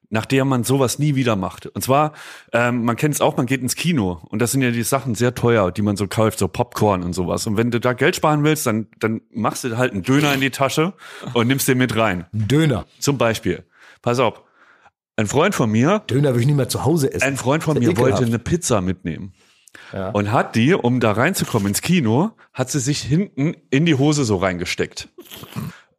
[0.09, 1.65] nach der man sowas nie wieder macht.
[1.67, 2.13] Und zwar,
[2.53, 5.15] ähm, man kennt es auch, man geht ins Kino und das sind ja die Sachen
[5.15, 7.45] sehr teuer, die man so kauft, so Popcorn und sowas.
[7.47, 10.41] Und wenn du da Geld sparen willst, dann, dann machst du halt einen Döner in
[10.41, 10.93] die Tasche
[11.33, 12.25] und nimmst den mit rein.
[12.31, 12.85] Döner.
[12.99, 13.63] Zum Beispiel.
[14.01, 14.41] Pass auf.
[15.17, 16.03] Ein Freund von mir.
[16.07, 17.25] Döner will ich nicht mehr zu Hause essen.
[17.25, 17.99] Ein Freund von mir ekelhaft.
[17.99, 19.33] wollte eine Pizza mitnehmen.
[19.91, 20.09] Ja.
[20.09, 24.23] Und hat die, um da reinzukommen ins Kino, hat sie sich hinten in die Hose
[24.25, 25.09] so reingesteckt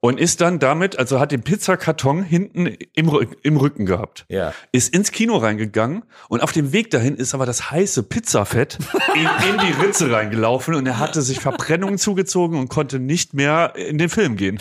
[0.00, 4.26] und ist dann damit, also hat den Pizzakarton hinten im, im Rücken gehabt.
[4.28, 4.54] Ja.
[4.70, 8.78] Ist ins Kino reingegangen und auf dem Weg dahin ist aber das heiße Pizzafett
[9.14, 13.74] in, in die Ritze reingelaufen und er hatte sich Verbrennungen zugezogen und konnte nicht mehr
[13.74, 14.58] in den Film gehen.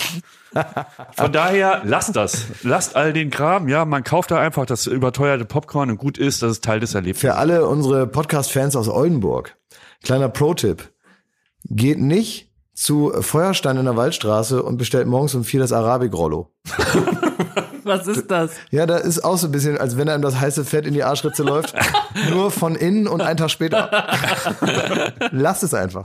[1.16, 2.46] Von daher, lasst das.
[2.64, 3.68] Lasst all den Kram.
[3.68, 6.96] Ja, man kauft da einfach das überteuerte Popcorn und gut ist, das ist Teil des
[6.96, 7.22] Erlebnisses.
[7.22, 9.56] Für alle unsere Podcast-Fans aus Oldenburg,
[10.04, 10.92] kleiner Pro-Tipp.
[11.70, 12.47] Geht nicht
[12.78, 16.52] zu Feuerstein in der Waldstraße und bestellt morgens um vier das Arabik-Rollo.
[17.84, 18.52] Was ist das?
[18.70, 21.04] Ja, da ist auch so ein bisschen, als wenn einem das heiße Fett in die
[21.04, 21.74] Arschritze läuft.
[22.30, 23.90] Nur von innen und einen Tag später.
[25.32, 26.04] Lass es einfach.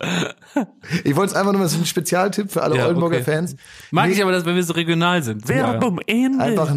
[1.04, 3.24] Ich wollte es einfach nur mal, das ist ein Spezialtipp für alle Ja, Oldenburger okay.
[3.24, 3.56] Fans.
[3.90, 5.48] Mag Nicht- ich aber, dass wenn wir so regional sind.
[5.48, 6.38] Werbung Ende.
[6.42, 6.74] Einfach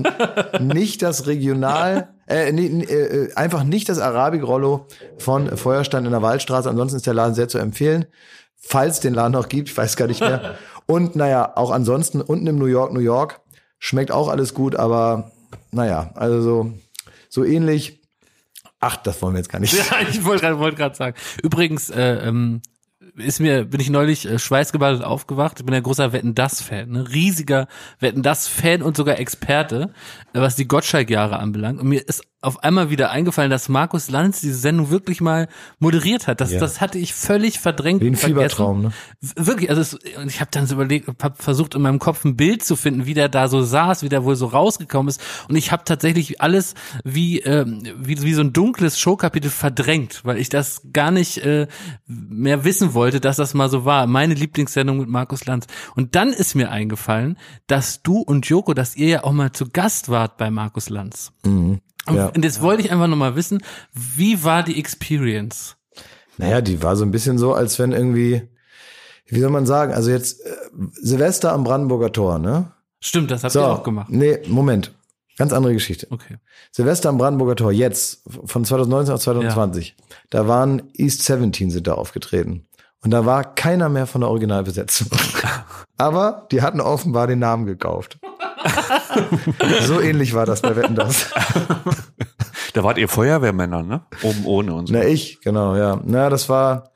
[0.59, 4.87] nicht das Regional, äh, nee, nee, äh, einfach nicht das Arabik-Rollo
[5.19, 6.69] von Feuerstein in der Waldstraße.
[6.69, 8.05] Ansonsten ist der Laden sehr zu empfehlen.
[8.67, 10.57] Falls den Laden noch gibt, ich weiß gar nicht mehr.
[10.87, 13.41] Und naja, auch ansonsten unten im New York, New York,
[13.79, 15.31] schmeckt auch alles gut, aber
[15.71, 16.73] naja, also so,
[17.29, 18.01] so ähnlich.
[18.79, 19.73] Ach, das wollen wir jetzt gar nicht.
[19.91, 21.15] Ja, ich wollte gerade gerade sagen.
[21.43, 22.61] Übrigens, äh, ähm,
[23.17, 25.59] ist mir, bin ich neulich äh, schweißgebadet aufgewacht.
[25.59, 27.09] Ich bin ein großer Wetten das Fan, ne?
[27.11, 27.67] riesiger
[27.99, 29.93] Wetten das Fan und sogar Experte,
[30.33, 31.79] äh, was die Gottschalk-Jahre anbelangt.
[31.79, 35.47] Und mir ist auf einmal wieder eingefallen, dass Markus Lanz diese Sendung wirklich mal
[35.79, 36.41] moderiert hat.
[36.41, 36.59] Das, Ja.
[36.59, 38.01] das hatte ich völlig verdrängt.
[38.01, 38.15] Wie ein.
[38.15, 38.91] Fiebertraum, ne?
[39.35, 42.35] Wirklich, also es, und ich habe dann so überlegt, habe versucht in meinem Kopf ein
[42.37, 45.21] Bild zu finden, wie der da so saß, wie der wohl so rausgekommen ist.
[45.49, 50.37] Und ich habe tatsächlich alles wie, ähm, wie wie so ein dunkles Showkapitel verdrängt, weil
[50.37, 51.67] ich das gar nicht äh,
[52.05, 54.07] mehr wissen wollte, dass das mal so war.
[54.07, 55.67] Meine Lieblingssendung mit Markus Lanz.
[55.95, 57.37] Und dann ist mir eingefallen,
[57.67, 61.31] dass du und Joko, dass ihr ja auch mal zu Gast wart bei Markus Lanz.
[61.43, 61.81] Und,
[62.11, 62.27] Ja.
[62.27, 63.61] und jetzt wollte ich einfach noch mal wissen,
[63.93, 65.75] wie war die Experience?
[66.37, 68.41] Naja, die war so ein bisschen so, als wenn irgendwie,
[69.27, 70.51] wie soll man sagen, also jetzt äh,
[70.93, 72.71] Silvester am Brandenburger Tor, ne?
[72.99, 74.09] Stimmt, das habt So, ihr auch gemacht.
[74.09, 74.93] nee, Moment.
[75.37, 76.07] Ganz andere Geschichte.
[76.11, 76.37] Okay.
[76.71, 79.95] Silvester am Brandenburger Tor, jetzt, von 2019 auf 2020.
[80.29, 82.64] Da waren East 17 sind da aufgetreten.
[83.05, 85.07] Und da war keiner mehr von der Originalbesetzung.
[85.97, 88.17] Aber die hatten offenbar den Namen gekauft.
[89.81, 91.31] so ähnlich war das bei Wetten das.
[92.73, 94.01] Da wart ihr Feuerwehrmänner, ne?
[94.23, 94.93] Oben ohne und so.
[94.93, 96.01] Na, ich, genau, ja.
[96.03, 96.93] Na, das war,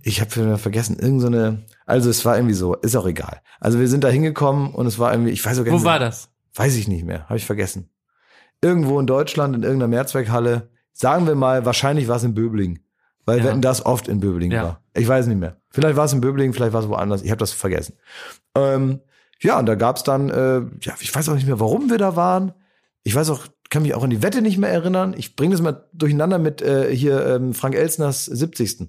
[0.00, 3.40] ich habe vergessen, irgend so eine, also es war irgendwie so, ist auch egal.
[3.58, 5.84] Also wir sind da hingekommen und es war irgendwie, ich weiß auch gar Wo nicht
[5.84, 6.08] war mehr.
[6.08, 6.30] das?
[6.54, 7.90] Weiß ich nicht mehr, habe ich vergessen.
[8.62, 12.78] Irgendwo in Deutschland, in irgendeiner Mehrzweckhalle, sagen wir mal, wahrscheinlich war es in Böbling.
[13.28, 13.44] Weil Ja.
[13.44, 14.62] Wetten das oft in Böbling Ja.
[14.62, 14.82] war.
[14.94, 15.56] Ich weiß nicht mehr.
[15.70, 17.22] Vielleicht war es in Böbling, vielleicht war es woanders.
[17.22, 17.94] Ich habe das vergessen.
[18.56, 19.00] Ähm,
[19.40, 22.16] ja, und da gab's dann, äh, ja, ich weiß auch nicht mehr, warum wir da
[22.16, 22.52] waren.
[23.04, 25.14] Ich weiß auch, kann mich auch an die Wette nicht mehr erinnern.
[25.16, 28.88] Ich bringe das mal durcheinander mit äh, hier ähm, Frank Elsners 70.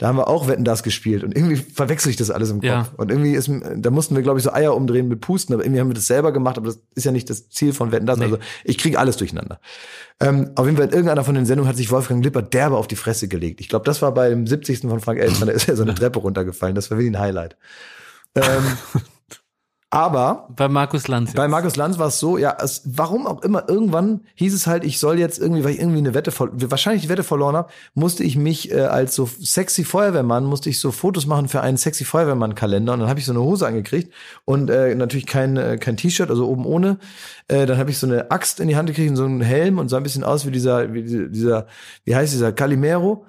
[0.00, 2.64] Da haben wir auch Wetten das gespielt und irgendwie verwechsel ich das alles im Kopf.
[2.64, 2.88] Ja.
[2.96, 5.78] Und irgendwie ist, da mussten wir, glaube ich, so Eier umdrehen mit Pusten, aber irgendwie
[5.78, 8.16] haben wir das selber gemacht, aber das ist ja nicht das Ziel von Wetten das.
[8.16, 8.24] Nee.
[8.24, 9.60] Also ich kriege alles durcheinander.
[10.18, 12.88] Ähm, auf jeden Fall, in irgendeiner von den Sendungen hat sich Wolfgang Lippert derbe auf
[12.88, 13.60] die Fresse gelegt.
[13.60, 14.80] Ich glaube, das war beim 70.
[14.80, 16.74] von Frank Elsner, da ist ja so eine Treppe runtergefallen.
[16.74, 17.58] Das war wirklich ein Highlight.
[18.34, 18.42] Ähm,
[19.92, 21.32] aber Bei Markus Lanz.
[21.32, 24.84] bei Markus Lanz war es so, ja, es, warum auch immer, irgendwann hieß es halt,
[24.84, 28.22] ich soll jetzt irgendwie, weil ich irgendwie eine Wette, wahrscheinlich die Wette verloren habe, musste
[28.22, 32.04] ich mich äh, als so sexy Feuerwehrmann, musste ich so Fotos machen für einen sexy
[32.04, 34.12] Feuerwehrmann-Kalender und dann habe ich so eine Hose angekriegt
[34.44, 36.98] und äh, natürlich kein, äh, kein T-Shirt, also oben ohne.
[37.48, 39.78] Äh, dann habe ich so eine Axt in die Hand gekriegt und so einen Helm
[39.78, 41.66] und sah ein bisschen aus wie dieser, wie dieser- dieser,
[42.04, 43.26] wie heißt dieser, Calimero.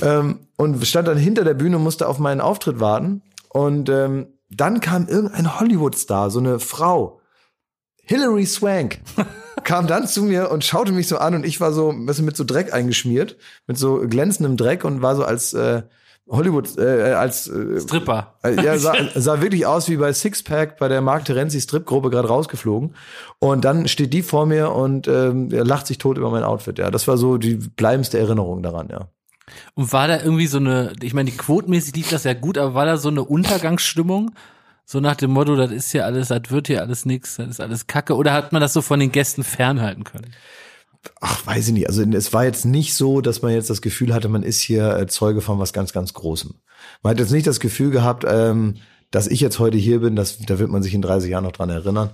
[0.00, 3.22] ähm, und stand dann hinter der Bühne und musste auf meinen Auftritt warten.
[3.48, 7.20] Und ähm, dann kam irgendein Hollywood-Star, so eine Frau,
[8.04, 9.00] Hilary Swank,
[9.64, 12.24] kam dann zu mir und schaute mich so an und ich war so ein bisschen
[12.24, 13.36] mit so Dreck eingeschmiert,
[13.66, 15.82] mit so glänzendem Dreck und war so als äh,
[16.28, 18.34] Hollywood, äh, als äh, Stripper.
[18.44, 22.28] äh, ja, sah, sah wirklich aus wie bei Sixpack bei der Mark Terenzi Stripgruppe gerade
[22.28, 22.94] rausgeflogen.
[23.38, 26.78] Und dann steht die vor mir und ähm, lacht sich tot über mein Outfit.
[26.78, 28.88] Ja, das war so die bleibendste Erinnerung daran.
[28.90, 29.08] Ja.
[29.74, 32.74] Und war da irgendwie so eine, ich meine, die quotenmäßig lief das ja gut, aber
[32.74, 34.32] war da so eine Untergangsstimmung?
[34.84, 37.60] So nach dem Motto, das ist hier alles, das wird hier alles nix, das ist
[37.60, 38.16] alles Kacke.
[38.16, 40.34] Oder hat man das so von den Gästen fernhalten können?
[41.20, 41.88] Ach, weiß ich nicht.
[41.88, 44.96] Also es war jetzt nicht so, dass man jetzt das Gefühl hatte, man ist hier
[44.96, 46.54] äh, Zeuge von was ganz, ganz Großem.
[47.02, 48.76] Man hat jetzt nicht das Gefühl gehabt, ähm,
[49.10, 51.52] dass ich jetzt heute hier bin, das, da wird man sich in 30 Jahren noch
[51.52, 52.10] dran erinnern.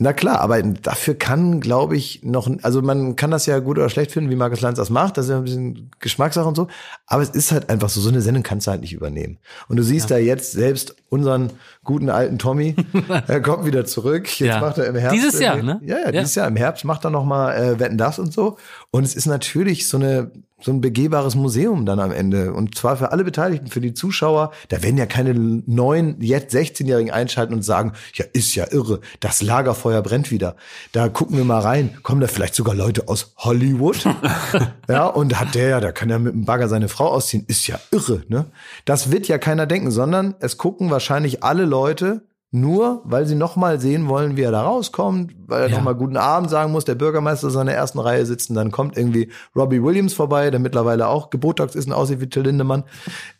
[0.00, 3.88] Na klar, aber dafür kann, glaube ich, noch, also man kann das ja gut oder
[3.90, 6.68] schlecht finden, wie Markus Lanz das macht, das ist ja ein bisschen Geschmackssache und so,
[7.08, 9.38] aber es ist halt einfach so, so eine Sendung kannst du halt nicht übernehmen.
[9.66, 11.50] Und du siehst da jetzt selbst unseren
[11.82, 12.76] guten alten Tommy,
[13.26, 14.60] er kommt wieder zurück, jetzt Ja.
[14.60, 15.16] macht er im Herbst.
[15.16, 15.80] Dieses Jahr, ne?
[15.82, 16.12] Ja, ja, Ja.
[16.12, 18.56] dieses Jahr im Herbst macht er noch mal äh, Wetten das und so.
[18.90, 20.30] Und es ist natürlich so eine
[20.60, 22.52] so ein begehbares Museum dann am Ende.
[22.52, 24.50] Und zwar für alle Beteiligten, für die Zuschauer.
[24.68, 29.40] Da werden ja keine neuen, jetzt 16-Jährigen einschalten und sagen, ja, ist ja irre, das
[29.40, 30.56] Lagerfeuer brennt wieder.
[30.92, 31.96] Da gucken wir mal rein.
[32.02, 34.04] Kommen da vielleicht sogar Leute aus Hollywood?
[34.88, 37.44] ja, und hat der ja, da kann er mit dem Bagger seine Frau ausziehen.
[37.46, 38.46] Ist ja irre, ne?
[38.84, 43.56] Das wird ja keiner denken, sondern es gucken wahrscheinlich alle Leute, nur weil sie noch
[43.56, 45.76] mal sehen wollen, wie er da rauskommt, weil er Ja.
[45.76, 48.70] noch mal guten Abend sagen muss, der Bürgermeister ist in der ersten Reihe sitzen, dann
[48.70, 52.84] kommt irgendwie Robbie Williams vorbei, der mittlerweile auch gebotox ist und aussieht wie Till Lindemann.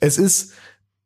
[0.01, 0.53] Es ist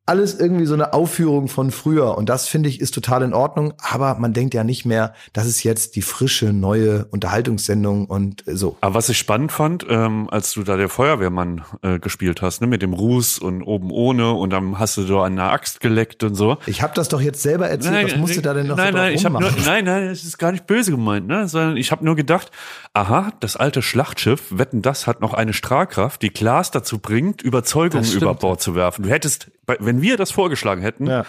[0.05, 2.19] alles irgendwie so eine Aufführung von früher.
[2.19, 3.75] Und das finde ich ist total in Ordnung.
[3.79, 8.77] Aber man denkt ja nicht mehr, das ist jetzt die frische, neue Unterhaltungssendung und so.
[8.81, 12.67] Aber was ich spannend fand, ähm, als du da der Feuerwehrmann äh, gespielt hast, ne,
[12.67, 16.25] mit dem Ruß und oben ohne und dann hast du so an einer Axt geleckt
[16.25, 16.59] und so.
[16.67, 18.13] Ich habe das doch jetzt selber erzählt.
[18.13, 20.25] Was musst du da denn noch nein, so nein, ich hab nur, nein, nein, es
[20.25, 22.51] ist gar nicht böse gemeint, ne, sondern ich habe nur gedacht,
[22.93, 28.03] aha, das alte Schlachtschiff, wetten, das hat noch eine Strahlkraft, die Klaas dazu bringt, Überzeugungen
[28.03, 29.05] Das über Bord zu werfen.
[29.05, 31.25] Du hättest, bei- wenn wir das vorgeschlagen hätten, Ja.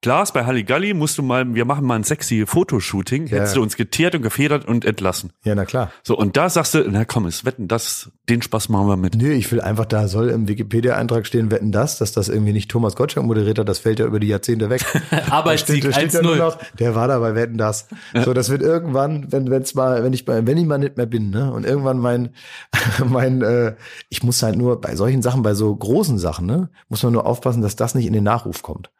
[0.00, 3.76] Klaas, bei Halligalli musst du mal, wir machen mal ein sexy Fotoshooting, hättest du uns
[3.76, 5.32] geteert und gefedert und entlassen.
[5.42, 5.90] Ja, na klar.
[6.04, 9.16] So, und da sagst du, na komm, es wetten, das, den Spaß machen wir mit.
[9.16, 12.70] Nö, ich will einfach, da soll im Wikipedia-Eintrag stehen, wetten das, dass das irgendwie nicht
[12.70, 14.84] Thomas Gottschalk moderiert hat, das fällt ja über die Jahrzehnte weg.
[15.30, 16.38] Arbeitssieg Da steht ja nur 1-0.
[16.38, 17.88] noch, der war da bei Wetten das.
[18.24, 21.06] So, das wird irgendwann, wenn wenn's mal, wenn ich bei, wenn ich mal nicht mehr
[21.06, 22.30] bin, ne, und irgendwann mein,
[23.04, 23.74] mein, äh,
[24.10, 27.26] ich muss halt nur bei solchen Sachen, bei so großen Sachen, ne, muss man nur
[27.26, 28.92] aufpassen, dass das nicht in den Nachruf kommt.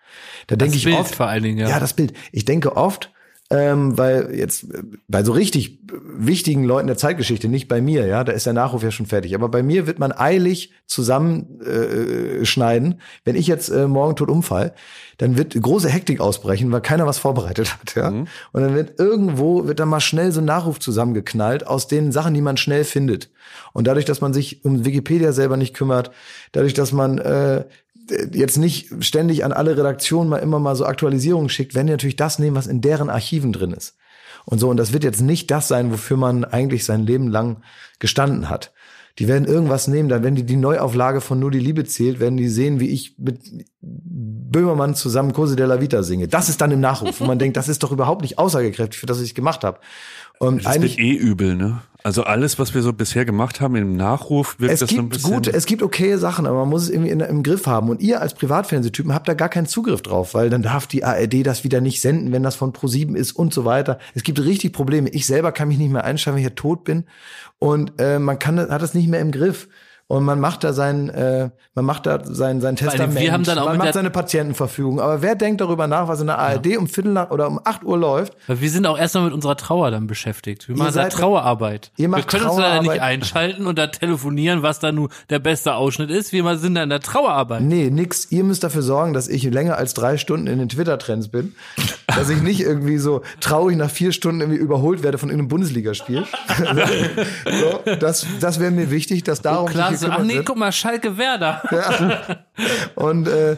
[0.46, 1.68] Da denke ich Bild oft, vor allen Dingen, ja.
[1.68, 2.14] ja, das Bild.
[2.32, 3.11] Ich denke oft,
[3.50, 4.66] ähm, weil jetzt
[5.09, 8.82] bei so richtig wichtigen Leuten der Zeitgeschichte, nicht bei mir, ja, da ist der Nachruf
[8.82, 9.34] ja schon fertig.
[9.34, 12.92] Aber bei mir wird man eilig zusammenschneiden.
[12.92, 12.96] Äh.
[13.24, 14.74] Wenn ich jetzt äh, morgen tot umfall,
[15.16, 18.09] dann wird große Hektik ausbrechen, weil keiner was vorbereitet hat, ja.
[18.09, 22.34] Und dann wird irgendwo wird dann mal schnell so ein Nachruf zusammengeknallt aus den Sachen,
[22.34, 23.30] die man schnell findet.
[23.72, 26.11] Und dadurch, dass man sich um Wikipedia selber nicht kümmert,
[26.52, 27.64] dadurch, dass man äh,
[28.32, 32.16] jetzt nicht ständig an alle Redaktionen mal immer mal so Aktualisierungen schickt, wenn die natürlich
[32.16, 33.96] das nehmen, was in deren Archiven drin ist.
[34.44, 37.62] Und so, und das wird jetzt nicht das sein, wofür man eigentlich sein Leben lang
[37.98, 38.72] gestanden hat.
[39.18, 42.36] Die werden irgendwas nehmen, dann wenn die die Neuauflage von Nur die Liebe zählt, werden
[42.36, 43.40] die sehen, wie ich mit
[43.80, 46.28] Böhmermann zusammen Kurse della Vita singe.
[46.28, 49.06] Das ist dann im Nachruf, wo man denkt, das ist doch überhaupt nicht aussagekräftig für
[49.06, 49.80] das, was ich gemacht habe.
[50.38, 51.82] Und Das wird eh übel, ne?
[52.05, 55.09] Also alles, was wir so bisher gemacht haben im Nachruf, wirkt es das so ein
[55.09, 55.34] gibt bisschen.
[55.34, 57.90] gute, es gibt okaye Sachen, aber man muss es irgendwie in, im Griff haben.
[57.90, 61.44] Und ihr als Privatfernsehtypen habt da gar keinen Zugriff drauf, weil dann darf die ARD
[61.44, 63.99] das wieder nicht senden, wenn das von Pro7 ist und so weiter.
[64.14, 65.09] Es gibt richtig Probleme.
[65.11, 67.05] Ich selber kann mich nicht mehr einschalten, wenn ich ja tot bin.
[67.59, 69.68] Und äh, man kann, hat das nicht mehr im Griff.
[70.09, 73.59] Und man macht da sein, äh, man macht da sein, sein Testament, wir haben dann
[73.59, 75.00] auch man macht seine Patientenverfügung.
[75.00, 77.84] Aber wer denkt darüber nach, was in der ARD um Viertel nach oder um 8
[77.84, 78.32] Uhr läuft?
[78.46, 80.66] Weil wir sind auch erstmal mit unserer Trauer dann beschäftigt.
[80.66, 81.92] Wir machen da Trauerarbeit.
[81.98, 85.40] Ihr wir macht können uns leider nicht einschalten und da telefonieren, was da nun der
[85.40, 86.32] beste Ausschnitt ist.
[86.32, 87.61] Wir sind da in der Trauerarbeit.
[87.61, 88.32] Nee, nix.
[88.32, 91.54] Ihr müsst dafür sorgen, dass ich länger als drei Stunden in den Twitter-Trends bin.
[92.06, 96.24] dass ich nicht irgendwie so traurig nach vier Stunden irgendwie überholt werde von irgendeinem Bundesligaspiel.
[97.44, 100.46] so, das, das wäre mir wichtig, dass darum Klar, sich so, ach nee, wird.
[100.46, 101.62] guck mal, Schalke Werder.
[102.94, 103.57] Und, äh,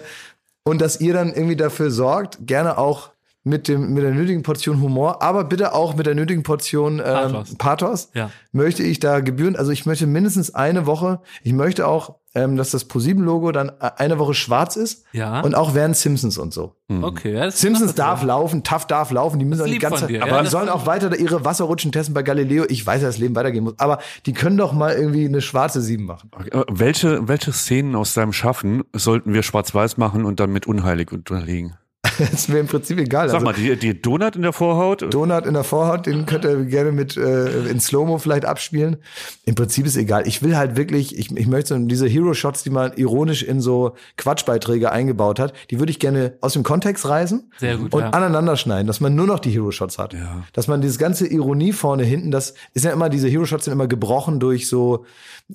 [0.62, 3.11] und dass ihr dann irgendwie dafür sorgt, gerne auch
[3.51, 7.03] mit dem mit der nötigen Portion Humor, aber bitte auch mit der nötigen Portion ähm,
[7.03, 7.55] Pathos.
[7.59, 8.30] Pathos, Ja.
[8.53, 12.70] möchte ich da Gebühren, also ich möchte mindestens eine Woche, ich möchte auch, ähm, dass
[12.70, 15.40] das ProSieben-Logo dann eine Woche schwarz ist Ja.
[15.40, 16.76] und auch während Simpsons und so.
[16.88, 20.22] Okay, ja, Simpsons darf laufen, Tough darf laufen, die müssen auch die ganze Zeit, ja,
[20.22, 22.64] aber die sollen auch weiter ihre Wasserrutschen testen bei Galileo.
[22.68, 25.80] Ich weiß, dass das Leben weitergehen muss, aber die können doch mal irgendwie eine schwarze
[25.80, 26.30] Sieben machen.
[26.53, 31.11] Äh, Welche, welche Szenen aus deinem Schaffen sollten wir schwarz-weiß machen und dann mit unheilig
[31.12, 31.74] unterlegen?
[32.03, 33.28] Das ist mir im Prinzip egal.
[33.28, 35.03] Sag Also, mal, die, die Donut in der Vorhaut?
[35.12, 38.96] Donut in der Vorhaut, den könnt ihr gerne mit äh, in Slow-Mo vielleicht abspielen.
[39.44, 40.26] Im Prinzip ist egal.
[40.26, 43.94] Ich will halt wirklich, ich, ich möchte so diese Hero-Shots, die man ironisch in so
[44.16, 48.11] Quatschbeiträge eingebaut hat, die würde ich gerne aus dem Kontext reißen Sehr gut, und ja.
[48.11, 50.14] aneinander schneiden, dass man nur noch die Hero-Shots hat.
[50.14, 50.44] Ja.
[50.55, 53.88] Dass man dieses ganze Ironie vorne, hinten, das ist ja immer, diese Hero-Shots sind immer
[53.88, 55.05] gebrochen durch so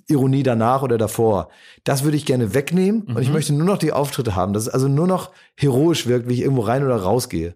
[0.07, 1.49] Ironie danach oder davor.
[1.85, 3.21] Das würde ich gerne wegnehmen und Mhm.
[3.21, 6.34] ich möchte nur noch die Auftritte haben, dass es also nur noch heroisch wirkt, wie
[6.35, 7.55] ich irgendwo rein oder rausgehe.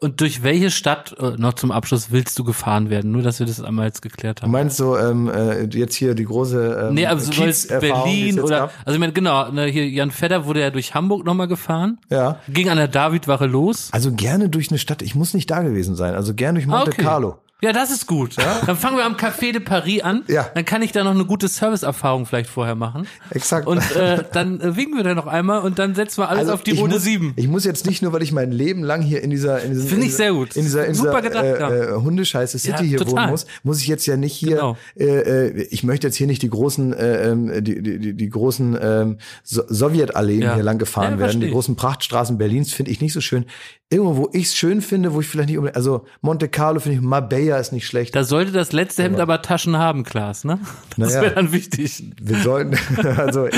[0.00, 3.10] Und durch welche Stadt, äh, noch zum Abschluss, willst du gefahren werden?
[3.10, 4.50] Nur, dass wir das einmal jetzt geklärt Du haben.
[4.50, 8.04] meinst so ähm, äh, jetzt hier die große ähm, Nee, aber so soll es Kiez-Erfahrung,
[8.10, 8.72] die es Berlin oder, gab?
[8.84, 11.98] also ich meine, genau, ne, hier Jan Fedder wurde ja durch Hamburg nochmal gefahren.
[12.10, 12.38] Ja.
[12.50, 13.88] Ging an der Davidwache los.
[13.92, 15.00] Also gerne durch eine Stadt.
[15.00, 16.14] Ich muss nicht da gewesen sein.
[16.16, 17.02] Also gerne durch Monte Ah, okay.
[17.02, 17.38] Carlo.
[17.62, 18.36] Ja, das ist gut.
[18.66, 20.24] Dann fangen wir am Café de Paris an.
[20.26, 20.50] Ja.
[20.54, 23.06] Dann kann ich da noch eine gute Serviceerfahrung vielleicht vorher machen.
[23.30, 23.68] Exakt.
[23.68, 26.54] Und äh, dann äh, winken wir da noch einmal und dann setzen wir alles Also
[26.54, 27.34] auf die muss, 7.
[27.36, 29.86] Ich muss jetzt nicht nur, weil ich mein Leben lang hier in dieser in diesem,
[29.86, 30.56] Finde in ich dieser- sehr gut.
[30.56, 31.60] in dieser, in Super dieser gedacht, äh,
[31.90, 31.96] ja.
[31.96, 33.14] äh, Hundescheiße City Ja, hier total.
[33.14, 34.56] wohnen muss, muss ich jetzt ja nicht hier.
[34.56, 34.76] Genau.
[34.98, 38.28] Äh, äh, ich möchte jetzt hier nicht die großen äh, ähm, die, die, die, die
[38.28, 40.54] großen ähm, so Sowjetalleen Ja.
[40.54, 41.40] hier lang gefahren Ja, werden.
[41.40, 43.46] Die großen Prachtstraßen Berlins finde ich nicht so schön.
[43.92, 46.96] Irgendwo, wo ich es schön finde, wo ich vielleicht nicht unbedingt, also Monte Carlo finde
[46.96, 48.16] ich, Marbella ist nicht schlecht.
[48.16, 50.58] Da sollte das letzte Hemd aber Taschen haben, Klaas, ne?
[50.96, 51.22] Das Naja.
[51.22, 52.02] wäre dann wichtig.
[52.20, 52.76] Wir sollten,
[53.18, 53.54] also ich,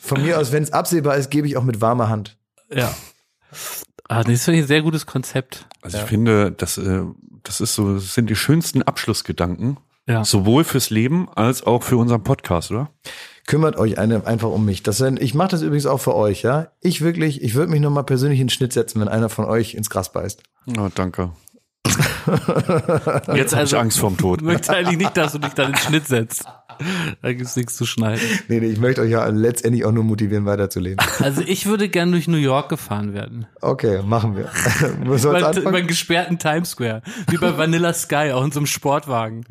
[0.00, 2.38] von mir aus, wenn es absehbar ist, gebe ich auch mit warmer Hand.
[2.72, 2.94] Ja.
[4.08, 5.66] Ah, das finde ich ein sehr gutes Konzept.
[5.80, 7.02] Also ich finde, das, äh,
[7.42, 9.78] das ist so, das sind die schönsten Abschlussgedanken.
[10.06, 10.24] Ja.
[10.24, 12.90] Sowohl fürs Leben als auch für unseren Podcast, oder?
[13.46, 14.82] Kümmert euch eine, einfach um mich.
[14.82, 16.68] Das, sind- ich mache das übrigens auch für euch, ja.
[16.80, 19.74] Ich wirklich, ich würde mich nochmal persönlich in den Schnitt setzen, wenn einer von euch
[19.74, 20.42] ins Gras beißt.
[20.78, 21.30] Oh, danke.
[21.86, 21.96] Jetzt
[22.26, 24.40] Jetzt habe ich also- Angst vorm Tod.
[24.40, 26.44] Ich möchte eigentlich nicht, dass du dich dann in den Schnitt setzt.
[27.20, 28.22] Da gibt's nichts zu schneiden.
[28.48, 31.04] Nee, nee, ich möchte euch ja letztendlich auch nur motivieren, weiterzuleben.
[31.20, 33.46] Also ich würde gern durch New York gefahren werden.
[33.60, 34.50] Okay, machen wir.
[35.60, 37.02] Über einen gesperrten Times Square.
[37.28, 39.44] Wie bei Vanilla Sky, auch in so einem Sportwagen.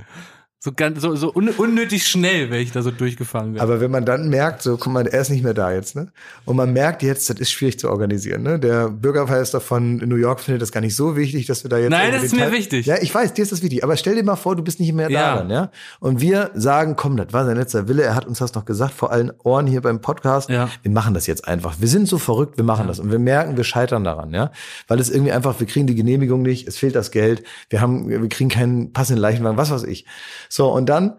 [0.63, 3.63] So ganz, so, so un, unnötig schnell wäre ich da so durchgefahren werden.
[3.63, 6.11] Aber wenn man dann merkt, so, guck mal, er ist nicht mehr da jetzt, ne?
[6.45, 8.59] Und man merkt jetzt, das ist schwierig zu organisieren, ne?
[8.59, 11.89] Der Bürgermeister von New York findet das gar nicht so wichtig, dass wir da jetzt.
[11.89, 12.85] Nein, das ist mir wichtig.
[12.85, 13.83] Ja, ich weiß, dir ist das wichtig.
[13.83, 15.35] Aber stell dir mal vor, du bist nicht mehr da, Ja.
[15.37, 15.71] dann, ja?
[15.99, 18.03] Und wir sagen, komm, das war sein letzter Wille.
[18.03, 20.47] Er hat uns das noch gesagt, vor allen Ohren hier beim Podcast.
[20.51, 20.69] Ja.
[20.83, 21.77] Wir machen das jetzt einfach.
[21.79, 22.99] Wir sind so verrückt, wir machen das.
[22.99, 24.51] Und wir merken, wir scheitern daran, ja?
[24.87, 28.07] Weil es irgendwie einfach, wir kriegen die Genehmigung nicht, es fehlt das Geld, wir haben,
[28.07, 30.05] wir kriegen keinen passenden Leichenwagen, was weiß ich.
[30.51, 31.17] So, und dann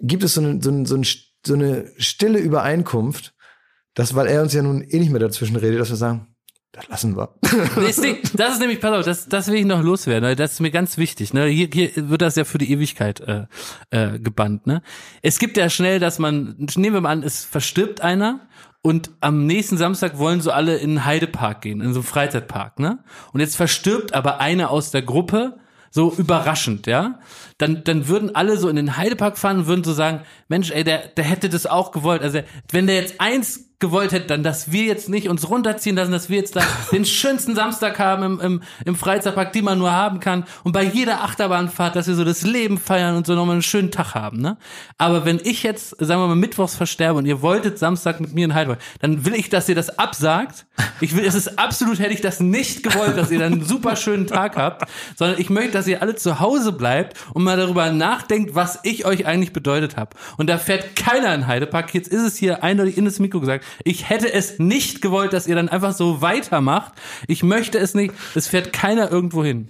[0.00, 3.34] gibt es so eine, so, eine, so, eine, stille Übereinkunft,
[3.92, 6.34] dass, weil er uns ja nun eh nicht mehr dazwischen redet, dass wir sagen,
[6.72, 7.34] das lassen wir.
[7.76, 10.96] Das ist nämlich, pass auf, das, das will ich noch loswerden, das ist mir ganz
[10.96, 11.34] wichtig.
[11.34, 11.46] Ne?
[11.46, 13.44] Hier, hier wird das ja für die Ewigkeit äh,
[13.90, 14.66] äh, gebannt.
[14.66, 14.82] Ne?
[15.20, 18.48] Es gibt ja schnell, dass man, nehmen wir mal an, es verstirbt einer
[18.80, 22.78] und am nächsten Samstag wollen so alle in den Heidepark gehen, in so einen Freizeitpark.
[22.78, 23.04] Ne?
[23.34, 25.58] Und jetzt verstirbt aber einer aus der Gruppe,
[25.94, 27.20] so überraschend, ja,
[27.56, 30.82] dann, dann würden alle so in den Heidepark fahren und würden so sagen, Mensch, ey,
[30.82, 32.20] der, der hätte das auch gewollt.
[32.20, 32.40] Also
[32.72, 36.30] wenn der jetzt eins gewollt hätte, dann, dass wir jetzt nicht uns runterziehen lassen, dass
[36.30, 36.62] wir jetzt da
[36.92, 40.82] den schönsten Samstag haben im, im, im Freizeitpark, die man nur haben kann und bei
[40.82, 44.40] jeder Achterbahnfahrt, dass wir so das Leben feiern und so nochmal einen schönen Tag haben,
[44.40, 44.56] ne?
[44.96, 48.46] Aber wenn ich jetzt, sagen wir mal, mittwochs versterbe und ihr wolltet Samstag mit mir
[48.46, 50.66] in Heidelberg, dann will ich, dass ihr das absagt.
[51.00, 53.96] Ich will, es ist absolut, hätte ich das nicht gewollt, dass ihr dann einen super
[53.96, 57.90] schönen Tag habt, sondern ich möchte, dass ihr alle zu Hause bleibt und mal darüber
[57.90, 60.16] nachdenkt, was ich euch eigentlich bedeutet habe.
[60.38, 61.94] Und da fährt keiner in Heidepark.
[61.94, 63.64] Jetzt ist es hier eindeutig in das Mikro gesagt.
[63.82, 66.92] Ich hätte es nicht gewollt, dass ihr dann einfach so weitermacht.
[67.26, 68.14] Ich möchte es nicht.
[68.34, 69.68] Es fährt keiner irgendwo hin.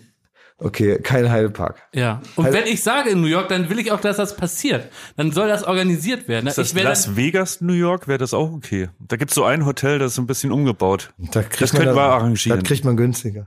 [0.58, 1.82] Okay, kein Heidepark.
[1.92, 2.22] Ja.
[2.36, 4.88] Und Heide- wenn ich sage in New York, dann will ich auch, dass das passiert.
[5.16, 6.46] Dann soll das organisiert werden.
[6.46, 8.88] Ist das Las Vegas, New York, wäre das auch okay.
[9.00, 11.12] Da gibt's so ein Hotel, das ist ein bisschen umgebaut.
[11.18, 12.60] Da kriegt Das man könnten wir arrangieren.
[12.60, 13.46] Das kriegt man günstiger.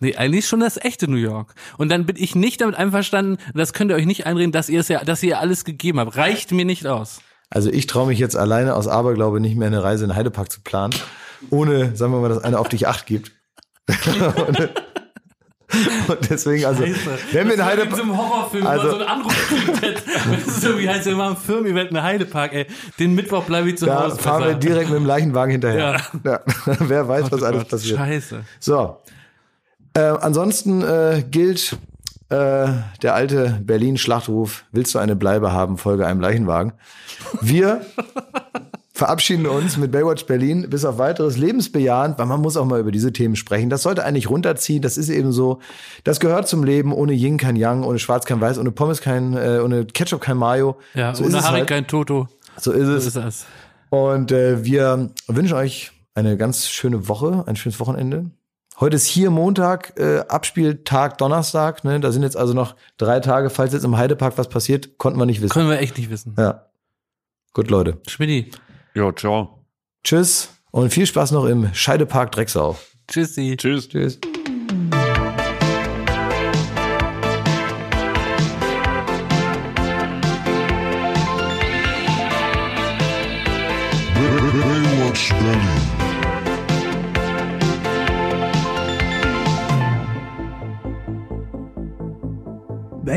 [0.00, 1.54] Nee, eigentlich schon das echte New York.
[1.78, 4.80] Und dann bin ich nicht damit einverstanden, das könnt ihr euch nicht einreden, dass ihr
[4.80, 6.16] es ja, dass ihr alles gegeben habt.
[6.16, 7.20] Reicht mir nicht aus.
[7.50, 10.60] Also ich traue mich jetzt alleine aus Aberglaube nicht mehr eine Reise in Heidepark zu
[10.62, 10.94] planen,
[11.50, 13.32] ohne, sagen wir mal, dass einer auf dich acht gibt.
[13.88, 14.58] und,
[16.08, 16.94] und deswegen, also, wenn
[17.32, 20.78] wir in in so Heidepark, einem Horrorfilm, Also- so einen Anruf kriegt, wenn es so
[20.78, 22.66] wie heißt, wir machen Firmen-Event in Heidepark, ey.
[22.98, 24.16] Den Mittwoch bleibe ich zu da Hause.
[24.16, 24.58] fahren wir besser.
[24.60, 26.00] direkt mit dem Leichenwagen hinterher.
[26.24, 26.40] Ja.
[26.80, 27.98] Wer weiß, was alles Gott, passiert.
[27.98, 28.44] Scheiße.
[28.58, 28.98] So.
[29.94, 31.76] Äh, ansonsten äh, gilt
[32.28, 32.68] äh,
[33.02, 36.72] der alte Berlin-Schlachtruf, willst du eine Bleibe haben, folge einem Leichenwagen.
[37.40, 37.82] Wir
[38.92, 42.90] verabschieden uns mit Baywatch Berlin bis auf weiteres lebensbejahend, weil man muss auch mal über
[42.90, 43.68] diese Themen sprechen.
[43.70, 45.60] Das sollte eigentlich runterziehen, das ist eben so.
[46.04, 49.36] Das gehört zum Leben, ohne Yin kein Yang, ohne Schwarz kein Weiß, ohne Pommes kein,
[49.36, 50.78] äh, ohne Ketchup kein Mayo.
[50.94, 51.68] Ja, so ohne Harry halt.
[51.68, 52.28] kein Toto.
[52.58, 53.06] So ist So es.
[53.06, 53.46] ist das.
[53.90, 58.30] Und äh, wir wünschen euch eine ganz schöne Woche, ein schönes Wochenende.
[58.78, 61.82] Heute ist hier Montag, äh, Abspieltag Donnerstag.
[61.82, 61.98] Ne?
[61.98, 63.48] Da sind jetzt also noch drei Tage.
[63.48, 65.52] Falls jetzt im Heidepark was passiert, konnten wir nicht wissen.
[65.52, 66.34] Können wir echt nicht wissen.
[66.38, 66.66] Ja.
[67.54, 67.98] Gut, Leute.
[68.06, 68.50] Schmidti.
[68.94, 69.64] Ja, ciao.
[70.04, 72.76] Tschüss und viel Spaß noch im Scheidepark Drecksau.
[73.08, 73.56] Tschüssi.
[73.56, 73.88] Tschüss.
[73.88, 74.20] Tschüss.
[84.52, 85.85] Baywatch Berlin.